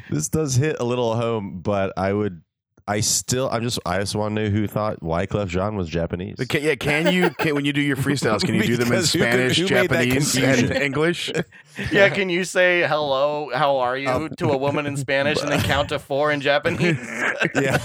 this 0.10 0.28
does 0.28 0.54
hit 0.54 0.76
a 0.80 0.84
little 0.84 1.14
home, 1.14 1.60
but 1.60 1.92
I 1.96 2.12
would 2.12 2.42
I 2.90 3.00
still, 3.00 3.48
I'm 3.48 3.62
just, 3.62 3.78
I 3.86 4.00
just 4.00 4.16
want 4.16 4.34
to 4.34 4.42
know 4.42 4.50
who 4.50 4.66
thought 4.66 4.98
Wyclef 5.00 5.46
Jean 5.46 5.76
was 5.76 5.88
Japanese. 5.88 6.34
But 6.38 6.48
Can, 6.48 6.62
yeah, 6.62 6.74
can 6.74 7.12
you 7.12 7.30
can, 7.30 7.54
when 7.54 7.64
you 7.64 7.72
do 7.72 7.80
your 7.80 7.96
freestyles? 7.96 8.40
Can 8.40 8.56
you 8.56 8.64
do 8.64 8.76
them 8.76 8.88
in 8.88 8.94
Because 8.94 9.12
who 9.12 9.20
Spanish, 9.20 9.58
who 9.58 9.66
Japanese, 9.66 10.36
and? 10.36 10.72
English? 10.72 11.30
Yeah, 11.92 12.08
can 12.08 12.28
you 12.28 12.44
say 12.44 12.86
hello, 12.86 13.50
how 13.54 13.78
are 13.78 13.96
you 13.96 14.08
um, 14.08 14.30
to 14.36 14.50
a 14.50 14.56
woman 14.56 14.86
in 14.86 14.96
Spanish 14.96 15.40
and 15.40 15.50
then 15.50 15.60
count 15.62 15.88
to 15.90 15.98
four 15.98 16.30
in 16.30 16.40
Japanese? 16.40 16.98
yeah, 17.54 17.78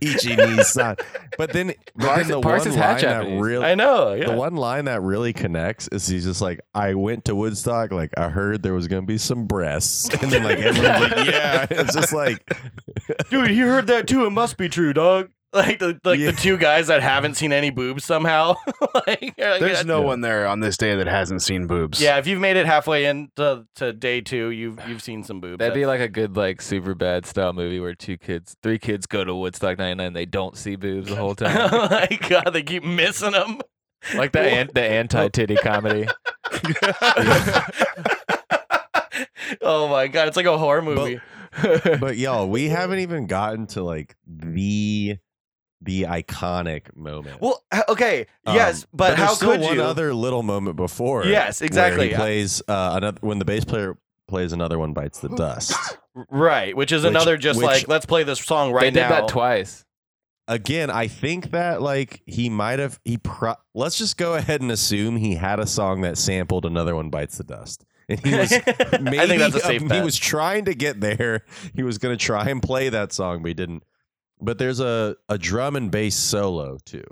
Ichi 0.00 0.36
ni 0.36 0.62
san. 0.62 0.96
But 1.36 1.52
then, 1.52 1.74
but 1.96 2.06
Parks- 2.06 2.22
then 2.22 2.28
the 2.28 2.40
Parks 2.40 2.64
one 2.64 2.68
is 2.68 2.74
half 2.74 3.02
line 3.02 3.24
that 3.26 3.40
really, 3.40 3.64
I 3.64 3.74
know. 3.74 4.12
Yeah. 4.14 4.26
the 4.26 4.36
one 4.36 4.56
line 4.56 4.84
that 4.86 5.02
really 5.02 5.32
connects 5.32 5.88
is 5.88 6.06
he's 6.06 6.24
just 6.24 6.40
like, 6.40 6.60
I 6.74 6.94
went 6.94 7.24
to 7.26 7.34
Woodstock, 7.34 7.90
like 7.92 8.10
I 8.16 8.28
heard 8.28 8.62
there 8.62 8.74
was 8.74 8.88
gonna 8.88 9.02
be 9.02 9.18
some 9.18 9.46
breasts, 9.46 10.08
and 10.22 10.30
then 10.30 10.44
like 10.44 10.58
everyone's 10.58 11.12
like, 11.12 11.26
yeah, 11.26 11.66
it's 11.70 11.94
just 11.94 12.12
like, 12.12 12.42
Dude, 13.30 13.50
you 13.50 13.66
heard 13.66 13.86
that 13.88 14.06
too. 14.06 14.26
It 14.26 14.30
must 14.30 14.56
be 14.56 14.68
true, 14.68 14.92
dog. 14.92 15.30
Like 15.54 15.80
the 15.80 16.00
like 16.02 16.18
Yeah. 16.18 16.30
the 16.30 16.36
two 16.38 16.56
guys 16.56 16.86
that 16.86 17.02
haven't 17.02 17.34
seen 17.34 17.52
any 17.52 17.68
boobs 17.68 18.06
somehow. 18.06 18.54
like, 19.06 19.34
you're 19.36 19.50
like, 19.50 19.60
There's 19.60 19.78
yeah, 19.78 19.82
no 19.82 20.00
one 20.00 20.22
there 20.22 20.46
on 20.46 20.60
this 20.60 20.78
day 20.78 20.96
that 20.96 21.06
hasn't 21.06 21.42
seen 21.42 21.66
boobs. 21.66 22.00
Yeah, 22.00 22.16
if 22.16 22.26
you've 22.26 22.40
made 22.40 22.56
it 22.56 22.64
halfway 22.64 23.04
into 23.04 23.66
to 23.74 23.92
day 23.92 24.22
two, 24.22 24.48
you've 24.48 24.78
you've 24.88 25.02
seen 25.02 25.22
some 25.24 25.40
boobs. 25.42 25.58
That'd 25.58 25.74
be 25.74 25.84
like 25.84 26.00
a 26.00 26.08
good 26.08 26.38
like 26.38 26.62
super 26.62 26.94
bad 26.94 27.26
style 27.26 27.52
movie 27.52 27.80
where 27.80 27.94
two 27.94 28.16
kids, 28.16 28.56
three 28.62 28.78
kids 28.78 29.04
go 29.04 29.24
to 29.24 29.34
Woodstock 29.34 29.76
99, 29.76 30.06
and 30.06 30.16
they 30.16 30.24
don't 30.24 30.56
see 30.56 30.74
boobs 30.76 31.10
the 31.10 31.16
whole 31.16 31.34
time. 31.34 31.54
oh 31.72 31.88
my 31.90 32.18
god, 32.30 32.48
they 32.54 32.62
keep 32.62 32.82
missing 32.82 33.32
them. 33.32 33.60
like 34.14 34.32
the 34.32 34.40
an- 34.40 34.70
the 34.72 34.80
anti 34.82 35.28
titty 35.28 35.56
comedy. 35.56 36.08
oh 39.60 39.88
my 39.88 40.08
god, 40.08 40.28
it's 40.28 40.36
like 40.36 40.46
a 40.46 40.56
horror 40.58 40.82
movie. 40.82 41.20
but 42.00 42.16
y'all, 42.16 42.48
we 42.48 42.68
haven't 42.68 43.00
even 43.00 43.26
gotten 43.26 43.66
to 43.66 43.82
like 43.82 44.16
the 44.26 45.18
the 45.84 46.02
iconic 46.04 46.94
moment. 46.96 47.40
well, 47.40 47.62
h- 47.72 47.82
okay, 47.88 48.26
Um, 48.46 48.54
yes, 48.54 48.86
but, 48.92 49.08
there's 49.08 49.18
how 49.20 49.34
still 49.34 49.52
could 49.52 49.60
one 49.60 49.74
you? 49.76 49.82
other 49.82 50.14
little 50.14 50.42
moment 50.42 50.76
before? 50.76 51.24
Yes, 51.26 51.60
where 51.60 51.66
exactly. 51.66 52.08
he 52.10 52.14
plays 52.14 52.62
uh, 52.68 52.92
another 52.96 53.18
when 53.20 53.38
the 53.38 53.44
bass 53.44 53.64
player 53.64 53.96
plays 54.28 54.52
another 54.52 54.78
one 54.78 54.92
bites 54.92 55.20
the 55.20 55.28
dust. 55.30 55.74
right, 56.30 56.76
which 56.76 56.92
is 56.92 57.02
Which- 57.02 57.10
another 57.10 57.36
just 57.36 57.58
which- 57.58 57.66
like 57.66 57.88
let's 57.88 58.06
play 58.06 58.22
this 58.24 58.38
song 58.40 58.72
right 58.72 58.82
they 58.92 59.00
did 59.00 59.10
that 59.10 59.28
twice. 59.28 59.84
Again, 60.48 60.90
I 60.90 61.06
think 61.06 61.52
that 61.52 61.80
like 61.80 62.20
he 62.26 62.48
might 62.50 62.78
have 62.80 62.98
he 63.04 63.16
pro- 63.16 63.54
let's 63.74 63.96
just 63.96 64.16
go 64.16 64.34
ahead 64.34 64.60
and 64.60 64.72
assume 64.72 65.16
he 65.16 65.36
had 65.36 65.60
a 65.60 65.66
song 65.66 66.00
that 66.02 66.18
sampled 66.18 66.64
another 66.66 66.96
one 66.96 67.10
bites 67.10 67.38
the 67.38 67.44
dust. 67.44 67.84
And 68.08 68.18
he 68.18 68.34
was 68.34 68.50
maybe 69.00 69.18
I 69.20 69.26
think 69.28 69.38
that's 69.38 69.54
a 69.54 69.60
safe 69.60 69.82
he 69.82 69.88
bet. 69.88 70.04
was 70.04 70.16
trying 70.16 70.64
to 70.64 70.74
get 70.74 71.00
there. 71.00 71.44
He 71.74 71.84
was 71.84 71.98
going 71.98 72.18
to 72.18 72.22
try 72.22 72.48
and 72.48 72.60
play 72.60 72.88
that 72.88 73.12
song, 73.12 73.40
but 73.42 73.48
he 73.48 73.54
didn't. 73.54 73.84
But 74.42 74.58
there's 74.58 74.80
a 74.80 75.16
a 75.28 75.38
drum 75.38 75.76
and 75.76 75.90
bass 75.90 76.16
solo 76.16 76.76
too. 76.84 77.04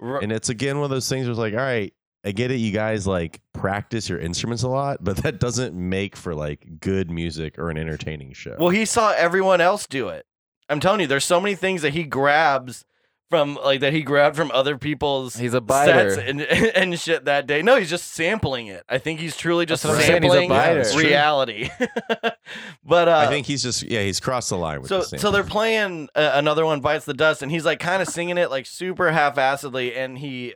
R- 0.00 0.20
And 0.22 0.30
it's 0.32 0.48
again 0.48 0.76
one 0.76 0.84
of 0.84 0.90
those 0.90 1.08
things 1.08 1.24
where 1.26 1.32
it's 1.32 1.38
like, 1.38 1.52
all 1.54 1.58
right, 1.60 1.92
I 2.24 2.32
get 2.32 2.50
it. 2.50 2.56
You 2.56 2.72
guys 2.72 3.06
like 3.06 3.40
practice 3.52 4.08
your 4.08 4.18
instruments 4.20 4.62
a 4.62 4.68
lot, 4.68 5.02
but 5.02 5.16
that 5.24 5.40
doesn't 5.40 5.74
make 5.74 6.16
for 6.16 6.34
like 6.34 6.80
good 6.80 7.10
music 7.10 7.58
or 7.58 7.70
an 7.70 7.76
entertaining 7.78 8.32
show. 8.32 8.56
Well, 8.58 8.68
he 8.70 8.84
saw 8.84 9.12
everyone 9.16 9.60
else 9.60 9.86
do 9.86 10.08
it. 10.08 10.24
I'm 10.68 10.80
telling 10.80 11.00
you, 11.00 11.06
there's 11.06 11.24
so 11.24 11.40
many 11.40 11.54
things 11.54 11.82
that 11.82 11.92
he 11.94 12.04
grabs 12.04 12.84
from 13.28 13.56
like 13.56 13.80
that 13.80 13.92
he 13.92 14.02
grabbed 14.02 14.36
from 14.36 14.50
other 14.52 14.78
people's 14.78 15.36
He's 15.36 15.52
a 15.54 15.60
biter. 15.60 16.10
sets 16.14 16.28
and 16.28 16.40
and 16.76 16.98
shit 17.00 17.24
that 17.24 17.46
day. 17.46 17.60
No, 17.62 17.76
he's 17.76 17.90
just 17.90 18.12
sampling 18.12 18.68
it. 18.68 18.84
I 18.88 18.98
think 18.98 19.18
he's 19.20 19.36
truly 19.36 19.66
just 19.66 19.82
That's 19.82 19.94
what 19.96 20.00
I'm 20.02 20.06
saying, 20.06 20.22
he's 20.22 20.30
a 20.32 20.34
sampling 20.34 20.48
biter. 20.48 20.74
That's 20.76 20.92
true. 20.94 21.02
reality. 21.04 21.68
but 22.84 23.08
uh, 23.08 23.16
I 23.18 23.26
think 23.26 23.46
he's 23.46 23.62
just 23.62 23.82
yeah, 23.82 24.02
he's 24.02 24.20
crossed 24.20 24.50
the 24.50 24.56
line 24.56 24.80
with 24.80 24.88
so 24.88 25.02
the 25.02 25.18
so 25.18 25.30
they're 25.30 25.42
playing 25.44 26.08
uh, 26.14 26.30
another 26.34 26.64
one 26.64 26.80
bites 26.80 27.04
the 27.04 27.14
dust, 27.14 27.42
and 27.42 27.50
he's 27.50 27.64
like 27.64 27.80
kind 27.80 28.00
of 28.00 28.08
singing 28.08 28.38
it 28.38 28.50
like 28.50 28.64
super 28.66 29.10
half-assedly, 29.10 29.96
and 29.96 30.18
he 30.18 30.54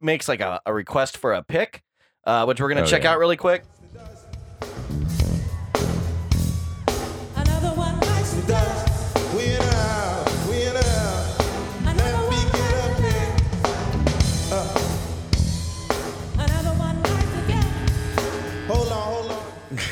makes 0.00 0.28
like 0.28 0.40
a, 0.40 0.60
a 0.66 0.74
request 0.74 1.16
for 1.16 1.32
a 1.32 1.42
pick, 1.42 1.82
uh, 2.24 2.44
which 2.44 2.60
we're 2.60 2.68
gonna 2.68 2.82
Oh, 2.82 2.86
check 2.86 3.04
yeah. 3.04 3.12
out 3.12 3.18
really 3.18 3.36
quick. 3.38 3.64
Another 7.34 7.68
one 7.74 7.98
bites 8.00 8.32
the 8.34 8.42
dust. 8.48 8.75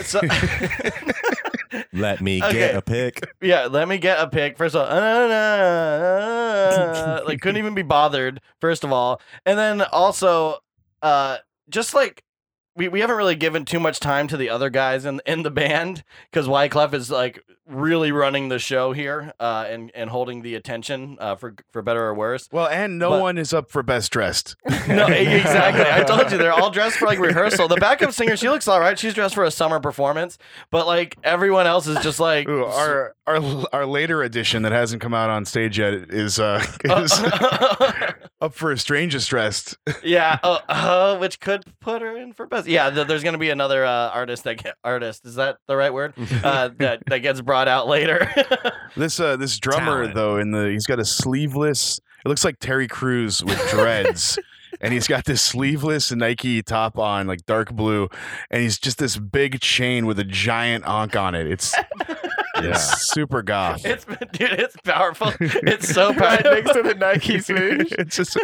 So, 0.04 0.20
Let 1.92 2.20
me 2.20 2.42
Okay. 2.42 2.52
get 2.52 2.74
a 2.76 2.82
pick. 2.82 3.20
yeah, 3.40 3.66
let 3.66 3.88
me 3.88 3.98
get 3.98 4.18
a 4.20 4.28
pick. 4.28 4.56
First 4.56 4.74
of 4.76 4.82
all, 4.82 4.86
uh, 4.88 5.00
uh, 6.70 7.22
like 7.26 7.40
couldn't 7.40 7.56
even 7.62 7.74
be 7.74 7.82
bothered. 7.82 8.40
First 8.60 8.84
of 8.84 8.92
all, 8.92 9.20
and 9.46 9.58
then 9.58 9.82
also, 9.82 10.58
uh, 11.02 11.38
just 11.68 11.94
like 11.94 12.22
we, 12.76 12.88
we 12.88 13.00
haven't 13.00 13.16
really 13.16 13.36
given 13.36 13.64
too 13.64 13.80
much 13.80 14.00
time 14.00 14.26
to 14.28 14.36
the 14.36 14.48
other 14.50 14.70
guys 14.70 15.04
in 15.04 15.20
in 15.26 15.42
the 15.42 15.50
band 15.50 16.02
because 16.30 16.46
Wyclef 16.46 16.92
is 16.94 17.10
like 17.10 17.42
really 17.66 18.12
running 18.12 18.50
the 18.50 18.58
show 18.58 18.92
here, 18.92 19.32
uh, 19.40 19.64
and 19.68 19.90
and 19.94 20.10
holding 20.10 20.42
the 20.42 20.54
attention, 20.54 21.16
uh, 21.20 21.34
for 21.36 21.54
for 21.72 21.80
better 21.82 22.04
or 22.04 22.14
worse. 22.14 22.48
Well, 22.52 22.66
and 22.68 22.98
no 22.98 23.10
But- 23.10 23.20
one 23.22 23.38
is 23.38 23.54
up 23.54 23.70
for 23.70 23.82
best 23.82 24.12
dressed. 24.12 24.56
No, 24.86 25.06
exactly. 25.06 25.86
I 25.90 26.02
told 26.04 26.30
you 26.30 26.36
they're 26.36 26.52
all 26.52 26.70
dressed 26.70 26.98
for 26.98 27.06
like 27.06 27.18
rehearsal. 27.18 27.68
The 27.68 27.76
backup 27.76 28.12
singer, 28.12 28.36
she 28.36 28.50
looks 28.50 28.68
all 28.68 28.78
right. 28.80 28.98
She's 28.98 29.14
dressed 29.14 29.34
for 29.34 29.44
a 29.44 29.50
summer 29.50 29.80
performance, 29.80 30.36
but 30.70 30.86
like 30.86 31.16
everyone 31.24 31.66
else 31.66 31.86
is 31.86 31.98
just 32.00 32.20
like 32.20 32.46
Ooh, 32.46 32.64
our 32.66 33.14
our 33.26 33.40
our 33.72 33.86
later 33.86 34.22
edition 34.22 34.60
that 34.62 34.72
hasn't 34.72 35.00
come 35.00 35.14
out 35.14 35.30
on 35.30 35.46
stage 35.46 35.78
yet 35.78 35.94
is 35.94 36.38
uh 36.38 36.62
is 36.84 37.12
up 38.44 38.54
for 38.54 38.70
a 38.70 38.78
strangest 38.78 39.30
dressed. 39.30 39.76
yeah, 40.04 40.38
uh, 40.42 40.58
uh, 40.68 41.18
which 41.18 41.40
could 41.40 41.64
put 41.80 42.02
her 42.02 42.16
in 42.16 42.32
for 42.32 42.46
best. 42.46 42.68
Yeah, 42.68 42.90
th- 42.90 43.06
there's 43.06 43.24
gonna 43.24 43.38
be 43.38 43.50
another 43.50 43.84
uh, 43.84 44.10
artist 44.10 44.44
that 44.44 44.62
get, 44.62 44.76
artist 44.84 45.24
is 45.24 45.34
that 45.36 45.56
the 45.66 45.76
right 45.76 45.92
word? 45.92 46.14
Uh, 46.44 46.68
that 46.78 47.02
that 47.06 47.20
gets 47.20 47.40
brought 47.40 47.68
out 47.68 47.88
later. 47.88 48.30
This 48.96 49.18
uh 49.18 49.36
this 49.36 49.58
drummer 49.58 50.06
Talent. 50.06 50.14
though 50.14 50.36
in 50.36 50.50
the 50.52 50.68
he's 50.70 50.86
got 50.86 51.00
a 51.00 51.04
sleeveless. 51.04 51.98
It 52.24 52.28
looks 52.28 52.44
like 52.44 52.58
Terry 52.60 52.86
Crews 52.86 53.42
with 53.42 53.58
dreads. 53.70 54.38
And 54.80 54.92
he's 54.92 55.08
got 55.08 55.24
this 55.24 55.40
sleeveless 55.40 56.12
Nike 56.12 56.62
top 56.62 56.98
on, 56.98 57.26
like 57.26 57.46
dark 57.46 57.72
blue, 57.72 58.08
and 58.50 58.62
he's 58.62 58.78
just 58.78 58.98
this 58.98 59.16
big 59.16 59.60
chain 59.60 60.04
with 60.04 60.18
a 60.18 60.24
giant 60.24 60.84
ankh 60.86 61.16
on 61.16 61.34
it. 61.34 61.46
It's, 61.46 61.74
it's 62.56 63.12
super 63.12 63.42
goth. 63.42 63.84
it's 63.84 64.04
dude, 64.04 64.52
it's 64.52 64.76
powerful. 64.84 65.32
It's 65.40 65.88
so 65.88 66.12
powerful. 66.14 66.50
Next 66.50 66.72
to 66.72 66.82
the 66.82 66.94
Nike 66.94 67.40
swoosh. 67.40 67.92
it's 67.98 68.16
just 68.16 68.34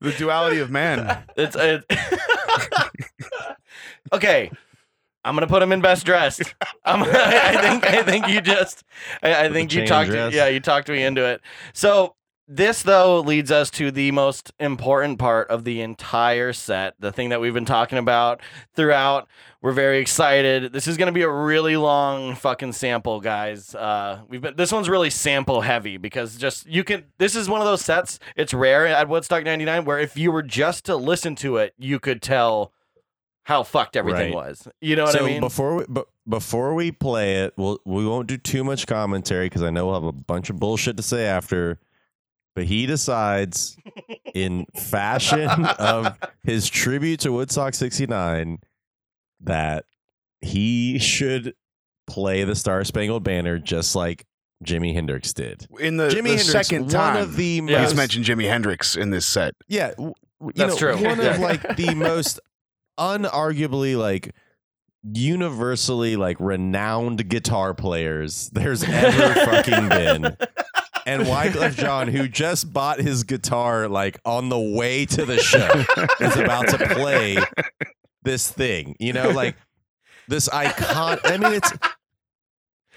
the 0.00 0.12
duality 0.12 0.58
of 0.58 0.70
man. 0.70 1.24
It's 1.36 1.56
it. 1.56 1.84
Uh, 1.90 2.84
okay. 4.12 4.50
I'm 5.24 5.34
gonna 5.34 5.48
put 5.48 5.60
him 5.60 5.72
in 5.72 5.80
best 5.80 6.06
dressed. 6.06 6.54
I'm, 6.84 7.02
I 7.02 7.60
think 7.60 7.84
I 7.84 8.02
think 8.04 8.28
you 8.28 8.40
just 8.40 8.84
I, 9.24 9.46
I 9.46 9.52
think 9.52 9.74
you 9.74 9.84
talked 9.84 10.10
dress? 10.10 10.32
yeah 10.32 10.46
you 10.46 10.60
talked 10.60 10.88
me 10.88 11.02
into 11.02 11.24
it. 11.24 11.40
So 11.72 12.14
this 12.48 12.82
though 12.82 13.20
leads 13.20 13.50
us 13.50 13.70
to 13.72 13.90
the 13.90 14.12
most 14.12 14.52
important 14.60 15.18
part 15.18 15.48
of 15.48 15.64
the 15.64 15.80
entire 15.80 16.52
set, 16.52 16.94
the 16.98 17.10
thing 17.12 17.30
that 17.30 17.40
we've 17.40 17.54
been 17.54 17.64
talking 17.64 17.98
about 17.98 18.40
throughout. 18.74 19.28
We're 19.62 19.72
very 19.72 19.98
excited. 19.98 20.72
This 20.72 20.86
is 20.86 20.96
gonna 20.96 21.12
be 21.12 21.22
a 21.22 21.30
really 21.30 21.76
long 21.76 22.34
fucking 22.36 22.72
sample, 22.72 23.20
guys. 23.20 23.74
Uh, 23.74 24.20
we've 24.28 24.40
been 24.40 24.54
this 24.56 24.70
one's 24.70 24.88
really 24.88 25.10
sample 25.10 25.62
heavy 25.62 25.96
because 25.96 26.36
just 26.36 26.66
you 26.66 26.84
can. 26.84 27.04
This 27.18 27.34
is 27.34 27.48
one 27.48 27.60
of 27.60 27.66
those 27.66 27.82
sets. 27.84 28.18
It's 28.36 28.54
rare 28.54 28.86
at 28.86 29.08
Woodstock 29.08 29.44
'99 29.44 29.84
where 29.84 29.98
if 29.98 30.16
you 30.16 30.30
were 30.30 30.42
just 30.42 30.84
to 30.84 30.96
listen 30.96 31.34
to 31.36 31.56
it, 31.56 31.74
you 31.78 31.98
could 31.98 32.22
tell 32.22 32.72
how 33.44 33.62
fucked 33.62 33.96
everything 33.96 34.34
Right. 34.34 34.48
was. 34.48 34.68
You 34.80 34.96
know 34.96 35.04
what 35.04 35.12
so 35.12 35.24
I 35.24 35.26
mean? 35.26 35.36
So 35.36 35.40
before 35.48 35.74
we 35.76 35.84
but 35.88 36.06
before 36.28 36.74
we 36.74 36.92
play 36.92 37.42
it, 37.42 37.54
we'll 37.56 37.80
we 37.84 38.06
won't 38.06 38.28
do 38.28 38.36
too 38.36 38.62
much 38.62 38.86
commentary 38.86 39.46
because 39.46 39.62
I 39.62 39.70
know 39.70 39.86
we'll 39.86 39.94
have 39.94 40.04
a 40.04 40.12
bunch 40.12 40.50
of 40.50 40.60
bullshit 40.60 40.96
to 40.96 41.02
say 41.02 41.24
after. 41.26 41.78
But 42.56 42.64
he 42.64 42.86
decides, 42.86 43.76
in 44.34 44.66
fashion 44.74 45.48
of 45.78 46.18
his 46.42 46.68
tribute 46.68 47.20
to 47.20 47.30
Woodstock 47.30 47.74
'69, 47.74 48.58
that 49.42 49.84
he 50.40 50.98
should 50.98 51.54
play 52.08 52.42
the 52.44 52.54
Star 52.56 52.82
Spangled 52.82 53.22
Banner 53.22 53.58
just 53.58 53.94
like 53.94 54.24
Jimi 54.64 54.94
Hendrix 54.94 55.34
did. 55.34 55.66
In 55.78 55.98
the, 55.98 56.08
Jimi 56.08 56.22
the 56.22 56.28
Hendrix, 56.30 56.46
second 56.46 56.82
one 56.84 56.90
time, 56.90 57.16
of 57.22 57.36
the 57.36 57.62
Yeah. 57.68 57.82
he's 57.82 57.94
mentioned 57.94 58.24
Jimi 58.24 58.48
Hendrix 58.48 58.96
in 58.96 59.10
this 59.10 59.26
set. 59.26 59.54
Yeah, 59.68 59.90
w- 59.90 60.14
w- 60.14 60.14
you 60.40 60.52
That's 60.54 60.80
know, 60.80 60.94
true. 60.94 61.06
One 61.06 61.18
Yeah. 61.18 61.34
of 61.34 61.40
like 61.40 61.76
the 61.76 61.94
most 61.94 62.40
unarguably 62.98 63.98
like 63.98 64.34
universally 65.02 66.16
like 66.16 66.36
renowned 66.40 67.28
guitar 67.28 67.74
players 67.74 68.48
there's 68.50 68.82
ever 68.82 69.34
fucking 69.34 69.88
been. 69.90 70.36
And 71.06 71.22
Wyclef 71.22 71.76
Jean, 71.76 72.08
who 72.08 72.28
just 72.28 72.72
bought 72.72 72.98
his 72.98 73.24
guitar 73.24 73.88
like 73.88 74.18
on 74.24 74.48
the 74.48 74.58
way 74.58 75.06
to 75.06 75.24
the 75.24 75.38
show, 75.38 75.84
is 76.20 76.36
about 76.36 76.68
to 76.68 76.78
play 76.94 77.38
this 78.22 78.50
thing. 78.50 78.96
You 78.98 79.12
know, 79.12 79.30
like 79.30 79.56
this 80.28 80.48
icon. 80.48 81.18
I 81.24 81.38
mean, 81.38 81.52
it's 81.54 81.72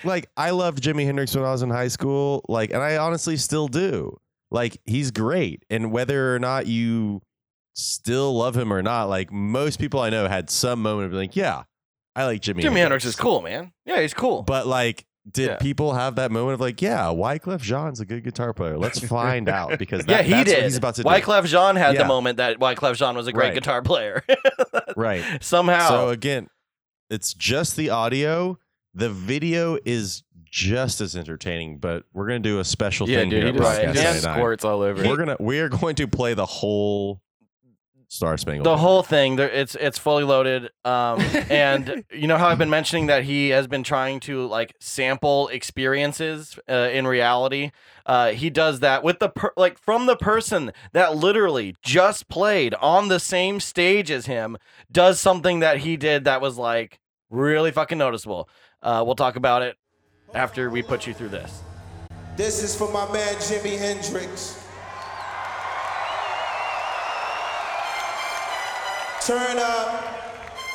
like 0.03 0.27
I 0.35 0.49
loved 0.49 0.83
Jimi 0.83 1.05
Hendrix 1.05 1.35
when 1.35 1.45
I 1.45 1.51
was 1.51 1.61
in 1.61 1.69
high 1.69 1.87
school, 1.87 2.43
like, 2.49 2.71
and 2.71 2.81
I 2.81 2.97
honestly 2.97 3.37
still 3.37 3.67
do. 3.67 4.17
Like, 4.51 4.81
he's 4.85 5.11
great, 5.11 5.63
and 5.69 5.91
whether 5.91 6.33
or 6.35 6.39
not 6.39 6.65
you 6.65 7.21
still 7.75 8.35
love 8.35 8.57
him 8.57 8.73
or 8.73 8.81
not, 8.81 9.07
like 9.07 9.31
most 9.31 9.79
people 9.79 9.99
I 9.99 10.09
know 10.09 10.27
had 10.27 10.49
some 10.49 10.81
moment 10.81 11.05
of 11.05 11.13
like, 11.13 11.35
yeah, 11.35 11.63
I 12.15 12.25
like 12.25 12.41
Jimi. 12.41 12.61
Jimi 12.61 12.77
Hendrix 12.77 13.05
is 13.05 13.15
cool, 13.15 13.41
man. 13.41 13.71
Yeah, 13.85 14.01
he's 14.01 14.13
cool. 14.13 14.41
But 14.41 14.65
like, 14.67 15.05
did 15.31 15.47
Yeah. 15.49 15.57
people 15.57 15.93
have 15.93 16.15
that 16.15 16.31
moment 16.31 16.55
of 16.55 16.59
like, 16.61 16.81
yeah, 16.81 17.05
Wyclef 17.05 17.61
Jean's 17.61 17.99
a 17.99 18.05
good 18.05 18.23
guitar 18.23 18.53
player? 18.53 18.77
Let's 18.77 18.99
find 19.07 19.47
out 19.49 19.77
because 19.79 20.05
yeah, 20.07 20.21
he 20.21 20.31
that's 20.31 20.49
did. 20.49 20.55
what 20.57 20.63
he's 20.63 20.77
about 20.77 20.95
to 20.95 21.03
do. 21.03 21.09
Wyclef 21.09 21.45
Jean 21.45 21.75
had 21.75 21.93
Yeah. 21.95 22.01
the 22.03 22.07
moment 22.07 22.37
that 22.37 22.59
Wyclef 22.59 22.95
Jean 22.95 23.15
was 23.15 23.27
a 23.27 23.31
great 23.31 23.47
Right. 23.47 23.53
guitar 23.53 23.81
player. 23.81 24.23
Right. 24.95 25.23
Somehow. 25.41 25.87
So 25.87 26.09
again, 26.09 26.49
it's 27.09 27.33
just 27.33 27.75
the 27.77 27.89
audio. 27.91 28.57
The 28.93 29.09
video 29.09 29.77
is 29.85 30.23
just 30.51 30.99
as 30.99 31.15
entertaining, 31.15 31.77
but 31.77 32.03
we're 32.11 32.27
gonna 32.27 32.39
do 32.39 32.59
a 32.59 32.65
special 32.65 33.07
Yeah, 33.07 33.19
thing 33.19 33.29
dude, 33.29 33.43
here 33.43 33.53
he 33.53 33.59
at 33.59 33.93
just, 33.93 34.01
just 34.03 34.23
squirts 34.23 34.65
all 34.65 34.81
over. 34.81 35.07
We're 35.07 35.15
gonna 35.15 35.37
we 35.39 35.59
are 35.59 35.69
going 35.69 35.95
to 35.95 36.07
play 36.07 36.33
the 36.33 36.45
whole 36.45 37.21
Star 38.11 38.37
Spangled. 38.37 38.65
the 38.65 38.77
whole 38.77 39.03
thing 39.03 39.35
there 39.35 39.47
it's 39.49 39.75
it's 39.75 39.99
fully 39.99 40.23
loaded 40.23 40.71
um 40.83 41.19
and 41.49 42.03
you 42.11 42.25
know 42.27 42.37
how 42.37 42.47
i've 42.47 42.57
been 42.57 42.69
mentioning 42.69 43.05
that 43.05 43.23
he 43.23 43.49
has 43.49 43.67
been 43.67 43.83
trying 43.83 44.19
to 44.19 44.47
like 44.47 44.75
sample 44.79 45.47
experiences 45.49 46.57
uh, 46.67 46.89
in 46.91 47.05
reality 47.05 47.71
uh 48.07 48.31
he 48.31 48.49
does 48.49 48.79
that 48.79 49.03
with 49.03 49.19
the 49.19 49.29
per- 49.29 49.53
like 49.55 49.77
from 49.77 50.07
the 50.07 50.15
person 50.17 50.71
that 50.91 51.15
literally 51.15 51.75
just 51.83 52.27
played 52.27 52.73
on 52.75 53.09
the 53.09 53.19
same 53.19 53.59
stage 53.59 54.09
as 54.09 54.25
him 54.25 54.57
does 54.91 55.19
something 55.19 55.59
that 55.59 55.77
he 55.77 55.95
did 55.95 56.23
that 56.23 56.41
was 56.41 56.57
like 56.57 56.99
really 57.29 57.71
fucking 57.71 57.97
noticeable 57.99 58.49
uh 58.81 59.03
we'll 59.05 59.15
talk 59.15 59.35
about 59.35 59.61
it 59.61 59.77
after 60.33 60.69
we 60.71 60.81
put 60.81 61.05
you 61.05 61.13
through 61.13 61.29
this 61.29 61.61
This 62.35 62.63
is 62.63 62.75
for 62.75 62.91
my 62.91 63.05
man 63.13 63.35
Jimi 63.35 63.77
Hendrix. 63.77 64.58
Turn 69.25 69.57
up 69.59 70.15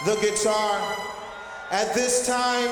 the 0.04 0.16
guitar. 0.16 0.96
At 1.70 1.94
this 1.94 2.26
time, 2.26 2.70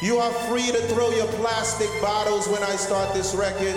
you 0.00 0.18
are 0.18 0.32
free 0.48 0.70
to 0.70 0.80
throw 0.88 1.10
your 1.10 1.26
plastic 1.32 1.90
bottles 2.00 2.46
when 2.48 2.62
I 2.62 2.76
start 2.76 3.12
this 3.12 3.34
record. 3.34 3.74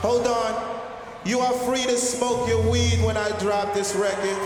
Hold 0.00 0.26
on. 0.26 0.80
You 1.26 1.40
are 1.40 1.52
free 1.52 1.84
to 1.84 1.96
smoke 1.98 2.48
your 2.48 2.62
weed 2.70 3.04
when 3.04 3.18
I 3.18 3.28
drop 3.38 3.74
this 3.74 3.94
record. 3.94 4.38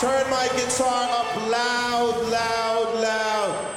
Turn 0.00 0.28
my 0.28 0.48
guitar 0.56 1.08
up 1.10 1.36
loud, 1.48 2.16
loud, 2.28 3.00
loud. 3.00 3.74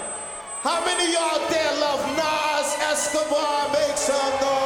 How 0.61 0.83
many 0.83 1.05
of 1.05 1.13
y'all 1.13 1.49
there 1.49 1.79
love 1.79 2.03
Nas 2.17 2.75
Escobar? 2.91 3.71
Make 3.71 3.95
some 3.95 4.41
noise. 4.41 4.56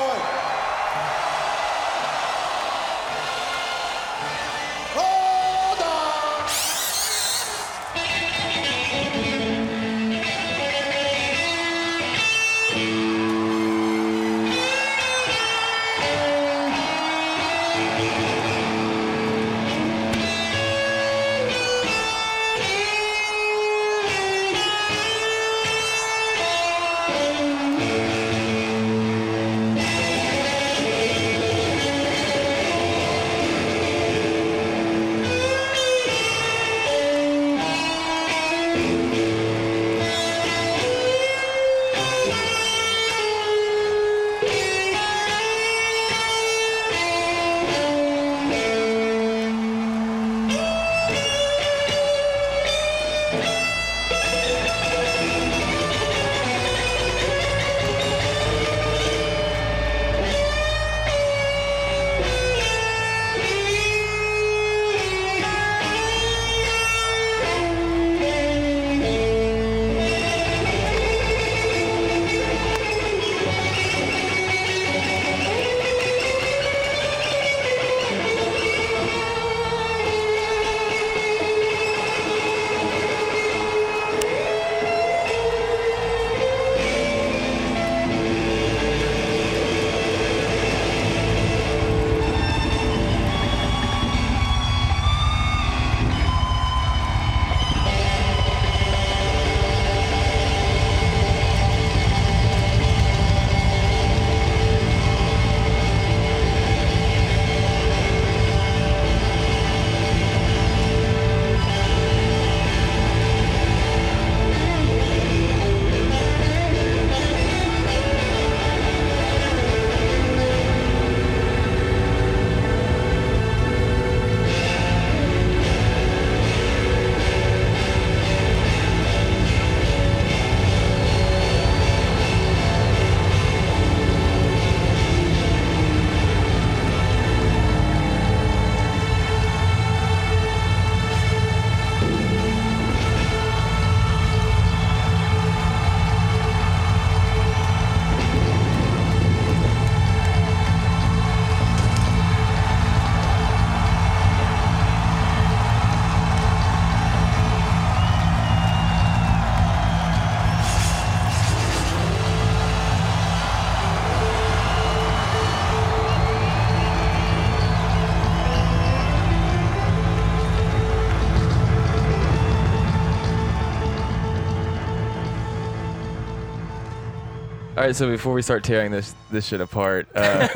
All 177.81 177.87
right, 177.87 177.95
so 177.95 178.07
before 178.07 178.33
we 178.33 178.43
start 178.43 178.63
tearing 178.63 178.91
this 178.91 179.15
this 179.31 179.47
shit 179.47 179.59
apart, 179.59 180.07
uh, 180.13 180.47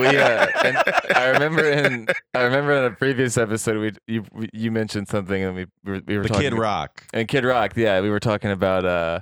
we 0.00 0.16
uh, 0.16 0.48
and 0.64 0.76
I 1.14 1.28
remember 1.28 1.64
in 1.70 2.08
I 2.34 2.42
remember 2.42 2.72
in 2.72 2.86
a 2.86 2.90
previous 2.90 3.38
episode 3.38 3.78
we 3.78 3.92
you 4.12 4.24
you 4.52 4.72
mentioned 4.72 5.06
something 5.06 5.40
and 5.44 5.54
we 5.54 5.66
we 5.84 5.92
were, 5.92 6.02
we 6.04 6.16
were 6.16 6.22
the 6.24 6.30
talking 6.30 6.50
Kid 6.50 6.58
Rock. 6.58 7.04
and 7.14 7.28
Kid 7.28 7.44
Rock, 7.44 7.76
yeah, 7.76 8.00
we 8.00 8.10
were 8.10 8.18
talking 8.18 8.50
about 8.50 8.84
uh 8.84 9.20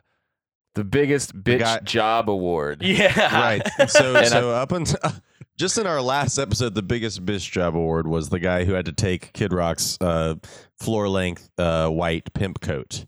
the 0.75 0.85
biggest 0.85 1.37
bitch 1.39 1.59
guy- 1.59 1.81
job 1.81 2.31
award. 2.31 2.83
yeah 2.83 3.39
Right. 3.39 3.91
So 3.91 4.17
And 4.17 4.29
so 4.29 4.51
up 4.53 4.73
until 4.73 4.99
just 5.59 5.77
in 5.77 5.87
our 5.87 6.01
last 6.01 6.39
episode, 6.39 6.75
the 6.75 6.83
biggest 6.83 7.27
bitch 7.27 7.51
job 7.51 7.77
award 7.77 8.07
was 8.07 8.31
the 8.31 8.39
guy 8.39 8.65
who 8.65 8.73
had 8.73 8.87
to 8.87 8.93
take 8.93 9.35
Kid 9.35 9.53
Rock's 9.53 9.99
uh, 10.01 10.37
floor 10.79 11.11
length 11.11 11.51
uh, 11.59 11.89
white 11.91 12.33
pimp 12.33 12.63
coat. 12.63 13.05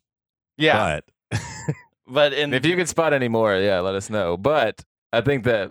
yeah 0.59 1.01
But 1.31 1.41
but 2.07 2.33
in 2.33 2.53
if 2.55 2.65
you 2.67 2.77
can 2.77 2.87
spot 2.87 3.13
any 3.13 3.29
more, 3.29 3.57
yeah, 3.57 3.81
let 3.81 3.95
us 3.95 4.11
know. 4.11 4.37
But 4.37 4.85
I 5.13 5.21
think 5.21 5.45
that 5.45 5.71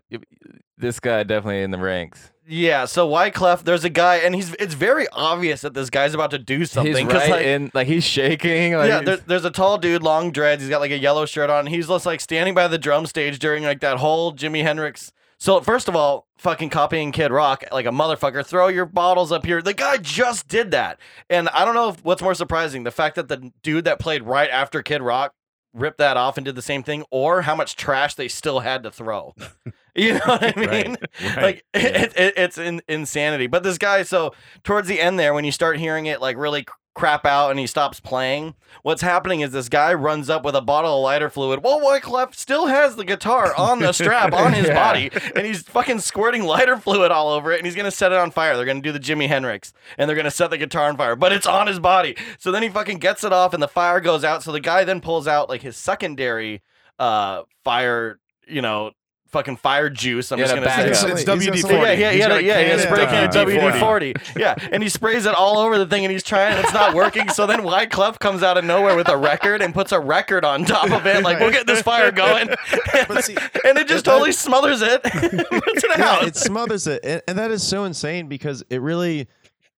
this 0.77 0.99
guy 0.99 1.23
definitely 1.23 1.61
in 1.61 1.71
the 1.71 1.77
ranks. 1.77 2.31
yeah, 2.47 2.86
so 2.86 3.07
Wyclef, 3.09 3.63
there's 3.63 3.84
a 3.84 3.89
guy, 3.89 4.17
and 4.17 4.36
he's 4.36 4.53
it's 4.55 4.73
very 4.73 5.07
obvious 5.13 5.61
that 5.61 5.73
this 5.73 5.89
guy's 5.89 6.13
about 6.13 6.31
to 6.31 6.39
do 6.39 6.65
something. 6.65 6.93
He's 7.07 7.15
right 7.15 7.29
like, 7.29 7.45
in, 7.45 7.71
like 7.73 7.88
he's 7.88 8.03
shaking. 8.03 8.73
Like 8.73 8.89
yeah, 8.89 8.99
he's- 8.99 9.05
there, 9.05 9.17
there's 9.27 9.45
a 9.45 9.51
tall 9.51 9.77
dude, 9.77 10.03
long 10.03 10.31
dreads. 10.31 10.61
He's 10.61 10.69
got 10.69 10.81
like 10.81 10.91
a 10.91 10.97
yellow 10.97 11.25
shirt 11.25 11.49
on. 11.49 11.67
He's 11.67 11.88
just 11.88 12.05
like 12.05 12.19
standing 12.21 12.53
by 12.53 12.67
the 12.67 12.77
drum 12.77 13.05
stage 13.05 13.39
during 13.39 13.63
like 13.63 13.79
that 13.81 13.97
whole 13.97 14.34
Jimi 14.34 14.63
Hendrix. 14.63 15.11
So 15.38 15.59
first 15.59 15.89
of 15.89 15.95
all, 15.95 16.25
fucking 16.38 16.69
copying 16.69 17.11
Kid 17.11 17.31
Rock 17.31 17.65
like 17.71 17.86
a 17.86 17.89
motherfucker. 17.91 18.45
Throw 18.45 18.69
your 18.69 18.86
bottles 18.86 19.31
up 19.31 19.45
here. 19.45 19.61
The 19.61 19.73
guy 19.73 19.97
just 19.97 20.47
did 20.47 20.71
that, 20.71 20.99
and 21.29 21.49
I 21.49 21.65
don't 21.65 21.75
know 21.75 21.89
if, 21.89 22.03
what's 22.03 22.21
more 22.21 22.34
surprising: 22.34 22.84
the 22.84 22.91
fact 22.91 23.15
that 23.15 23.27
the 23.27 23.51
dude 23.61 23.86
that 23.86 23.99
played 23.99 24.23
right 24.23 24.49
after 24.49 24.81
Kid 24.81 25.01
Rock 25.01 25.34
ripped 25.74 25.97
that 25.97 26.17
off 26.17 26.38
and 26.38 26.45
did 26.45 26.55
the 26.55 26.61
same 26.61 26.84
thing, 26.84 27.03
or 27.11 27.41
how 27.43 27.55
much 27.55 27.76
trash 27.76 28.15
they 28.15 28.28
still 28.28 28.61
had 28.61 28.84
to 28.84 28.91
throw. 28.91 29.36
You 29.95 30.13
know 30.13 30.21
what 30.26 30.57
I 30.57 30.59
mean? 30.59 30.97
Right, 31.21 31.38
Like 31.38 31.65
yeah. 31.76 31.82
it, 32.01 32.13
it, 32.17 32.34
it's 32.36 32.57
in, 32.57 32.82
insanity. 32.88 33.45
But 33.45 33.61
this 33.61 33.78
guy, 33.78 34.01
so 34.01 34.34
towards 34.63 34.88
the 34.88 34.99
end 34.99 35.19
there, 35.19 35.36
when 35.36 35.45
you 35.45 35.51
start 35.51 35.78
hearing 35.78 36.07
it 36.07 36.19
like 36.19 36.36
really 36.36 36.65
crap 36.95 37.25
out 37.25 37.49
and 37.49 37.59
he 37.59 37.65
stops 37.65 37.99
playing, 37.99 38.53
what's 38.83 39.01
happening 39.01 39.39
is 39.41 39.51
this 39.51 39.67
guy 39.67 39.93
runs 39.93 40.29
up 40.29 40.45
with 40.45 40.55
a 40.55 40.61
bottle 40.61 40.97
of 40.97 41.03
lighter 41.03 41.29
fluid. 41.29 41.63
Well, 41.63 41.79
Wyclef 41.81 42.35
still 42.35 42.67
has 42.67 42.95
the 42.95 43.03
guitar 43.03 43.53
on 43.55 43.79
the 43.79 43.91
strap 43.93 44.31
on 44.33 44.53
his 44.53 44.67
Yeah. 44.67 44.73
body, 44.75 45.11
and 45.35 45.45
he's 45.45 45.63
fucking 45.63 45.99
squirting 45.99 46.43
lighter 46.43 46.77
fluid 46.77 47.11
all 47.11 47.29
over 47.29 47.51
it, 47.51 47.57
and 47.57 47.65
he's 47.65 47.75
gonna 47.75 47.89
set 47.91 48.11
it 48.11 48.17
on 48.19 48.29
fire. 48.31 48.55
They're 48.55 48.65
gonna 48.65 48.81
do 48.81 48.91
the 48.91 48.99
Jimi 48.99 49.27
Hendrix, 49.27 49.73
and 49.97 50.07
they're 50.07 50.15
gonna 50.15 50.29
set 50.31 50.51
the 50.51 50.57
guitar 50.57 50.87
on 50.87 50.95
fire, 50.97 51.15
but 51.15 51.31
it's 51.31 51.47
on 51.47 51.65
his 51.67 51.79
body. 51.79 52.15
So 52.37 52.51
then 52.51 52.61
he 52.63 52.69
fucking 52.69 52.99
gets 52.99 53.23
it 53.23 53.33
off, 53.33 53.53
and 53.53 53.63
the 53.63 53.67
fire 53.67 53.99
goes 53.99 54.23
out. 54.23 54.43
So 54.43 54.51
the 54.51 54.59
guy 54.59 54.83
then 54.83 55.01
pulls 55.01 55.27
out 55.27 55.49
like 55.49 55.61
his 55.63 55.75
secondary 55.77 56.61
uh 56.99 57.41
fire, 57.63 58.19
you 58.47 58.61
know. 58.61 58.91
Fucking 59.34 59.57
fire 59.57 59.89
juice. 59.89 60.31
I'm 60.31 60.38
Yeah, 60.39 60.45
just 60.45 60.55
gonna 60.55 60.67
say. 60.69 60.89
backup. 60.89 61.09
It's 61.17 61.23
WD 61.23 61.61
forty. 61.61 61.75
Yeah, 61.75 61.91
yeah, 61.91 62.11
He's 62.11 62.19
yeah, 62.19 62.27
got 62.29 62.38
a 62.38 62.43
yeah, 62.43 62.59
yeah. 62.59 62.69
can 62.69 62.77
He's 62.77 62.88
breaking 62.88 63.15
a 63.15 63.27
WD-40. 63.27 63.71
WD 63.71 63.79
forty. 63.79 64.13
Yeah, 64.38 64.55
and 64.71 64.81
he 64.84 64.89
sprays 64.89 65.25
it 65.25 65.34
all 65.34 65.57
over 65.57 65.77
the 65.79 65.88
thing, 65.88 66.05
and 66.05 66.11
he's 66.11 66.21
trying. 66.23 66.53
and 66.53 66.63
It's 66.63 66.73
not 66.73 66.93
working. 66.93 67.27
So 67.29 67.47
then 67.47 67.61
Wyclef 67.61 68.19
comes 68.19 68.43
out 68.43 68.57
of 68.59 68.63
nowhere 68.63 68.95
with 68.95 69.09
a 69.09 69.17
record 69.17 69.61
and 69.63 69.73
puts 69.73 69.91
a 69.91 69.99
record 69.99 70.45
on 70.45 70.65
top 70.65 70.91
of 70.91 71.05
it, 71.07 71.23
like 71.23 71.39
we'll 71.39 71.51
get 71.51 71.65
this 71.67 71.81
fire 71.81 72.11
going. 72.11 72.49
But 73.07 73.23
see, 73.25 73.36
and 73.65 73.77
it 73.77 73.88
just 73.88 74.05
that- 74.05 74.11
totally 74.11 74.31
smothers 74.31 74.81
it. 74.84 75.01
it 75.05 75.97
yeah, 75.97 76.05
out. 76.11 76.23
it 76.27 76.36
smothers 76.36 76.86
it, 76.88 77.01
and, 77.03 77.21
and 77.27 77.38
that 77.39 77.49
is 77.51 77.61
so 77.63 77.84
insane 77.86 78.27
because 78.27 78.63
it 78.69 78.81
really. 78.81 79.27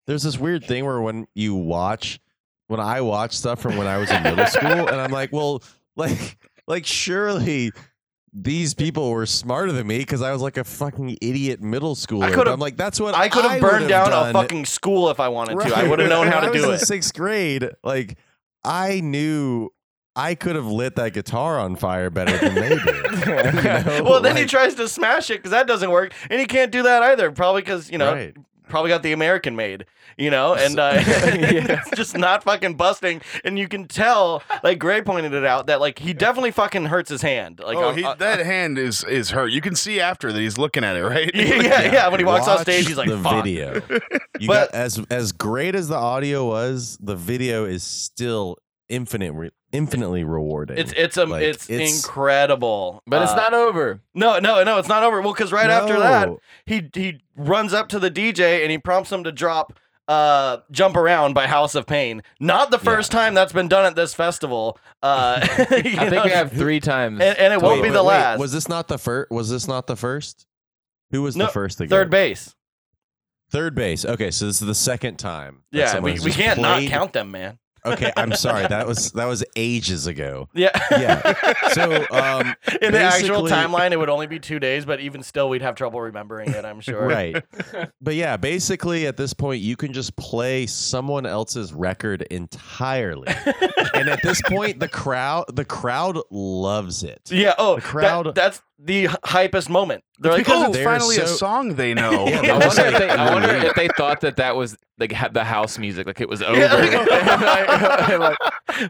There's 0.06 0.22
this 0.24 0.38
weird 0.38 0.64
thing 0.66 0.86
where 0.86 1.02
when 1.02 1.28
you 1.34 1.56
watch, 1.56 2.20
when 2.68 2.80
I 2.80 3.02
watch 3.02 3.36
stuff 3.36 3.60
from 3.62 3.78
when 3.78 3.88
I 3.88 3.98
was 3.98 4.12
in 4.12 4.22
middle 4.22 4.46
school, 4.46 4.88
and 4.88 5.02
I'm 5.02 5.12
like, 5.12 5.32
well, 5.32 5.64
like, 5.96 6.38
like 6.68 6.86
surely 6.86 7.72
these 8.38 8.74
people 8.74 9.12
were 9.12 9.26
smarter 9.26 9.72
than 9.72 9.88
me 9.88 10.00
because 10.00 10.22
I 10.22 10.34
was 10.34 10.42
like 10.42 10.58
a 10.58 10.66
fucking 10.66 11.18
idiot 11.22 11.62
middle 11.62 11.96
schooler. 11.96 12.36
But 12.36 12.50
I'm 12.50 12.60
like, 12.60 12.76
that's 12.76 13.00
what 13.00 13.16
I 13.16 13.30
could 13.30 13.46
have 13.46 13.62
burned 13.62 13.88
down 13.88 14.10
done. 14.10 14.30
a 14.30 14.34
fucking 14.34 14.66
school 14.66 15.10
if 15.10 15.22
I 15.22 15.30
wanted 15.30 15.60
to. 15.62 15.74
I 15.74 15.88
would 15.88 16.00
have 16.00 16.10
known 16.10 16.28
how 16.28 16.42
to 16.42 16.48
I 16.48 16.50
was 16.50 16.62
do 16.62 16.68
in 16.70 16.76
it. 16.76 16.80
Sixth 16.80 17.14
grade, 17.14 17.70
like 17.82 18.18
I 18.66 19.00
knew 19.00 19.70
I 20.18 20.36
could 20.36 20.58
have 20.58 20.66
lit 20.68 20.98
that 20.98 21.14
guitar 21.14 21.60
on 21.60 21.78
fire 21.78 22.10
better 22.10 22.38
than 22.38 22.56
they 22.56 22.70
did. 22.70 22.86
You 23.26 24.02
know? 24.04 24.04
well, 24.04 24.22
then 24.22 24.36
he 24.36 24.46
tries 24.46 24.76
to 24.76 24.88
smash 24.90 25.30
it 25.30 25.38
because 25.38 25.52
that 25.52 25.66
doesn't 25.66 25.90
work, 25.90 26.12
and 26.30 26.40
he 26.40 26.46
can't 26.46 26.72
do 26.72 26.84
that 26.84 27.04
either. 27.04 27.32
Probably 27.32 27.62
because 27.62 27.90
you 27.90 27.98
know, 27.98 28.14
Right. 28.14 28.36
probably 28.68 28.90
got 28.90 29.02
the 29.02 29.14
American 29.14 29.56
made, 29.56 29.86
you 30.18 30.30
know, 30.30 30.56
and 30.56 30.80
uh, 30.80 30.92
it's 30.98 31.90
just 31.92 32.18
not 32.18 32.44
fucking 32.44 32.76
busting. 32.76 33.22
And 33.44 33.60
you 33.60 33.68
can 33.68 33.88
tell, 33.88 34.42
like 34.64 34.80
Gray 34.80 35.02
pointed 35.02 35.34
it 35.34 35.46
out, 35.46 35.68
that 35.68 35.80
like 35.80 36.00
he 36.00 36.14
definitely 36.14 36.52
fucking 36.52 36.86
hurts 36.86 37.10
his 37.10 37.22
hand. 37.22 37.60
Like, 37.64 37.78
oh, 37.78 37.90
uh, 37.90 37.94
he, 37.94 38.04
uh, 38.04 38.16
that 38.16 38.46
hand 38.46 38.78
is 38.78 39.04
is 39.04 39.32
hurt. 39.32 39.52
You 39.52 39.62
can 39.62 39.76
see 39.76 40.00
after 40.00 40.32
that 40.32 40.40
he's 40.40 40.58
looking 40.58 40.84
at 40.84 40.96
it, 40.96 41.04
right? 41.04 41.32
yeah, 41.36 41.62
yeah, 41.62 41.82
yeah. 41.94 42.08
When 42.10 42.20
he 42.20 42.26
walks 42.26 42.48
off 42.48 42.62
stage, 42.62 42.88
he's 42.88 42.98
like, 42.98 43.10
the 43.10 43.18
"Fuck." 43.18 43.44
video. 43.44 43.82
You 44.40 44.48
But- 44.48 44.72
got 44.72 44.76
as 44.76 45.00
as 45.10 45.32
great 45.32 45.76
as 45.76 45.88
the 45.88 45.96
audio 45.98 46.46
was, 46.48 46.98
the 47.02 47.16
video 47.16 47.66
is 47.66 47.84
still 47.84 48.58
infinite, 48.88 49.34
re- 49.34 49.50
infinitely 49.72 50.24
rewarding. 50.24 50.78
It's 50.78 50.94
it's 50.96 51.18
um 51.18 51.30
Like, 51.32 51.44
it's, 51.44 51.70
it's- 51.70 52.06
incredible, 52.06 53.02
but 53.08 53.22
it's 53.24 53.32
Uh, 53.32 53.36
not 53.36 53.54
over. 53.54 54.02
No, 54.14 54.40
no, 54.40 54.64
no, 54.64 54.78
it's 54.78 54.88
not 54.88 55.04
over. 55.04 55.22
Well, 55.22 55.34
because 55.34 55.52
right 55.52 55.70
after 55.70 55.98
that, 56.00 56.30
he 56.66 56.90
he 56.94 57.22
runs 57.36 57.74
up 57.74 57.88
to 57.90 58.00
the 58.00 58.12
DJ 58.12 58.62
and 58.62 58.72
he 58.72 58.78
prompts 58.78 59.12
him 59.12 59.24
to 59.24 59.32
drop 59.32 59.74
uh 60.08 60.58
jump 60.70 60.96
around 60.96 61.34
by 61.34 61.48
house 61.48 61.74
of 61.74 61.88
pain 61.88 62.22
not 62.40 62.70
the 62.70 62.78
first 62.78 63.12
time 63.12 63.34
that's 63.34 63.52
been 63.54 63.68
done 63.68 63.86
at 63.86 63.96
this 63.96 64.14
festival 64.14 64.78
uh 65.02 65.40
I 65.42 65.48
think 65.50 66.24
we 66.24 66.30
have 66.32 66.52
three 66.52 66.80
times. 66.80 67.20
and, 67.22 67.38
and 67.40 67.52
it 67.54 67.62
won't 67.62 67.82
be 67.82 67.90
but 67.90 67.94
the 67.96 68.04
wait, 68.04 68.10
last 68.16 68.40
Was 68.40 68.52
this 68.54 68.70
not 68.70 68.88
the 68.88 69.00
first? 69.00 69.32
Was 69.32 69.50
this 69.50 69.68
not 69.68 69.88
the 69.88 69.96
first? 69.96 70.46
Who 71.12 71.22
was 71.24 71.36
No, 71.36 71.46
the 71.48 71.52
first 71.52 71.80
again? 71.82 71.90
third 71.90 72.10
base 72.12 72.54
Third 73.52 73.76
base. 73.76 74.04
Okay, 74.06 74.32
so 74.32 74.48
this 74.48 74.60
is 74.62 74.68
the 74.68 74.76
second 74.76 75.18
time. 75.18 75.64
yeah 75.72 76.00
we, 76.00 76.20
we 76.20 76.32
can't 76.32 76.60
not 76.60 76.82
count 76.84 77.14
them 77.14 77.32
man 77.32 77.58
Okay, 77.86 78.12
I'm 78.18 78.34
sorry. 78.36 78.68
That 78.68 78.88
was 78.88 79.12
that 79.12 79.26
was 79.26 79.44
ages 79.56 80.08
ago. 80.08 80.50
yeah 80.54 80.72
Yeah. 80.92 81.54
So 81.70 82.06
um, 82.12 82.56
in 82.82 82.92
the 82.94 83.00
actual 83.02 83.44
timeline 83.44 83.92
it 83.92 83.98
would 83.98 84.10
only 84.10 84.28
be 84.28 84.40
two 84.40 84.60
days 84.60 84.86
but 84.86 85.00
even 85.00 85.24
still 85.24 85.50
we'd 85.50 85.62
have 85.62 85.76
trouble 85.76 86.02
remembering 86.02 86.50
it 86.52 86.66
i'm 86.66 86.82
sure 86.82 87.06
Right. 87.06 87.44
but 88.02 88.16
yeah, 88.16 88.38
basically 88.38 89.06
at 89.08 89.18
this 89.18 89.34
point 89.34 89.62
you 89.62 89.76
can 89.76 89.94
just 89.94 90.16
play 90.16 90.66
someone 90.66 91.26
else's 91.26 91.74
record 91.74 92.22
entirely. 92.32 93.28
and 93.94 94.10
at 94.10 94.22
this 94.24 94.42
point 94.44 94.80
the 94.80 94.88
crowd 94.88 95.46
the 95.56 95.66
crowd 95.66 96.18
loves 96.32 97.04
it. 97.04 97.22
yeah 97.30 97.54
oh 97.58 97.76
The 97.76 97.82
crowd- 97.82 98.26
that, 98.28 98.36
that's 98.36 98.62
the 98.80 99.06
hypest 99.06 99.70
moment 99.70 100.04
they're 100.20 100.32
like 100.32 100.46
because 100.46 100.64
oh 100.64 100.68
it's 100.68 100.78
they're 100.78 100.86
finally 100.86 101.18
a 101.18 101.28
song 101.44 101.76
they 101.76 101.94
know. 101.94 102.28
Yeah, 102.28 102.42
I 102.42 102.58
wonder, 102.58 102.86
if 102.86 102.98
they, 102.98 103.10
I 103.10 103.34
wonder 103.34 103.50
if 103.50 103.76
they 103.76 103.88
thought 103.98 104.22
that 104.22 104.38
that 104.38 104.56
was 104.56 104.78
like 104.98 105.12
ha- 105.12 105.28
the 105.28 105.44
house 105.44 105.78
music, 105.78 106.08
like 106.08 106.22
it 106.22 106.30
was 106.30 106.42
over. 106.44 106.60
Yeah. 106.60 108.16
Like, 108.16 108.38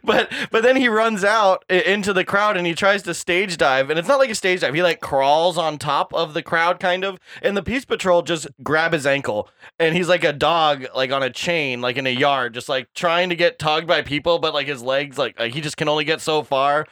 but 0.04 0.32
but 0.52 0.64
then 0.64 0.76
he 0.76 0.88
runs 0.88 1.24
out 1.24 1.64
into 1.70 2.14
the 2.14 2.24
crowd 2.24 2.58
and 2.58 2.66
he 2.68 2.74
tries 2.74 3.04
to 3.04 3.14
stage 3.14 3.58
dive 3.58 3.90
and 3.90 3.98
it's 3.98 4.08
not 4.08 4.20
like 4.20 4.30
a 4.30 4.36
stage 4.36 4.62
dive 4.62 4.74
he 4.74 4.84
like 4.84 5.00
crawls 5.00 5.58
on 5.58 5.78
top 5.78 6.14
of 6.14 6.34
the 6.34 6.42
crowd 6.44 6.80
kind 6.80 7.04
of 7.04 7.20
and 7.42 7.56
the 7.56 7.64
peace 7.64 7.86
patrol 7.86 8.22
just 8.22 8.48
grab 8.64 8.94
his 8.94 9.06
ankle 9.06 9.50
and 9.80 9.96
he's 9.96 10.08
like 10.10 10.24
a 10.24 10.34
dog 10.34 10.86
like 10.96 11.12
on 11.12 11.24
a 11.24 11.30
chain 11.30 11.82
like 11.82 11.98
in 11.98 12.08
a 12.08 12.12
yard 12.12 12.54
just 12.54 12.70
like 12.70 12.92
trying 12.94 13.30
to 13.30 13.36
get 13.36 13.58
tugged 13.60 13.88
by 13.88 14.02
people 14.02 14.40
but 14.40 14.54
like 14.54 14.68
his 14.68 14.82
legs 14.82 15.18
like, 15.18 15.38
like 15.40 15.54
he 15.54 15.62
just 15.62 15.78
can 15.78 15.88
only 15.88 16.04
get 16.04 16.22
so 16.22 16.44
far 16.44 16.86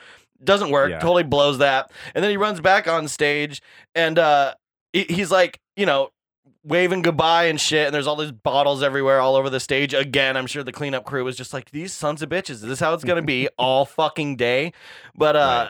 doesn't 0.45 0.69
work 0.71 0.89
Yeah. 0.91 0.99
totally 0.99 1.23
blows 1.23 1.57
that. 1.59 1.91
And 2.15 2.23
then 2.23 2.31
he 2.31 2.37
runs 2.37 2.59
back 2.59 2.87
on 2.87 3.07
stage 3.07 3.61
and 3.95 4.17
uh 4.19 4.53
he's 4.93 5.31
like 5.31 5.59
you 5.75 5.85
know 5.85 6.09
waving 6.65 7.01
goodbye 7.01 7.45
and 7.45 7.59
shit 7.59 7.85
and 7.87 7.93
there's 7.93 8.07
all 8.07 8.15
these 8.15 8.31
bottles 8.31 8.81
everywhere 8.83 9.19
all 9.19 9.35
over 9.35 9.49
the 9.49 9.59
stage. 9.59 9.93
Again 9.93 10.37
i'm 10.37 10.47
sure 10.47 10.63
the 10.63 10.71
cleanup 10.71 11.03
crew 11.05 11.23
was 11.23 11.35
just 11.35 11.53
like 11.53 11.71
these 11.71 11.91
sons 11.93 12.21
of 12.21 12.29
bitches 12.29 12.51
is 12.51 12.61
this 12.61 12.79
how 12.79 12.93
it's 12.93 13.03
gonna 13.03 13.21
be 13.21 13.49
all 13.57 13.85
fucking 13.85 14.35
day? 14.37 14.71
But 15.15 15.35
uh 15.35 15.69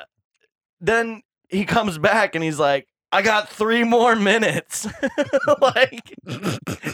then 0.81 1.21
he 1.49 1.65
comes 1.65 1.97
back 1.97 2.35
and 2.35 2.43
he's 2.43 2.59
like 2.59 2.87
I 3.13 3.21
got 3.21 3.47
three 3.49 3.83
more 3.83 4.15
minutes. 4.15 4.87
like, 5.61 6.13
he 6.27 6.35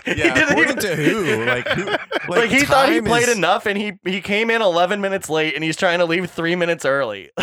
Yeah, 0.06 0.34
didn't 0.34 0.50
according 0.52 0.78
even- 0.78 0.78
to 0.80 0.96
who? 0.96 1.46
Like, 1.46 1.68
who, 1.70 1.86
like, 1.86 2.28
like, 2.28 2.50
he 2.50 2.66
thought 2.66 2.90
he 2.90 2.96
time 2.96 3.06
played 3.06 3.30
is- 3.30 3.38
enough, 3.38 3.66
and 3.66 3.78
he 3.78 3.94
he 4.06 4.22
came 4.22 4.50
in 4.50 4.62
eleven 4.62 5.02
minutes 5.02 5.30
late, 5.30 5.56
and 5.56 5.64
he's 5.64 5.78
trying 5.78 6.00
to 6.00 6.06
leave 6.06 6.30
three 6.30 6.56
minutes 6.56 6.86
early. 6.86 7.30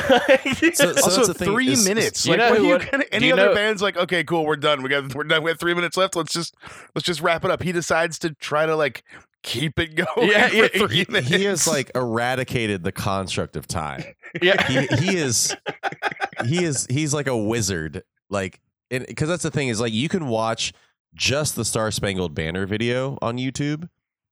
So- 0.74 0.92
so 0.92 1.02
also, 1.02 1.26
that's 1.26 1.38
thing, 1.38 1.48
three 1.52 1.68
is- 1.68 1.80
is- 1.80 1.88
minutes. 1.88 2.26
you 2.26 2.32
like, 2.32 2.38
know 2.40 2.50
what 2.50 2.60
are 2.60 2.84
you 2.84 2.90
gonna, 2.90 3.04
any 3.12 3.26
you 3.28 3.32
other 3.32 3.46
know- 3.46 3.54
band's 3.54 3.82
like, 3.82 3.96
okay, 3.96 4.22
cool, 4.24 4.44
we're 4.44 4.56
done. 4.56 4.82
We 4.82 4.88
got, 4.88 5.14
we're 5.14 5.24
done. 5.24 5.42
We 5.42 5.50
have 5.50 5.58
three 5.58 5.74
minutes 5.74 5.96
left. 5.96 6.14
Let's 6.16 6.32
just, 6.32 6.54
let's 6.94 7.04
just 7.06 7.20
wrap 7.20 7.44
it 7.44 7.50
up. 7.50 7.62
He 7.62 7.72
decides 7.72 8.18
to 8.20 8.30
try 8.34 8.66
to 8.66 8.76
like 8.76 9.02
keep 9.42 9.78
it 9.78 9.94
going. 9.94 10.28
Yeah, 10.30 10.48
for 10.48 10.54
yeah, 10.56 10.68
three 10.68 10.96
he, 10.96 11.06
minutes. 11.08 11.28
he 11.28 11.44
has 11.44 11.66
like 11.66 11.90
eradicated 11.94 12.82
the 12.84 12.92
construct 12.92 13.56
of 13.56 13.66
time. 13.66 14.04
yeah, 14.42 14.66
He 14.66 14.86
he 14.96 15.16
is 15.16 15.54
he 16.46 16.64
is 16.64 16.86
he's 16.90 17.14
like 17.14 17.26
a 17.26 17.36
wizard. 17.36 18.02
Like 18.28 18.60
because 18.90 19.28
that's 19.28 19.42
the 19.42 19.50
thing 19.50 19.68
is 19.68 19.80
like 19.80 19.92
you 19.92 20.08
can 20.08 20.28
watch 20.28 20.72
just 21.14 21.56
the 21.56 21.64
Star 21.64 21.90
Spangled 21.90 22.34
Banner 22.34 22.66
video 22.66 23.18
on 23.22 23.38
YouTube, 23.38 23.88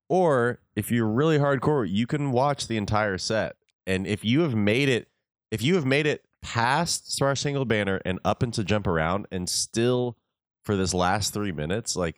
or 0.09 0.61
if 0.77 0.91
you're 0.91 1.09
really 1.09 1.39
hardcore, 1.39 1.89
you 1.89 2.07
can 2.07 2.31
watch 2.31 2.67
the 2.67 2.77
entire 2.77 3.19
set. 3.19 3.57
And 3.87 4.07
if 4.07 4.25
you 4.25 4.41
have 4.41 4.55
made 4.55 4.89
it, 4.89 5.09
if 5.51 5.63
you 5.63 5.75
have 5.75 5.87
made 5.87 6.07
it 6.07 6.25
past 6.43 7.11
Star 7.11 7.35
Spangled 7.35 7.69
Banner 7.69 8.01
and 8.05 8.19
up 8.25 8.43
into 8.43 8.65
Jump 8.65 8.87
Around, 8.87 9.27
and 9.31 9.49
still 9.49 10.17
for 10.65 10.77
this 10.77 10.95
last 10.95 11.33
three 11.33 11.53
minutes, 11.53 11.97
like 11.97 12.17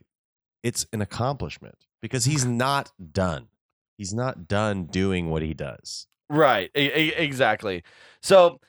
it's 0.62 0.86
an 0.92 1.00
accomplishment 1.00 1.86
because 2.02 2.24
he's 2.24 2.44
not 2.46 2.92
done. 3.12 3.48
He's 3.96 4.12
not 4.12 4.46
done 4.46 4.84
doing 4.84 5.30
what 5.30 5.42
he 5.42 5.54
does. 5.54 6.06
Right, 6.28 6.70
e- 6.76 7.12
exactly. 7.16 7.82
So, 8.20 8.60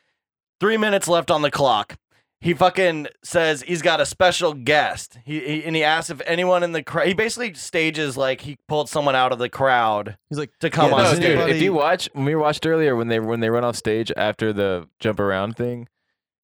three 0.60 0.78
minutes 0.78 1.08
left 1.08 1.32
on 1.32 1.42
the 1.42 1.52
clock. 1.52 1.98
He 2.40 2.54
fucking 2.54 3.08
says 3.24 3.64
he's 3.64 3.82
got 3.82 4.00
a 4.00 4.06
special 4.06 4.54
guest. 4.54 5.18
He, 5.26 5.40
he 5.40 5.64
and 5.66 5.76
he 5.76 5.84
asks 5.84 6.10
if 6.10 6.22
anyone 6.26 6.64
in 6.64 6.72
the 6.72 6.84
crowd. 6.84 7.08
He 7.08 7.14
basically 7.14 7.54
stages 7.56 8.16
like 8.18 8.42
he 8.42 8.58
pulled 8.68 8.90
someone 8.90 9.16
out 9.16 9.32
of 9.32 9.40
the 9.40 9.50
crowd. 9.50 10.18
He's 10.30 10.38
like, 10.38 10.52
to 10.60 10.70
come 10.70 10.92
Yeah, 10.92 10.96
on 10.98 11.04
no, 11.04 11.14
stage. 11.16 11.38
dude, 11.38 11.50
if 11.50 11.62
you 11.62 11.74
watch 11.74 12.10
when 12.14 12.26
we 12.26 12.36
watched 12.36 12.66
earlier 12.68 12.96
when 12.96 13.08
they 13.08 13.20
when 13.20 13.40
they 13.40 13.50
run 13.50 13.64
off 13.64 13.76
stage 13.76 14.12
after 14.16 14.54
the 14.54 14.88
jump 15.00 15.20
around 15.20 15.56
thing, 15.58 15.88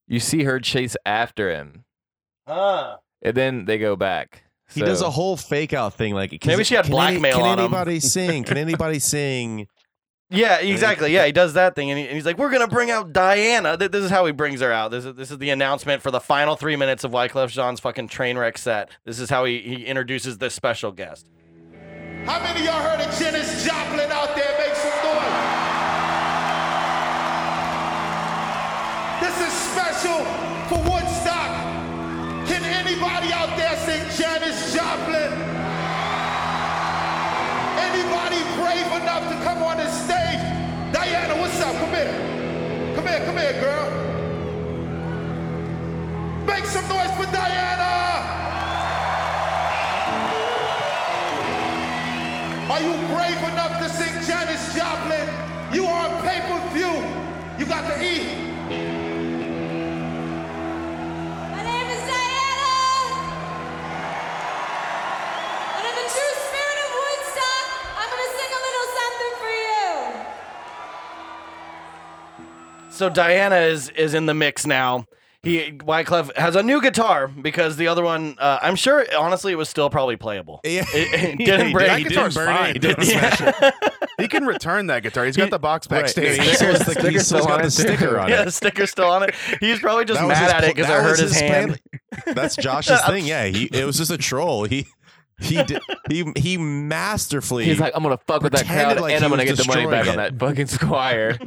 you 0.08 0.20
see 0.20 0.44
her 0.44 0.60
chase 0.60 0.96
after 1.06 1.50
him, 1.52 1.86
Ah. 2.48 2.98
and 3.22 3.36
then 3.36 3.66
they 3.66 3.78
go 3.78 3.96
back. 3.96 4.44
He 4.74 4.82
does 4.82 5.02
a 5.04 5.12
whole 5.12 5.38
fake 5.38 5.72
out 5.74 5.94
thing. 5.94 6.16
Like 6.16 6.44
Maybe 6.46 6.64
she 6.64 6.74
had 6.74 6.86
can 6.86 6.94
any- 6.96 7.20
blackmail 7.20 7.38
Can 7.38 7.46
on 7.46 7.60
him. 7.60 7.66
anybody 7.66 8.00
sing? 8.00 8.44
Can 8.44 8.58
anybody 8.58 8.98
sing? 9.16 9.68
Yeah, 10.34 10.58
exactly. 10.60 11.14
Yeah, 11.14 11.26
he 11.26 11.32
does 11.32 11.54
that 11.54 11.76
thing, 11.76 11.92
and, 11.92 12.00
he, 12.00 12.06
and 12.08 12.16
he's 12.16 12.26
like, 12.26 12.38
"We're 12.38 12.50
gonna 12.52 12.68
bring 12.68 12.90
out 12.90 13.14
Diana." 13.14 13.78
Th- 13.78 13.92
This 13.92 14.04
is 14.04 14.10
how 14.10 14.26
he 14.26 14.32
brings 14.32 14.62
her 14.62 14.72
out. 14.72 14.90
This 14.92 15.06
is 15.06 15.14
this 15.16 15.30
is 15.32 15.38
the 15.38 15.52
announcement 15.52 16.02
for 16.02 16.10
the 16.12 16.20
final 16.20 16.56
three 16.56 16.76
minutes 16.76 17.04
of 17.04 17.12
Wyclef 17.12 17.52
Jean's 17.52 17.80
fucking 17.80 18.08
train 18.08 18.38
wreck 18.38 18.58
set. 18.58 18.90
This 19.06 19.20
is 19.20 19.30
how 19.30 19.46
he, 19.46 19.60
he 19.60 19.86
introduces 19.86 20.40
this 20.40 20.54
special 20.54 20.92
guest. 20.92 21.30
How 22.26 22.40
many 22.42 22.62
of 22.62 22.66
y'all 22.66 22.82
heard 22.82 23.00
of 23.06 23.14
Janis 23.20 23.64
Joplin 23.66 24.12
out 24.12 24.36
there? 24.36 24.58
Make 24.58 24.74
some 24.76 24.98
noise. 25.04 25.40
This 29.22 29.38
is 29.48 29.54
special 29.54 30.20
for 30.68 30.80
Woodstock. 30.90 31.52
Can 32.48 32.64
anybody 32.64 33.32
out 33.32 33.56
there 33.58 33.76
sing 33.78 34.02
Janis 34.18 34.74
Joplin? 34.74 35.32
Anybody 37.80 38.40
brave 38.60 39.02
enough 39.02 39.24
to 39.32 39.36
what's? 41.94 42.96
Come 42.96 43.08
here. 43.08 43.26
Come 43.26 43.38
here, 43.38 43.62
girl. 43.62 43.89
Make 46.46 46.66
some 46.66 46.88
noise 46.88 47.12
for 47.12 47.32
Diana. 47.32 47.91
Are 52.72 52.82
you 52.82 52.94
brave 53.14 53.38
enough 53.52 53.80
to 53.80 53.89
sing 53.89 54.14
Janis 54.28 54.76
Joplin? 54.76 55.28
You 55.74 55.86
are 55.86 56.22
pay-per-view. 56.22 57.04
You 57.60 57.66
got 57.66 57.88
to 57.88 58.04
eat. 58.04 58.53
So 73.04 73.10
Diana 73.10 73.58
is 73.58 73.89
is 73.89 74.14
in 74.14 74.28
the 74.28 74.34
mix 74.34 74.66
now. 74.66 75.08
He 75.41 75.74
Wyclef 75.74 76.34
has 76.38 76.56
a 76.56 76.64
new 76.64 76.82
guitar 76.82 77.28
because 77.28 77.76
the 77.76 77.88
other 77.89 78.01
one, 78.01 78.38
uh, 78.39 78.60
I'm 78.62 78.78
sure, 78.78 79.06
honestly, 79.20 79.51
it 79.51 79.56
was 79.58 79.68
still 79.68 79.89
probably 79.89 80.16
playable. 80.16 80.62
Yeah. 80.64 80.86
It, 80.93 81.14
it 81.14 81.39
Yeah, 81.41 81.45
didn't 81.58 81.68
he 81.68 81.74
break. 81.74 81.88
did. 81.89 82.06
That 82.06 82.10
guitar's 82.10 82.34
didn't 82.36 82.47
fine. 82.56 82.74
He 82.76 82.80
didn't 82.80 83.04
smash 83.04 83.41
it. 83.41 83.74
He 84.20 84.30
can 84.30 84.45
return 84.45 84.88
that 84.88 85.04
guitar. 85.04 85.26
He's 85.26 85.36
got 85.36 85.49
the 85.49 85.60
box 85.60 85.86
Right. 85.91 86.04
backstage. 86.04 86.39
He's 86.39 86.56
still- 86.56 86.70
he's 86.70 86.82
Sticker's 86.84 87.26
still 87.26 87.39
still 87.39 87.45
got 87.45 87.58
on 87.60 87.62
the 87.64 87.72
sticker 87.72 88.18
on 88.22 88.30
yeah, 88.30 88.45
the 88.45 88.51
sticker's 88.54 88.89
still 88.91 89.10
on 89.12 89.24
it. 89.24 89.36
He's 89.60 89.82
probably 89.82 90.06
just 90.06 90.22
That 90.22 90.30
mad 90.30 90.43
his 90.45 90.54
at 90.54 90.64
it 90.64 90.76
because 90.78 90.89
I 90.89 91.01
hurt 91.01 91.10
was 91.10 91.20
his, 91.20 91.34
plan. 91.34 91.51
hand. 91.51 91.80
That's 92.38 92.56
Josh's 92.56 93.01
thing. 93.06 93.26
Yeah, 93.26 93.43
he 93.47 93.66
it 93.66 93.84
was 93.84 93.97
just 93.97 94.12
a 94.12 94.18
troll. 94.18 94.64
He 94.64 94.88
he 95.44 95.62
did, 95.64 95.82
he 96.10 96.32
he 96.38 96.58
masterfully. 96.58 97.66
He's 97.66 97.80
like, 97.80 97.94
I'm 97.96 98.04
gonna 98.04 98.18
fuck 98.28 98.41
with 98.44 98.54
that 98.54 98.60
pretended 98.66 98.98
crowd, 98.98 99.02
like 99.02 99.14
and 99.16 99.24
I'm 99.24 99.30
gonna 99.30 99.46
get 99.46 99.58
the 99.58 99.66
money 99.66 99.86
back 99.86 100.08
on 100.08 100.16
that 100.18 100.38
fucking 100.39 100.68
Squier. 100.68 101.38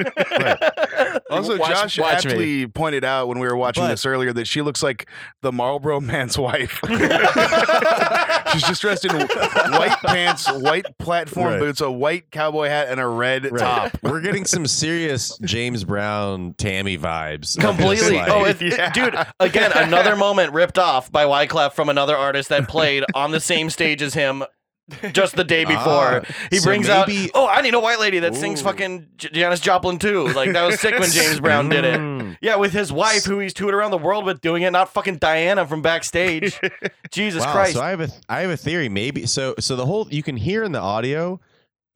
Also, 1.28 1.58
Watch- 1.58 1.68
Josh 1.70 1.98
watch 1.98 2.24
me. 2.24 2.30
actually 2.30 2.66
pointed 2.68 3.04
out 3.04 3.26
when 3.28 3.38
we 3.40 3.46
were 3.48 3.56
watching 3.56 3.82
But- 3.82 3.88
this 3.88 4.06
earlier 4.06 4.32
that 4.32 4.46
she 4.46 4.62
looks 4.62 4.82
like 4.82 5.08
the 5.42 5.50
Marlboro 5.52 6.00
man's 6.00 6.38
wife. 6.38 6.80
She's 8.52 8.62
just 8.62 8.80
dressed 8.80 9.04
in 9.04 9.10
white 9.16 9.98
pants, 10.06 10.50
white 10.50 10.86
platform 10.98 11.46
Right. 11.54 11.58
boots, 11.58 11.80
a 11.80 11.90
white 11.90 12.30
cowboy 12.30 12.68
hat, 12.68 12.88
and 12.88 13.00
a 13.00 13.06
red 13.06 13.50
Right. 13.50 13.60
top. 13.60 13.98
We're 14.02 14.20
getting 14.20 14.44
some 14.44 14.66
serious 14.66 15.36
James 15.38 15.84
Brown 15.84 16.54
Tammy 16.56 16.96
vibes. 16.96 17.58
Completely. 17.60 18.16
Like- 18.16 18.30
oh, 18.30 18.44
it, 18.44 18.62
Yeah. 18.62 18.90
dude! 18.92 19.16
Again, 19.40 19.72
another 19.74 20.16
moment 20.16 20.52
ripped 20.52 20.78
off 20.78 21.10
by 21.10 21.24
Wyclef 21.24 21.72
from 21.72 21.88
another 21.88 22.16
artist 22.16 22.48
that 22.50 22.68
played 22.68 23.04
on 23.14 23.30
the 23.32 23.40
same 23.40 23.68
stage 23.68 23.85
as 23.94 24.14
him. 24.14 24.44
Just 25.12 25.34
the 25.34 25.42
day 25.42 25.64
before, 25.76 26.22
Ah, 26.24 26.32
he 26.48 26.58
so 26.58 26.64
brings 26.66 26.86
maybe- 26.86 27.24
out. 27.24 27.30
Oh, 27.34 27.48
I 27.48 27.60
need 27.60 27.74
a 27.74 27.80
white 27.80 27.98
lady 27.98 28.20
that 28.20 28.36
sings 28.36 28.60
Ooh. 28.60 28.64
fucking 28.66 29.08
J- 29.16 29.30
Janis 29.32 29.58
Joplin 29.58 29.98
too. 29.98 30.28
Like 30.28 30.52
that 30.52 30.64
was 30.64 30.78
sick 30.78 30.96
when 30.96 31.10
James 31.10 31.40
Brown 31.40 31.68
did 31.68 31.84
it. 31.84 31.98
Mm. 31.98 32.36
Yeah, 32.40 32.54
with 32.54 32.72
his 32.72 32.92
wife, 32.92 33.24
who 33.24 33.40
he's 33.40 33.52
toured 33.52 33.74
around 33.74 33.90
the 33.90 33.98
world 33.98 34.24
with, 34.24 34.40
doing 34.40 34.62
it. 34.62 34.70
Not 34.70 34.88
fucking 34.92 35.16
Diana 35.16 35.66
from 35.66 35.82
backstage. 35.82 36.60
Jesus 37.10 37.44
wow, 37.44 37.52
Christ! 37.52 37.72
So 37.74 37.80
I 37.82 37.90
have 37.90 38.00
a 38.00 38.08
I 38.28 38.42
have 38.42 38.50
a 38.50 38.56
theory. 38.56 38.88
Maybe 38.88 39.26
so 39.26 39.56
so 39.58 39.74
the 39.74 39.86
whole 39.86 40.06
you 40.08 40.22
can 40.22 40.36
hear 40.36 40.62
in 40.62 40.70
the 40.70 40.80
audio. 40.80 41.40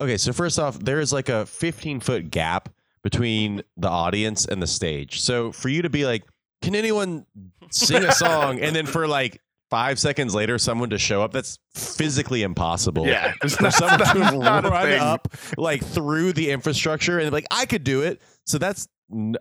Okay, 0.01 0.17
so 0.17 0.33
first 0.33 0.59
off, 0.59 0.77
there 0.77 0.99
is 0.99 1.13
like 1.13 1.29
a 1.29 1.45
15 1.45 2.01
foot 2.01 2.29
gap 2.29 2.67
between 3.03 3.61
the 3.77 3.87
audience 3.87 4.45
and 4.45 4.61
the 4.61 4.67
stage. 4.67 5.21
So 5.21 5.53
for 5.53 5.69
you 5.69 5.81
to 5.83 5.89
be 5.89 6.05
like, 6.05 6.23
can 6.61 6.75
anyone 6.75 7.25
sing 7.69 8.03
a 8.03 8.11
song, 8.11 8.59
and 8.59 8.75
then 8.75 8.85
for 8.85 9.07
like 9.07 9.39
five 9.71 9.97
seconds 9.97 10.35
later, 10.35 10.59
someone 10.59 10.91
to 10.91 10.99
show 10.99 11.23
up, 11.23 11.31
that's 11.31 11.57
physically 11.73 12.43
impossible. 12.43 13.07
Yeah, 13.07 13.31
For 13.49 13.63
not- 13.63 13.73
someone 13.73 13.99
to 13.99 14.37
run 14.37 14.65
up 14.99 15.29
like 15.57 15.83
through 15.83 16.33
the 16.33 16.51
infrastructure 16.51 17.17
and 17.17 17.31
like, 17.31 17.45
I 17.49 17.65
could 17.65 17.83
do 17.83 18.03
it. 18.03 18.21
So 18.45 18.59
that's 18.59 18.87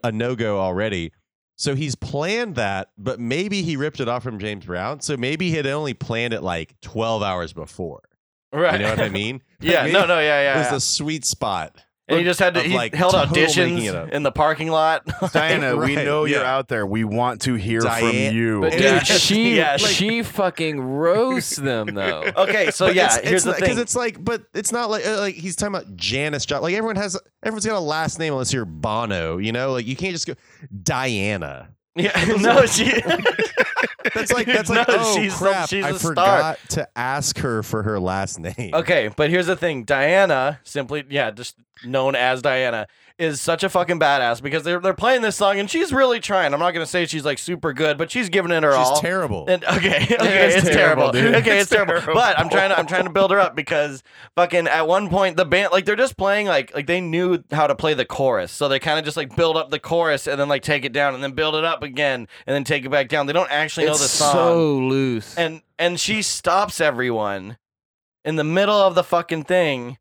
a 0.03 0.11
no 0.11 0.35
go 0.35 0.59
already. 0.61 1.13
So 1.57 1.75
he's 1.75 1.95
planned 1.95 2.55
that, 2.55 2.89
but 2.97 3.21
maybe 3.21 3.61
he 3.61 3.77
ripped 3.77 4.01
it 4.01 4.09
off 4.09 4.23
from 4.23 4.39
James 4.39 4.65
Brown. 4.65 5.01
So 5.01 5.19
maybe 5.19 5.51
he 5.51 5.57
had 5.57 5.67
only 5.67 5.93
planned 5.93 6.33
it 6.33 6.43
like 6.43 6.75
12 6.81 7.23
hours 7.23 7.53
before. 7.53 8.01
right? 8.51 8.73
You 8.81 8.87
know 8.87 8.91
what 8.91 9.01
I 9.01 9.11
mean? 9.11 9.43
yeah. 9.61 9.83
Like, 9.83 9.93
No. 9.93 10.07
No. 10.07 10.21
Yeah. 10.21 10.41
Yeah. 10.41 10.55
It 10.55 10.59
was 10.59 10.67
yeah. 10.69 10.73
the 10.73 10.81
sweet 10.81 11.27
spot. 11.27 11.77
And 12.11 12.19
he 12.19 12.25
just 12.25 12.41
had 12.41 12.55
to. 12.55 12.61
He 12.63 12.75
like, 12.75 12.95
held 12.95 13.13
total 13.15 13.35
making 13.35 13.47
auditions 13.79 13.85
it 13.89 13.95
up. 13.95 14.09
in 14.11 14.23
the 14.23 14.33
parking 14.33 14.69
lot. 14.69 15.03
Diana, 15.33 15.77
we 15.77 15.97
Right, 15.97 16.05
know 16.05 16.25
you're 16.25 16.41
yeah. 16.43 16.55
out 16.57 16.69
there. 16.69 16.87
We 16.87 17.05
want 17.05 17.41
to 17.43 17.55
hear 17.55 17.81
from 17.81 18.11
you. 18.13 18.61
But 18.61 18.73
Yeah. 18.81 18.99
dude, 18.99 19.07
she 19.07 19.57
Yes. 19.57 19.81
she 19.87 20.23
fucking 20.23 20.81
roasts 20.81 21.57
them 21.57 21.95
though. 21.95 22.25
okay. 22.37 22.71
So 22.71 22.89
yeah, 22.89 23.19
here's 23.23 23.45
the 23.45 23.53
because 23.53 23.69
thing. 23.71 23.79
it's 23.79 23.97
like, 23.97 24.23
but 24.23 24.43
it's 24.55 24.73
not 24.73 24.91
like 24.91 25.07
uh, 25.07 25.19
like 25.21 25.35
he's 25.37 25.57
talking 25.57 25.75
about 25.75 25.97
Janis 25.97 26.45
Joplin. 26.47 26.65
Like 26.73 26.75
everyone 26.79 26.97
has, 26.97 27.17
everyone's 27.43 27.65
got 27.67 27.77
a 27.77 27.81
last 27.81 28.19
name 28.19 28.33
unless 28.33 28.53
you're 28.53 28.65
Bono. 28.65 29.39
You 29.39 29.53
know, 29.53 29.73
like 29.73 29.87
you 29.87 29.97
can't 29.97 30.13
just 30.13 30.27
go 30.27 30.35
Diana. 30.83 31.69
yeah. 31.97 32.25
No. 32.41 32.67
She. 32.67 32.93
That's 34.15 34.33
like 34.33 34.47
that's 34.47 34.69
like 34.71 34.89
No, 34.89 34.95
oh 34.99 35.17
she's 35.17 35.37
crap! 35.37 35.69
she's 35.69 35.85
I 35.85 35.93
the 35.93 35.99
star. 35.99 36.13
forgot 36.15 36.59
to 36.71 36.89
ask 36.97 37.39
her 37.39 37.63
for 37.63 37.83
her 37.83 37.99
last 38.01 38.39
name. 38.39 38.71
Okay, 38.75 39.11
but 39.17 39.31
here's 39.31 39.47
the 39.47 39.57
thing. 39.57 39.85
Diana, 39.85 40.61
simply 40.65 41.05
yeah, 41.09 41.31
just 41.31 41.57
known 41.85 42.15
as 42.15 42.43
Diana, 42.43 42.87
is 43.21 43.41
such 43.41 43.63
a 43.63 43.69
fucking 43.69 44.01
badass 44.01 44.43
because 44.43 44.63
they're 44.65 44.81
they're 44.81 44.95
playing 44.95 45.21
this 45.21 45.37
song 45.37 45.61
and 45.61 45.71
she's 45.71 45.93
really 45.93 46.19
trying. 46.21 46.55
I'm 46.55 46.59
not 46.61 46.73
gonna 46.73 46.87
say 46.87 47.05
she's 47.07 47.25
like 47.25 47.39
super 47.39 47.73
good, 47.73 47.99
but 47.99 48.11
she's 48.11 48.29
giving 48.31 48.51
it 48.51 48.63
her 48.63 48.71
she's 48.71 48.79
all. 48.79 48.95
She's 48.95 49.01
terrible. 49.01 49.45
And, 49.47 49.63
okay, 49.65 49.77
okay, 50.11 50.47
it's 50.47 50.57
it's, 50.57 50.75
terrible. 50.75 51.11
terrible, 51.11 51.13
dude. 51.13 51.35
Okay, 51.37 51.59
it's, 51.59 51.65
It's 51.65 51.71
terrible. 51.71 51.95
terrible. 52.01 52.15
But 52.15 52.39
I'm 52.39 52.49
trying 52.49 52.71
to 52.71 52.79
I'm 52.79 52.87
trying 52.87 53.05
to 53.05 53.11
build 53.11 53.31
her 53.31 53.39
up 53.39 53.55
because 53.55 54.03
fucking 54.37 54.67
at 54.67 54.89
one 54.89 55.09
point 55.11 55.37
the 55.37 55.45
band 55.45 55.71
like 55.73 55.85
they're 55.85 55.97
just 55.97 56.17
playing 56.17 56.47
like 56.47 56.75
like 56.75 56.87
they 56.87 57.01
knew 57.01 57.45
how 57.53 57.67
to 57.67 57.75
play 57.75 57.95
the 57.95 58.07
chorus, 58.07 58.51
so 58.51 58.69
they 58.69 58.79
kind 58.79 58.99
of 58.99 59.05
just 59.05 59.17
like 59.17 59.37
build 59.37 59.57
up 59.57 59.71
the 59.71 59.79
chorus 59.79 60.27
and 60.27 60.41
then 60.41 60.49
like 60.49 60.63
take 60.63 60.85
it 60.85 60.93
down 60.93 61.15
and 61.15 61.23
then 61.23 61.33
build 61.33 61.55
it 61.55 61.65
up 61.65 61.83
again 61.83 62.27
and 62.47 62.55
then 62.55 62.65
take 62.65 62.85
it 62.85 62.89
back 62.91 63.09
down. 63.09 63.27
They 63.27 63.33
don't 63.35 63.51
actually 63.51 63.87
know 63.87 63.93
the 63.93 63.99
song 63.99 64.33
so 64.33 64.79
loose. 64.79 65.37
and 65.37 65.61
and 65.79 66.01
she 66.01 66.23
stops 66.23 66.81
everyone 66.81 67.59
in 68.25 68.37
the 68.37 68.45
middle 68.45 68.77
of 68.81 68.95
the 68.95 69.05
fucking 69.05 69.45
thing 69.45 69.99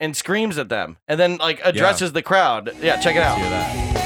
and 0.00 0.16
screams 0.16 0.58
at 0.58 0.68
them 0.68 0.96
and 1.06 1.18
then 1.18 1.36
like 1.38 1.60
addresses 1.64 2.12
the 2.12 2.22
crowd. 2.22 2.74
Yeah 2.80 2.98
check 3.00 3.16
it 3.16 3.22
out 3.22 3.97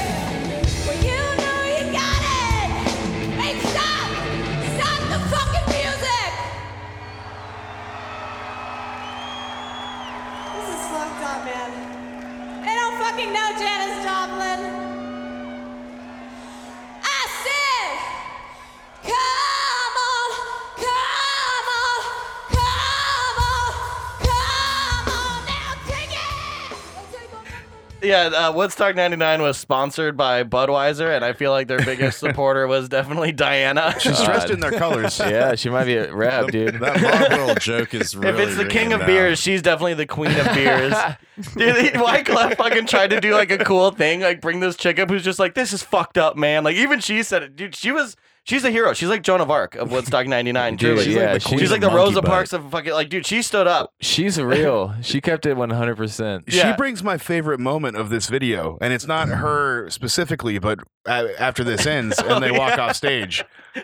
yeah 28.03 28.25
uh, 28.27 28.51
woodstock 28.51 28.95
99 28.95 29.41
was 29.41 29.57
sponsored 29.57 30.17
by 30.17 30.43
budweiser 30.43 31.15
and 31.15 31.23
i 31.23 31.33
feel 31.33 31.51
like 31.51 31.67
their 31.67 31.83
biggest 31.83 32.19
supporter 32.19 32.67
was 32.67 32.89
definitely 32.89 33.31
diana 33.31 33.95
She's 33.99 34.21
dressed 34.21 34.49
in 34.49 34.59
their 34.59 34.71
colors. 34.71 35.17
yeah, 35.19 35.55
she 35.55 35.69
might 35.69 35.85
be 35.85 35.95
a 35.95 36.13
rap, 36.13 36.47
dude. 36.47 36.79
that 36.79 37.01
Marlboro 37.01 37.55
joke 37.55 37.93
is 37.93 38.15
really 38.15 38.29
if 38.43 38.47
it's 38.49 38.57
the 38.57 38.65
king 38.65 38.91
of 38.93 39.01
now. 39.01 39.05
beers, 39.05 39.39
she's 39.39 39.61
definitely 39.61 39.93
the 39.93 40.05
queen 40.05 40.37
of 40.37 40.45
beers. 40.53 40.93
Dude, 41.55 41.75
he- 41.77 41.89
Wyclef 41.91 42.57
fucking 42.57 42.87
tried 42.87 43.11
to 43.11 43.21
do 43.21 43.33
like 43.33 43.51
a 43.51 43.57
cool 43.59 43.91
thing, 43.91 44.21
like 44.21 44.41
bring 44.41 44.59
this 44.59 44.75
chick 44.75 44.99
up 44.99 45.09
who's 45.09 45.23
just 45.23 45.39
like, 45.39 45.53
this 45.53 45.71
is 45.73 45.81
fucked 45.83 46.17
up, 46.17 46.35
man. 46.35 46.63
Like 46.63 46.75
even 46.75 46.99
she 46.99 47.23
said 47.23 47.43
it, 47.43 47.55
dude. 47.55 47.75
She 47.75 47.91
was 47.91 48.15
She's 48.45 48.65
a 48.65 48.71
hero. 48.71 48.93
She's 48.93 49.07
like 49.07 49.23
Joan 49.23 49.39
of 49.39 49.49
Arc 49.49 49.75
of 49.75 49.91
Woodstock 49.91 50.27
'99. 50.27 50.75
Dude, 50.75 50.79
Truly, 50.79 51.15
yeah, 51.15 51.37
she's 51.37 51.51
like, 51.51 51.59
she's 51.59 51.69
the, 51.69 51.75
a 51.75 51.79
monkey 51.79 51.95
Rosa 51.95 52.21
butt. 52.21 52.29
Parks 52.29 52.53
of 52.53 52.69
fucking 52.71 52.91
like, 52.91 53.09
dude. 53.09 53.25
She 53.25 53.41
stood 53.41 53.67
up. 53.67 53.93
She's 54.01 54.39
real. 54.41 54.95
she 55.01 55.21
kept 55.21 55.45
it 55.45 55.55
100%. 55.55 56.43
She 56.49 56.57
Yeah. 56.57 56.75
brings 56.75 57.03
my 57.03 57.17
favorite 57.17 57.59
moment 57.59 57.95
of 57.95 58.09
this 58.09 58.27
video, 58.27 58.77
and 58.81 58.91
it's 58.91 59.07
not 59.07 59.29
mm. 59.29 59.37
her 59.37 59.89
specifically, 59.89 60.59
but 60.59 60.79
after 61.05 61.63
this 61.63 61.85
ends 61.85 62.19
and 62.19 62.43
they 62.43 62.49
oh, 62.55 62.57
walk 62.59 62.77
off 62.77 62.95
stage, 62.95 63.43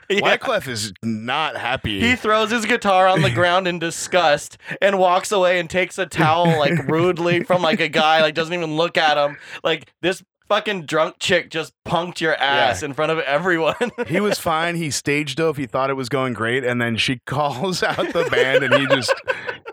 Yeah. 0.09 0.19
Wyclef 0.19 0.67
is 0.67 0.93
not 1.03 1.55
happy. 1.55 1.99
He 2.01 2.15
throws 2.15 2.51
his 2.51 2.65
guitar 2.65 3.07
on 3.07 3.21
the 3.21 3.31
ground 3.31 3.67
in 3.67 3.79
disgust 3.79 4.57
and 4.81 4.99
walks 4.99 5.31
away 5.31 5.59
and 5.59 5.69
takes 5.69 5.97
a 5.97 6.05
towel 6.05 6.59
like 6.59 6.87
rudely 6.87 7.43
from 7.43 7.61
like 7.61 7.79
a 7.79 7.89
guy, 7.89 8.21
like 8.21 8.35
doesn't 8.35 8.53
even 8.53 8.75
look 8.75 8.97
at 8.97 9.17
him. 9.17 9.37
Like 9.63 9.91
this 10.01 10.23
fucking 10.49 10.85
drunk 10.85 11.15
chick 11.19 11.49
just 11.49 11.73
punked 11.85 12.19
your 12.19 12.35
ass 12.35 12.83
in 12.83 12.93
front 12.93 13.11
of 13.11 13.19
everyone. 13.19 13.75
he 14.07 14.19
was 14.19 14.37
fine. 14.39 14.75
He 14.75 14.91
stage 14.91 15.35
dove. 15.35 15.55
He 15.57 15.65
thought 15.67 15.89
it 15.89 15.93
was 15.93 16.09
going 16.09 16.33
great, 16.33 16.63
and 16.65 16.81
then 16.81 16.97
she 16.97 17.19
calls 17.25 17.81
out 17.83 17.95
the 18.11 18.27
band, 18.29 18.63
and 18.63 18.73
he 18.73 18.87
just 18.87 19.13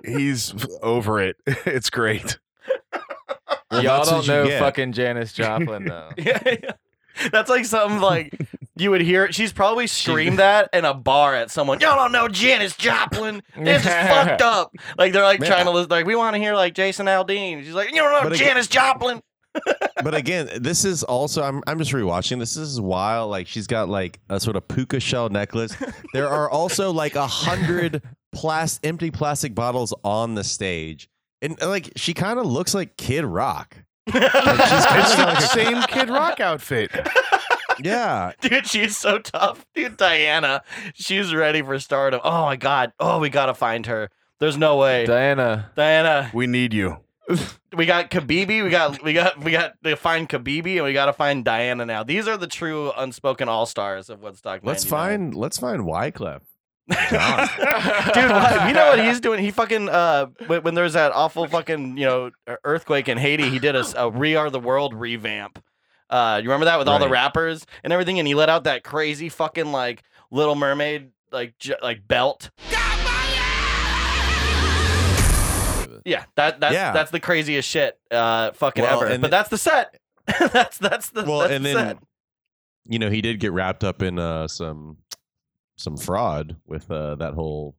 he's 0.05 0.55
over 0.83 1.21
it. 1.21 1.37
It's 1.67 1.91
great. 1.91 2.39
Y'all 3.73 3.83
that's 3.83 4.09
don't 4.09 4.19
what 4.19 4.27
you 4.27 4.33
know 4.33 4.47
get. 4.47 4.59
fucking 4.61 4.93
Janis 4.93 5.33
Joplin 5.33 5.85
though. 5.87 6.11
yeah, 6.17 6.39
yeah. 6.45 6.71
That's 7.33 7.49
like 7.51 7.65
something 7.65 8.01
like 8.01 8.33
you 8.77 8.91
would 8.91 9.01
hear. 9.01 9.33
She's 9.33 9.53
probably 9.53 9.87
screamed 9.87 10.39
that 10.39 10.69
in 10.73 10.85
a 10.85 10.95
bar 10.95 11.35
at 11.35 11.51
someone. 11.51 11.81
Y'all 11.81 11.97
don't 11.97 12.13
know 12.13 12.29
Janis 12.29 12.77
Joplin. 12.77 13.43
This 13.59 13.83
is 13.85 13.89
fucked 13.93 14.43
up. 14.43 14.73
Like 14.99 15.13
they're 15.13 15.23
like 15.25 15.41
Man, 15.41 15.49
trying 15.51 15.65
to 15.65 15.71
listen. 15.71 15.91
Like 15.91 16.07
we 16.07 16.15
want 16.15 16.35
to 16.35 16.39
hear 16.39 16.55
like 16.55 16.75
Jason 16.75 17.07
Aldean. 17.07 17.65
She's 17.65 17.75
like, 17.75 17.91
you 17.91 17.97
don't 17.97 18.13
know 18.13 18.23
But 18.23 18.33
again- 18.35 18.49
Janis 18.49 18.67
Joplin. 18.69 19.23
But 20.03 20.15
again, 20.15 20.49
this 20.61 20.85
is 20.85 21.03
also 21.03 21.43
I'm 21.43 21.63
I'm 21.67 21.79
just 21.79 21.93
rewatching. 21.93 22.39
This 22.39 22.57
is 22.57 22.81
wild. 22.81 23.31
Like 23.31 23.47
she's 23.47 23.67
got 23.67 23.89
like 23.89 24.21
a 24.29 24.39
sort 24.41 24.57
of 24.57 24.67
puka 24.69 25.01
shell 25.01 25.29
necklace. 25.29 25.77
There 26.13 26.29
are 26.29 26.49
also 26.51 26.93
like 26.93 27.15
a 27.17 27.27
hundred 27.27 28.03
plas- 28.33 28.81
empty 28.85 29.11
plastic 29.11 29.55
bottles 29.55 29.95
on 30.05 30.35
the 30.35 30.45
stage, 30.45 31.09
and 31.43 31.61
uh, 31.63 31.69
like 31.69 31.93
she 31.97 32.15
kind 32.15 32.39
of 32.39 32.47
looks 32.47 32.75
like 32.75 32.97
Kid 32.97 33.25
Rock. 33.25 33.77
Like, 34.13 34.23
she's 34.23 34.33
It's 34.33 35.17
the 35.17 35.41
same 35.41 35.83
Kid 35.85 36.09
Rock 36.11 36.39
outfit. 36.41 36.91
Yeah, 37.83 38.33
Dude, 38.41 38.67
she's 38.67 38.97
so 38.97 39.19
tough. 39.19 39.67
Dude, 39.75 39.99
Diana, 39.99 40.63
she's 40.95 41.35
ready 41.35 41.61
for 41.61 41.79
stardom. 41.79 42.21
Oh 42.25 42.47
my 42.47 42.57
god. 42.57 42.93
Oh, 42.99 43.19
we 43.19 43.29
gotta 43.29 43.53
find 43.53 43.85
her. 43.87 44.09
There's 44.41 44.57
no 44.57 44.77
way. 44.77 45.05
Diana. 45.07 45.71
Diana, 45.77 46.31
We 46.33 46.47
need 46.47 46.73
you. 46.73 46.99
We 47.77 47.87
got 47.87 48.11
Kabibi, 48.11 48.63
we 48.63 48.71
got 48.71 49.03
we 49.03 49.13
got 49.13 49.43
we 49.43 49.51
got 49.51 49.75
to 49.83 49.97
find 49.97 50.29
Kabibi, 50.29 50.77
and 50.77 50.85
we 50.85 50.93
gotta 50.93 51.13
find 51.13 51.45
Diana 51.45 51.85
now. 51.85 52.03
These 52.03 52.29
are 52.29 52.37
the 52.37 52.47
true 52.47 52.93
unspoken 52.97 53.49
all 53.49 53.67
stars 53.67 54.09
of 54.11 54.23
Woodstock. 54.23 54.61
let's 54.63 54.85
99. 54.85 54.91
find 54.91 55.35
let's 55.35 55.59
find 55.59 55.83
Wyclef. 55.83 56.43
Dude, 56.89 57.01
you 58.69 58.75
know 58.75 58.87
what 58.91 59.01
he's 59.05 59.19
doing? 59.19 59.41
He 59.43 59.51
fucking 59.51 59.89
uh, 59.89 60.27
when, 60.47 60.63
when 60.63 60.75
there's 60.75 60.93
that 60.93 61.11
awful 61.11 61.49
fucking 61.49 61.97
you 61.99 62.05
know 62.05 62.31
earthquake 62.65 63.09
in 63.09 63.19
Haiti, 63.19 63.51
he 63.51 63.59
did 63.59 63.75
a 63.75 64.09
"We 64.09 64.37
Are 64.37 64.51
the 64.51 64.61
World" 64.61 64.95
revamp. 64.95 65.63
Uh, 66.09 66.39
you 66.41 66.49
remember 66.49 66.67
that 66.67 66.79
with 66.79 66.87
all 66.87 67.01
the 67.01 67.09
rappers 67.09 67.67
and 67.83 67.93
everything, 67.93 68.21
and 68.21 68.29
he 68.29 68.37
let 68.37 68.49
out 68.49 68.65
that 68.65 68.85
crazy 68.85 69.29
fucking 69.29 69.73
like 69.73 70.05
Little 70.31 70.55
Mermaid 70.55 71.11
like 71.33 71.59
j- 71.59 71.75
like 71.83 72.07
belt. 72.07 72.51
Yeah, 76.07 76.25
that 76.37 76.61
that's 76.61 76.73
Yeah. 76.73 76.93
that's 76.93 77.11
the 77.11 77.21
craziest 77.21 77.69
shit 77.69 77.99
uh 78.11 78.53
fucking 78.53 78.83
Well, 78.85 79.03
ever. 79.03 79.13
and 79.13 79.21
But 79.21 79.31
that's 79.31 79.49
the 79.51 79.59
set. 79.59 79.99
that's 80.53 80.79
that's 80.79 81.11
the 81.11 81.25
Well, 81.25 81.41
that's 81.41 81.53
and 81.53 81.65
the 81.65 81.75
then 81.75 81.87
set. 81.89 81.99
you 82.87 82.99
know 82.99 83.11
he 83.11 83.21
did 83.21 83.41
get 83.41 83.53
wrapped 83.53 83.85
up 83.85 84.01
in 84.03 84.19
uh, 84.19 84.49
some 84.49 84.99
some 85.77 85.97
fraud 85.99 86.57
with 86.67 86.91
uh, 86.91 87.17
that 87.17 87.35
whole 87.35 87.77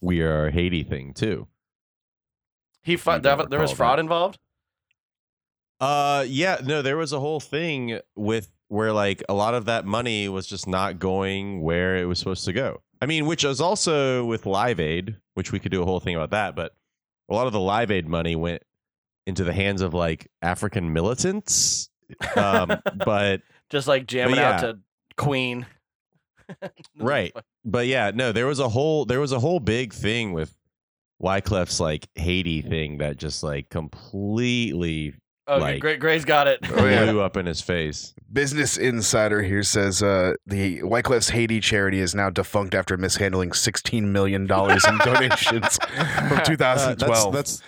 we 0.00 0.20
are 0.20 0.50
Haiti 0.50 0.84
thing 0.84 1.14
too. 1.14 1.48
He 2.82 2.96
fu- 2.96 3.12
you 3.12 3.18
there, 3.20 3.36
don't 3.36 3.50
there 3.50 3.58
was 3.60 3.70
recall 3.72 3.76
fraud 3.76 3.98
that. 3.98 4.02
involved. 4.02 4.38
Uh, 5.80 6.24
yeah, 6.28 6.58
no, 6.64 6.80
there 6.82 6.96
was 6.96 7.12
a 7.12 7.20
whole 7.20 7.40
thing 7.40 7.98
with 8.14 8.50
where 8.68 8.92
like 8.92 9.22
a 9.28 9.34
lot 9.34 9.54
of 9.54 9.64
that 9.66 9.84
money 9.84 10.28
was 10.28 10.46
just 10.46 10.66
not 10.66 10.98
going 10.98 11.60
where 11.62 11.96
it 11.96 12.04
was 12.06 12.18
supposed 12.18 12.44
to 12.44 12.52
go. 12.52 12.82
I 13.00 13.06
mean, 13.06 13.26
which 13.26 13.44
is 13.44 13.60
also 13.60 14.24
with 14.24 14.46
Live 14.46 14.80
Aid, 14.80 15.16
which 15.34 15.52
we 15.52 15.58
could 15.58 15.70
do 15.72 15.82
a 15.82 15.84
whole 15.84 16.00
thing 16.00 16.14
about 16.16 16.30
that, 16.30 16.56
but 16.56 16.74
a 17.28 17.34
lot 17.34 17.46
of 17.46 17.52
the 17.52 17.60
Live 17.60 17.90
Aid 17.90 18.06
money 18.06 18.36
went 18.36 18.62
into 19.26 19.44
the 19.44 19.52
hands 19.52 19.82
of 19.82 19.94
like 19.94 20.28
African 20.42 20.92
militants. 20.92 21.90
Um, 22.36 22.80
but 23.04 23.42
Just 23.70 23.88
like 23.88 24.06
jamming 24.06 24.38
out 24.38 24.60
to 24.60 24.78
Queen. 25.16 25.66
right. 26.98 27.32
But 27.64 27.86
yeah, 27.86 28.12
no, 28.14 28.32
there 28.32 28.46
was 28.46 28.60
a 28.60 28.68
whole 28.68 29.04
there 29.04 29.20
was 29.20 29.32
a 29.32 29.40
whole 29.40 29.60
big 29.60 29.92
thing 29.92 30.32
with 30.32 30.56
Wyclef's 31.18 31.80
like 31.80 32.08
Haiti 32.14 32.62
thing 32.62 32.98
that 32.98 33.16
just 33.16 33.42
like 33.42 33.68
completely 33.70 35.14
Okay, 35.48 35.60
like 35.60 35.80
Gray, 35.80 35.96
Gray's 35.96 36.24
got 36.24 36.48
it. 36.48 36.58
Oh, 36.72 36.84
yeah. 36.86 37.04
blew 37.04 37.20
up 37.20 37.36
in 37.36 37.46
his 37.46 37.60
face. 37.60 38.14
Business 38.32 38.76
Insider 38.76 39.42
here 39.42 39.62
says 39.62 40.02
uh, 40.02 40.34
the 40.46 40.82
Wyclef's 40.82 41.28
Haiti 41.30 41.60
charity 41.60 42.00
is 42.00 42.14
now 42.14 42.30
defunct 42.30 42.74
after 42.74 42.96
mishandling 42.96 43.50
$16 43.50 44.02
million 44.04 44.42
in 44.42 44.48
donations 44.48 45.78
from 46.28 46.38
Uh, 46.38 46.44
2012. 46.44 47.32
that's, 47.32 47.58
that's 47.58 47.62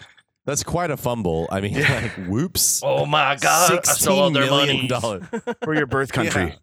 that's 0.45 0.63
quite 0.65 0.91
a 0.91 0.97
fumble. 0.97 1.47
I 1.53 1.61
mean, 1.61 1.75
like, 1.81 2.13
whoops. 2.27 2.81
Oh 2.83 3.05
my 3.07 3.37
god! 3.37 3.81
I 3.87 3.93
stole 3.93 4.19
all 4.19 4.31
$16 4.31 4.35
their 4.35 4.45
million 4.47 4.77
money. 4.77 4.89
dollars. 4.89 5.25
for 5.63 5.75
your 5.75 5.87
birth 5.87 6.11
country. 6.11 6.55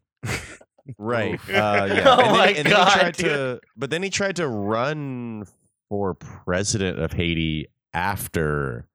Right. 0.97 1.39
Uh, 1.47 1.86
yeah. 1.89 2.03
Oh 2.05 2.22
and 2.22 2.32
my 2.32 2.53
then, 2.53 2.55
and 2.57 2.66
then 2.68 2.76
he 2.88 2.91
tried 2.93 3.16
dude. 3.16 3.26
to, 3.28 3.59
but 3.78 3.89
then 3.91 4.03
he 4.03 4.09
tried 4.09 4.36
to 4.38 4.47
run 4.47 5.45
for 5.89 6.13
president 6.16 6.99
of 6.99 7.13
Haiti 7.13 7.68
after 7.93 8.88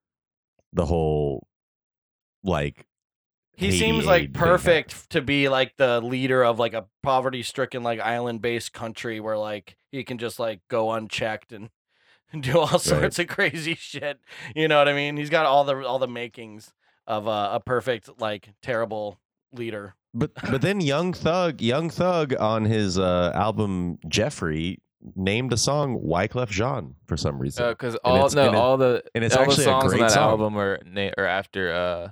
the 0.73 0.87
whole, 0.87 1.47
like, 2.43 2.87
He 3.57 3.67
Haiti 3.67 3.79
seems 3.79 4.07
like 4.07 4.23
thing 4.23 4.33
perfect 4.33 5.11
to 5.11 5.21
be 5.21 5.49
like 5.49 5.77
the 5.77 6.01
leader 6.01 6.43
of 6.45 6.59
like 6.59 6.75
a 6.75 6.87
poverty-stricken 7.03 7.83
like 7.83 8.01
island-based 8.01 8.73
country 8.73 9.21
where 9.21 9.37
like 9.39 9.77
he 9.93 10.05
can 10.05 10.19
just 10.19 10.39
like 10.39 10.61
go 10.69 10.93
unchecked 10.93 11.53
and 11.53 11.71
do 12.41 12.59
all 12.59 12.79
sorts 12.79 13.19
of 13.19 13.27
crazy 13.29 13.75
shit. 13.75 14.21
You 14.55 14.69
know 14.69 14.79
what 14.79 14.89
I 14.89 14.93
mean? 14.95 15.17
He's 15.17 15.31
got 15.31 15.47
all 15.47 15.65
the 15.65 15.85
all 15.87 15.99
the 15.99 16.09
makings 16.09 16.73
of 17.07 17.27
uh, 17.27 17.51
a 17.53 17.61
perfect 17.61 18.09
like 18.21 18.51
terrible 18.63 19.19
leader. 19.53 19.95
But 20.15 20.33
but 20.51 20.61
then 20.63 20.81
Young 20.81 21.13
Thug, 21.13 21.61
Young 21.61 21.91
Thug 21.91 22.35
on 22.39 22.65
his 22.65 22.99
uh, 22.99 23.33
album 23.35 23.99
Jeffery 24.09 24.81
named 25.17 25.53
a 25.53 25.57
song 25.57 26.01
Wyclef 26.05 26.49
Jean 26.51 26.95
for 27.07 27.17
some 27.17 27.39
reason. 27.39 27.69
Because 27.69 27.95
And 27.95 28.01
all 28.05 28.29
no 28.31 28.45
it- 28.51 28.55
all 28.55 28.77
the 28.77 29.03
and 29.15 29.25
it's 29.25 29.35
all 29.37 29.45
the 29.45 29.51
actually 29.51 29.65
a 29.65 29.67
songs 29.67 29.85
on 29.85 29.91
great 29.91 30.01
that 30.01 30.11
song. 30.13 30.31
album 30.31 30.57
are 30.57 30.79
na- 30.85 31.11
are 31.19 31.27
after 31.27 31.73
uh 31.73 32.11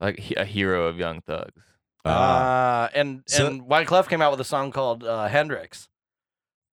like 0.00 0.32
a 0.36 0.44
hero 0.44 0.86
of 0.86 0.98
Young 0.98 1.20
Thugs. 1.20 1.62
Ah. 2.04 2.84
Uh, 2.84 2.88
and 2.94 3.22
So- 3.26 3.46
and 3.46 3.62
Wyclef 3.62 4.08
came 4.08 4.22
out 4.22 4.30
with 4.30 4.40
a 4.40 4.44
song 4.44 4.70
called 4.70 5.04
uh, 5.04 5.28
Hendrix. 5.28 5.88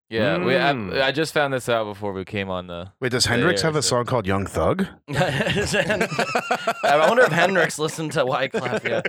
Yeah, 0.07 0.37
we 0.37 0.53
Mm. 0.53 1.01
I, 1.01 1.07
I 1.07 1.11
just 1.11 1.33
found 1.33 1.51
this 1.51 1.67
out 1.67 1.85
before 1.85 2.13
we 2.13 2.23
came 2.25 2.47
on 2.47 2.67
the. 2.67 2.91
Wait, 2.99 3.11
does 3.11 3.25
Hendrix 3.25 3.63
have 3.63 3.75
a 3.75 3.81
so- 3.81 3.89
song 3.95 4.05
called 4.05 4.27
Young 4.27 4.45
Thug? 4.45 4.85
I 5.09 7.05
wonder 7.07 7.23
if 7.23 7.31
Hendrix 7.31 7.79
listened 7.79 8.11
to 8.11 8.23
Wyclef. 8.23 8.83
Yeah. 8.87 9.01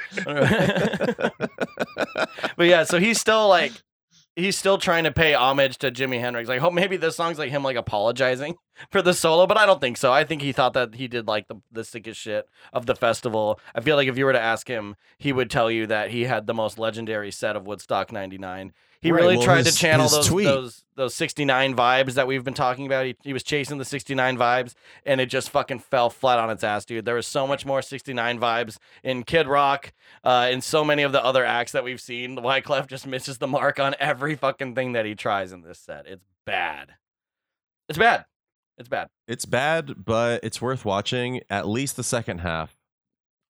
but 2.56 2.66
yeah, 2.66 2.84
so 2.84 2.98
he's 2.98 3.20
still 3.20 3.46
like 3.48 3.72
he's 4.36 4.56
still 4.56 4.78
trying 4.78 5.04
to 5.04 5.12
pay 5.12 5.34
homage 5.34 5.76
to 5.78 5.90
Jimi 5.90 6.18
Hendrix. 6.18 6.48
Like, 6.48 6.60
hope 6.60 6.72
maybe 6.72 6.96
this 6.96 7.14
song's 7.16 7.38
like 7.38 7.50
him 7.50 7.62
like 7.62 7.76
apologizing 7.76 8.56
for 8.90 9.02
the 9.02 9.14
solo, 9.14 9.46
but 9.46 9.56
I 9.56 9.66
don't 9.66 9.80
think 9.80 9.96
so. 9.96 10.12
I 10.12 10.24
think 10.24 10.42
he 10.42 10.52
thought 10.52 10.72
that 10.74 10.94
he 10.94 11.08
did 11.08 11.26
like 11.26 11.48
the 11.48 11.56
the 11.72 11.84
sickest 11.84 12.20
shit 12.20 12.48
of 12.72 12.86
the 12.86 12.94
festival. 12.94 13.58
I 13.74 13.80
feel 13.80 13.96
like 13.96 14.08
if 14.08 14.16
you 14.18 14.24
were 14.24 14.32
to 14.32 14.40
ask 14.40 14.68
him, 14.68 14.96
he 15.18 15.32
would 15.32 15.50
tell 15.50 15.70
you 15.70 15.86
that 15.86 16.10
he 16.10 16.24
had 16.24 16.46
the 16.46 16.54
most 16.54 16.78
legendary 16.78 17.30
set 17.30 17.56
of 17.56 17.66
Woodstock 17.66 18.12
'99. 18.12 18.72
He 19.02 19.12
Right, 19.12 19.20
really 19.20 19.36
well, 19.36 19.44
tried 19.44 19.66
his- 19.66 19.74
to 19.74 19.80
channel 19.80 20.08
those 20.08 20.26
tweet- 20.26 20.46
those 20.46 20.84
those 20.96 21.14
69 21.14 21.76
vibes 21.76 22.14
that 22.14 22.26
we've 22.26 22.42
been 22.42 22.54
talking 22.54 22.86
about. 22.86 23.04
He, 23.04 23.14
he 23.22 23.32
was 23.34 23.42
chasing 23.42 23.76
the 23.76 23.84
69 23.84 24.38
vibes 24.38 24.72
and 25.04 25.20
it 25.20 25.26
just 25.26 25.50
fucking 25.50 25.80
fell 25.80 26.08
flat 26.08 26.38
on 26.38 26.48
its 26.48 26.64
ass, 26.64 26.86
dude. 26.86 27.04
There 27.04 27.14
was 27.14 27.26
so 27.26 27.46
much 27.46 27.66
more 27.66 27.82
69 27.82 28.40
vibes 28.40 28.78
in 29.04 29.22
Kid 29.22 29.46
Rock, 29.46 29.92
uh, 30.24 30.48
and 30.50 30.64
so 30.64 30.82
many 30.82 31.02
of 31.02 31.12
the 31.12 31.22
other 31.22 31.44
acts 31.44 31.72
that 31.72 31.84
we've 31.84 32.00
seen. 32.00 32.36
Wyclef 32.38 32.86
just 32.86 33.06
misses 33.06 33.36
the 33.36 33.46
mark 33.46 33.78
on 33.78 33.94
every 34.00 34.34
fucking 34.34 34.74
thing 34.74 34.92
that 34.92 35.04
he 35.04 35.14
tries 35.14 35.52
in 35.52 35.60
this 35.60 35.78
set. 35.78 36.06
It's 36.06 36.24
bad. 36.46 36.94
It's 37.90 37.98
bad. 37.98 38.24
It's 38.78 38.88
bad. 38.88 39.08
It's 39.26 39.44
bad, 39.46 40.04
but 40.04 40.40
it's 40.44 40.60
worth 40.60 40.84
watching. 40.84 41.40
At 41.50 41.66
least 41.66 41.96
the 41.96 42.04
second 42.04 42.38
half. 42.40 42.76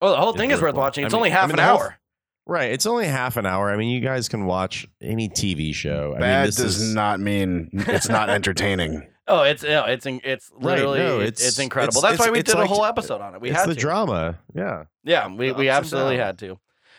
Oh, 0.01 0.09
the 0.11 0.17
whole 0.17 0.33
thing 0.33 0.51
is 0.51 0.57
worth 0.61 0.69
worth 0.73 0.75
watching. 0.75 1.03
watching. 1.03 1.05
It's 1.05 1.13
I 1.13 1.17
only 1.17 1.29
mean- 1.29 1.37
I 1.37 1.39
half 1.41 1.49
mean, 1.49 1.59
an 1.59 1.65
the 1.65 1.71
whole- 1.71 1.79
hour. 1.81 1.97
Right. 2.45 2.71
It's 2.71 2.85
only 2.85 3.07
half 3.07 3.35
an 3.35 3.45
hour. 3.45 3.69
I 3.69 3.75
mean, 3.75 3.89
you 3.89 3.99
guys 3.99 4.29
can 4.29 4.45
watch 4.45 4.87
any 5.01 5.27
TV 5.27 5.73
show. 5.73 6.09
I 6.11 6.11
mean, 6.11 6.19
Bad 6.21 6.47
this 6.47 6.55
does 6.55 6.81
is, 6.81 6.95
not 6.95 7.19
mean 7.19 7.69
it's 7.73 8.07
not 8.09 8.29
entertaining. 8.29 9.05
Oh, 9.29 9.41
it's 9.43 9.61
no, 9.61 9.83
it's 9.83 10.05
in- 10.05 10.21
it's 10.23 10.49
Right, 10.53 10.63
literally 10.77 10.99
no, 10.99 11.19
it's, 11.19 11.41
it's- 11.41 11.47
it's 11.49 11.59
incredible. 11.59 11.97
it's- 11.97 12.11
That's 12.17 12.25
why 12.25 12.31
we 12.31 12.39
it's 12.39 12.53
did 12.53 12.61
a 12.61 12.65
whole 12.65 12.85
episode 12.85 13.19
on 13.19 13.35
it. 13.35 13.41
We 13.41 13.49
it's 13.49 13.59
had 13.59 13.67
the 13.67 13.73
to. 13.75 13.81
drama. 13.81 14.39
Yeah. 14.55 14.85
Yeah, 15.03 15.27
we, 15.27 15.51
we 15.51 15.67
absolutely 15.67 16.15
had 16.15 16.37
to. 16.37 16.57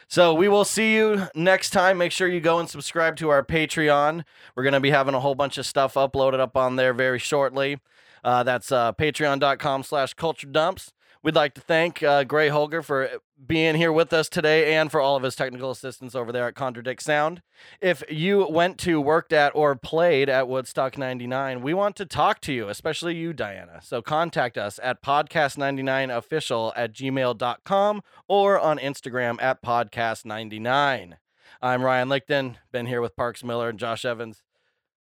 So 0.09 0.35
we 0.35 0.47
will 0.49 0.67
see 0.67 0.95
you 0.95 1.27
next 1.35 1.71
time. 1.71 1.97
Make 1.97 2.13
sure 2.13 2.29
you 2.29 2.41
go 2.41 2.59
and 2.59 2.69
subscribe 2.69 3.17
to 3.17 3.31
our 3.31 3.43
Patreon. 3.43 4.25
We're 4.55 4.63
going 4.63 4.75
to 4.75 4.81
be 4.81 4.91
having 4.91 5.15
a 5.15 5.21
whole 5.21 5.35
bunch 5.35 5.57
of 5.57 5.65
stuff 5.65 5.95
uploaded 5.95 6.39
up 6.39 6.55
on 6.55 6.77
there 6.77 6.93
very 6.93 7.19
shortly. 7.19 7.79
Uh, 8.25 8.43
that's 8.43 8.73
uh, 8.73 8.93
patreon.com 8.93 9.83
slash 9.83 10.15
culture 10.15 10.47
dumps. 10.47 10.93
We'd 11.23 11.35
like 11.35 11.55
to 11.55 11.61
thank 11.61 12.03
uh, 12.03 12.23
Gray 12.25 12.49
Holger 12.49 12.81
for 12.81 13.11
being 13.45 13.75
here 13.75 13.93
with 13.93 14.13
us 14.13 14.29
today 14.29 14.75
and 14.75 14.91
for 14.91 15.01
all 15.01 15.17
of 15.17 15.25
his 15.25 15.35
technical 15.35 15.71
assistance 15.71 16.15
over 16.15 16.31
there 16.31 16.47
at 16.47 16.55
Contradict 16.55 17.03
Sound. 17.03 17.43
If 17.81 18.05
you 18.09 18.47
went 18.49 18.79
to, 18.79 19.01
worked 19.01 19.33
at, 19.33 19.55
or 19.55 19.75
played 19.75 20.29
at 20.29 20.49
Woodstock 20.49 20.97
99, 20.97 21.61
we 21.61 21.75
want 21.75 21.97
to 21.97 22.07
talk 22.07 22.41
to 22.43 22.53
you, 22.53 22.69
especially 22.69 23.17
you, 23.17 23.33
Diana. 23.33 23.81
So 23.83 24.01
contact 24.01 24.57
us 24.57 24.79
at 24.81 25.03
podcast99official 25.03 26.73
at 26.77 26.93
gmail.com 26.93 28.03
or 28.29 28.59
on 28.61 28.79
Instagram 28.79 29.43
at 29.43 29.61
podcast99. 29.61 31.15
I'm 31.61 31.83
Ryan 31.83 32.09
Lichten, 32.09 32.57
been 32.71 32.87
here 32.87 33.01
with 33.01 33.17
Parks 33.17 33.43
Miller 33.43 33.69
and 33.69 33.79
Josh 33.79 34.05
Evans. 34.05 34.43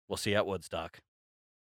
We'll 0.10 0.18
see 0.18 0.32
you 0.32 0.38
at 0.38 0.46
Woodstock. 0.46 1.00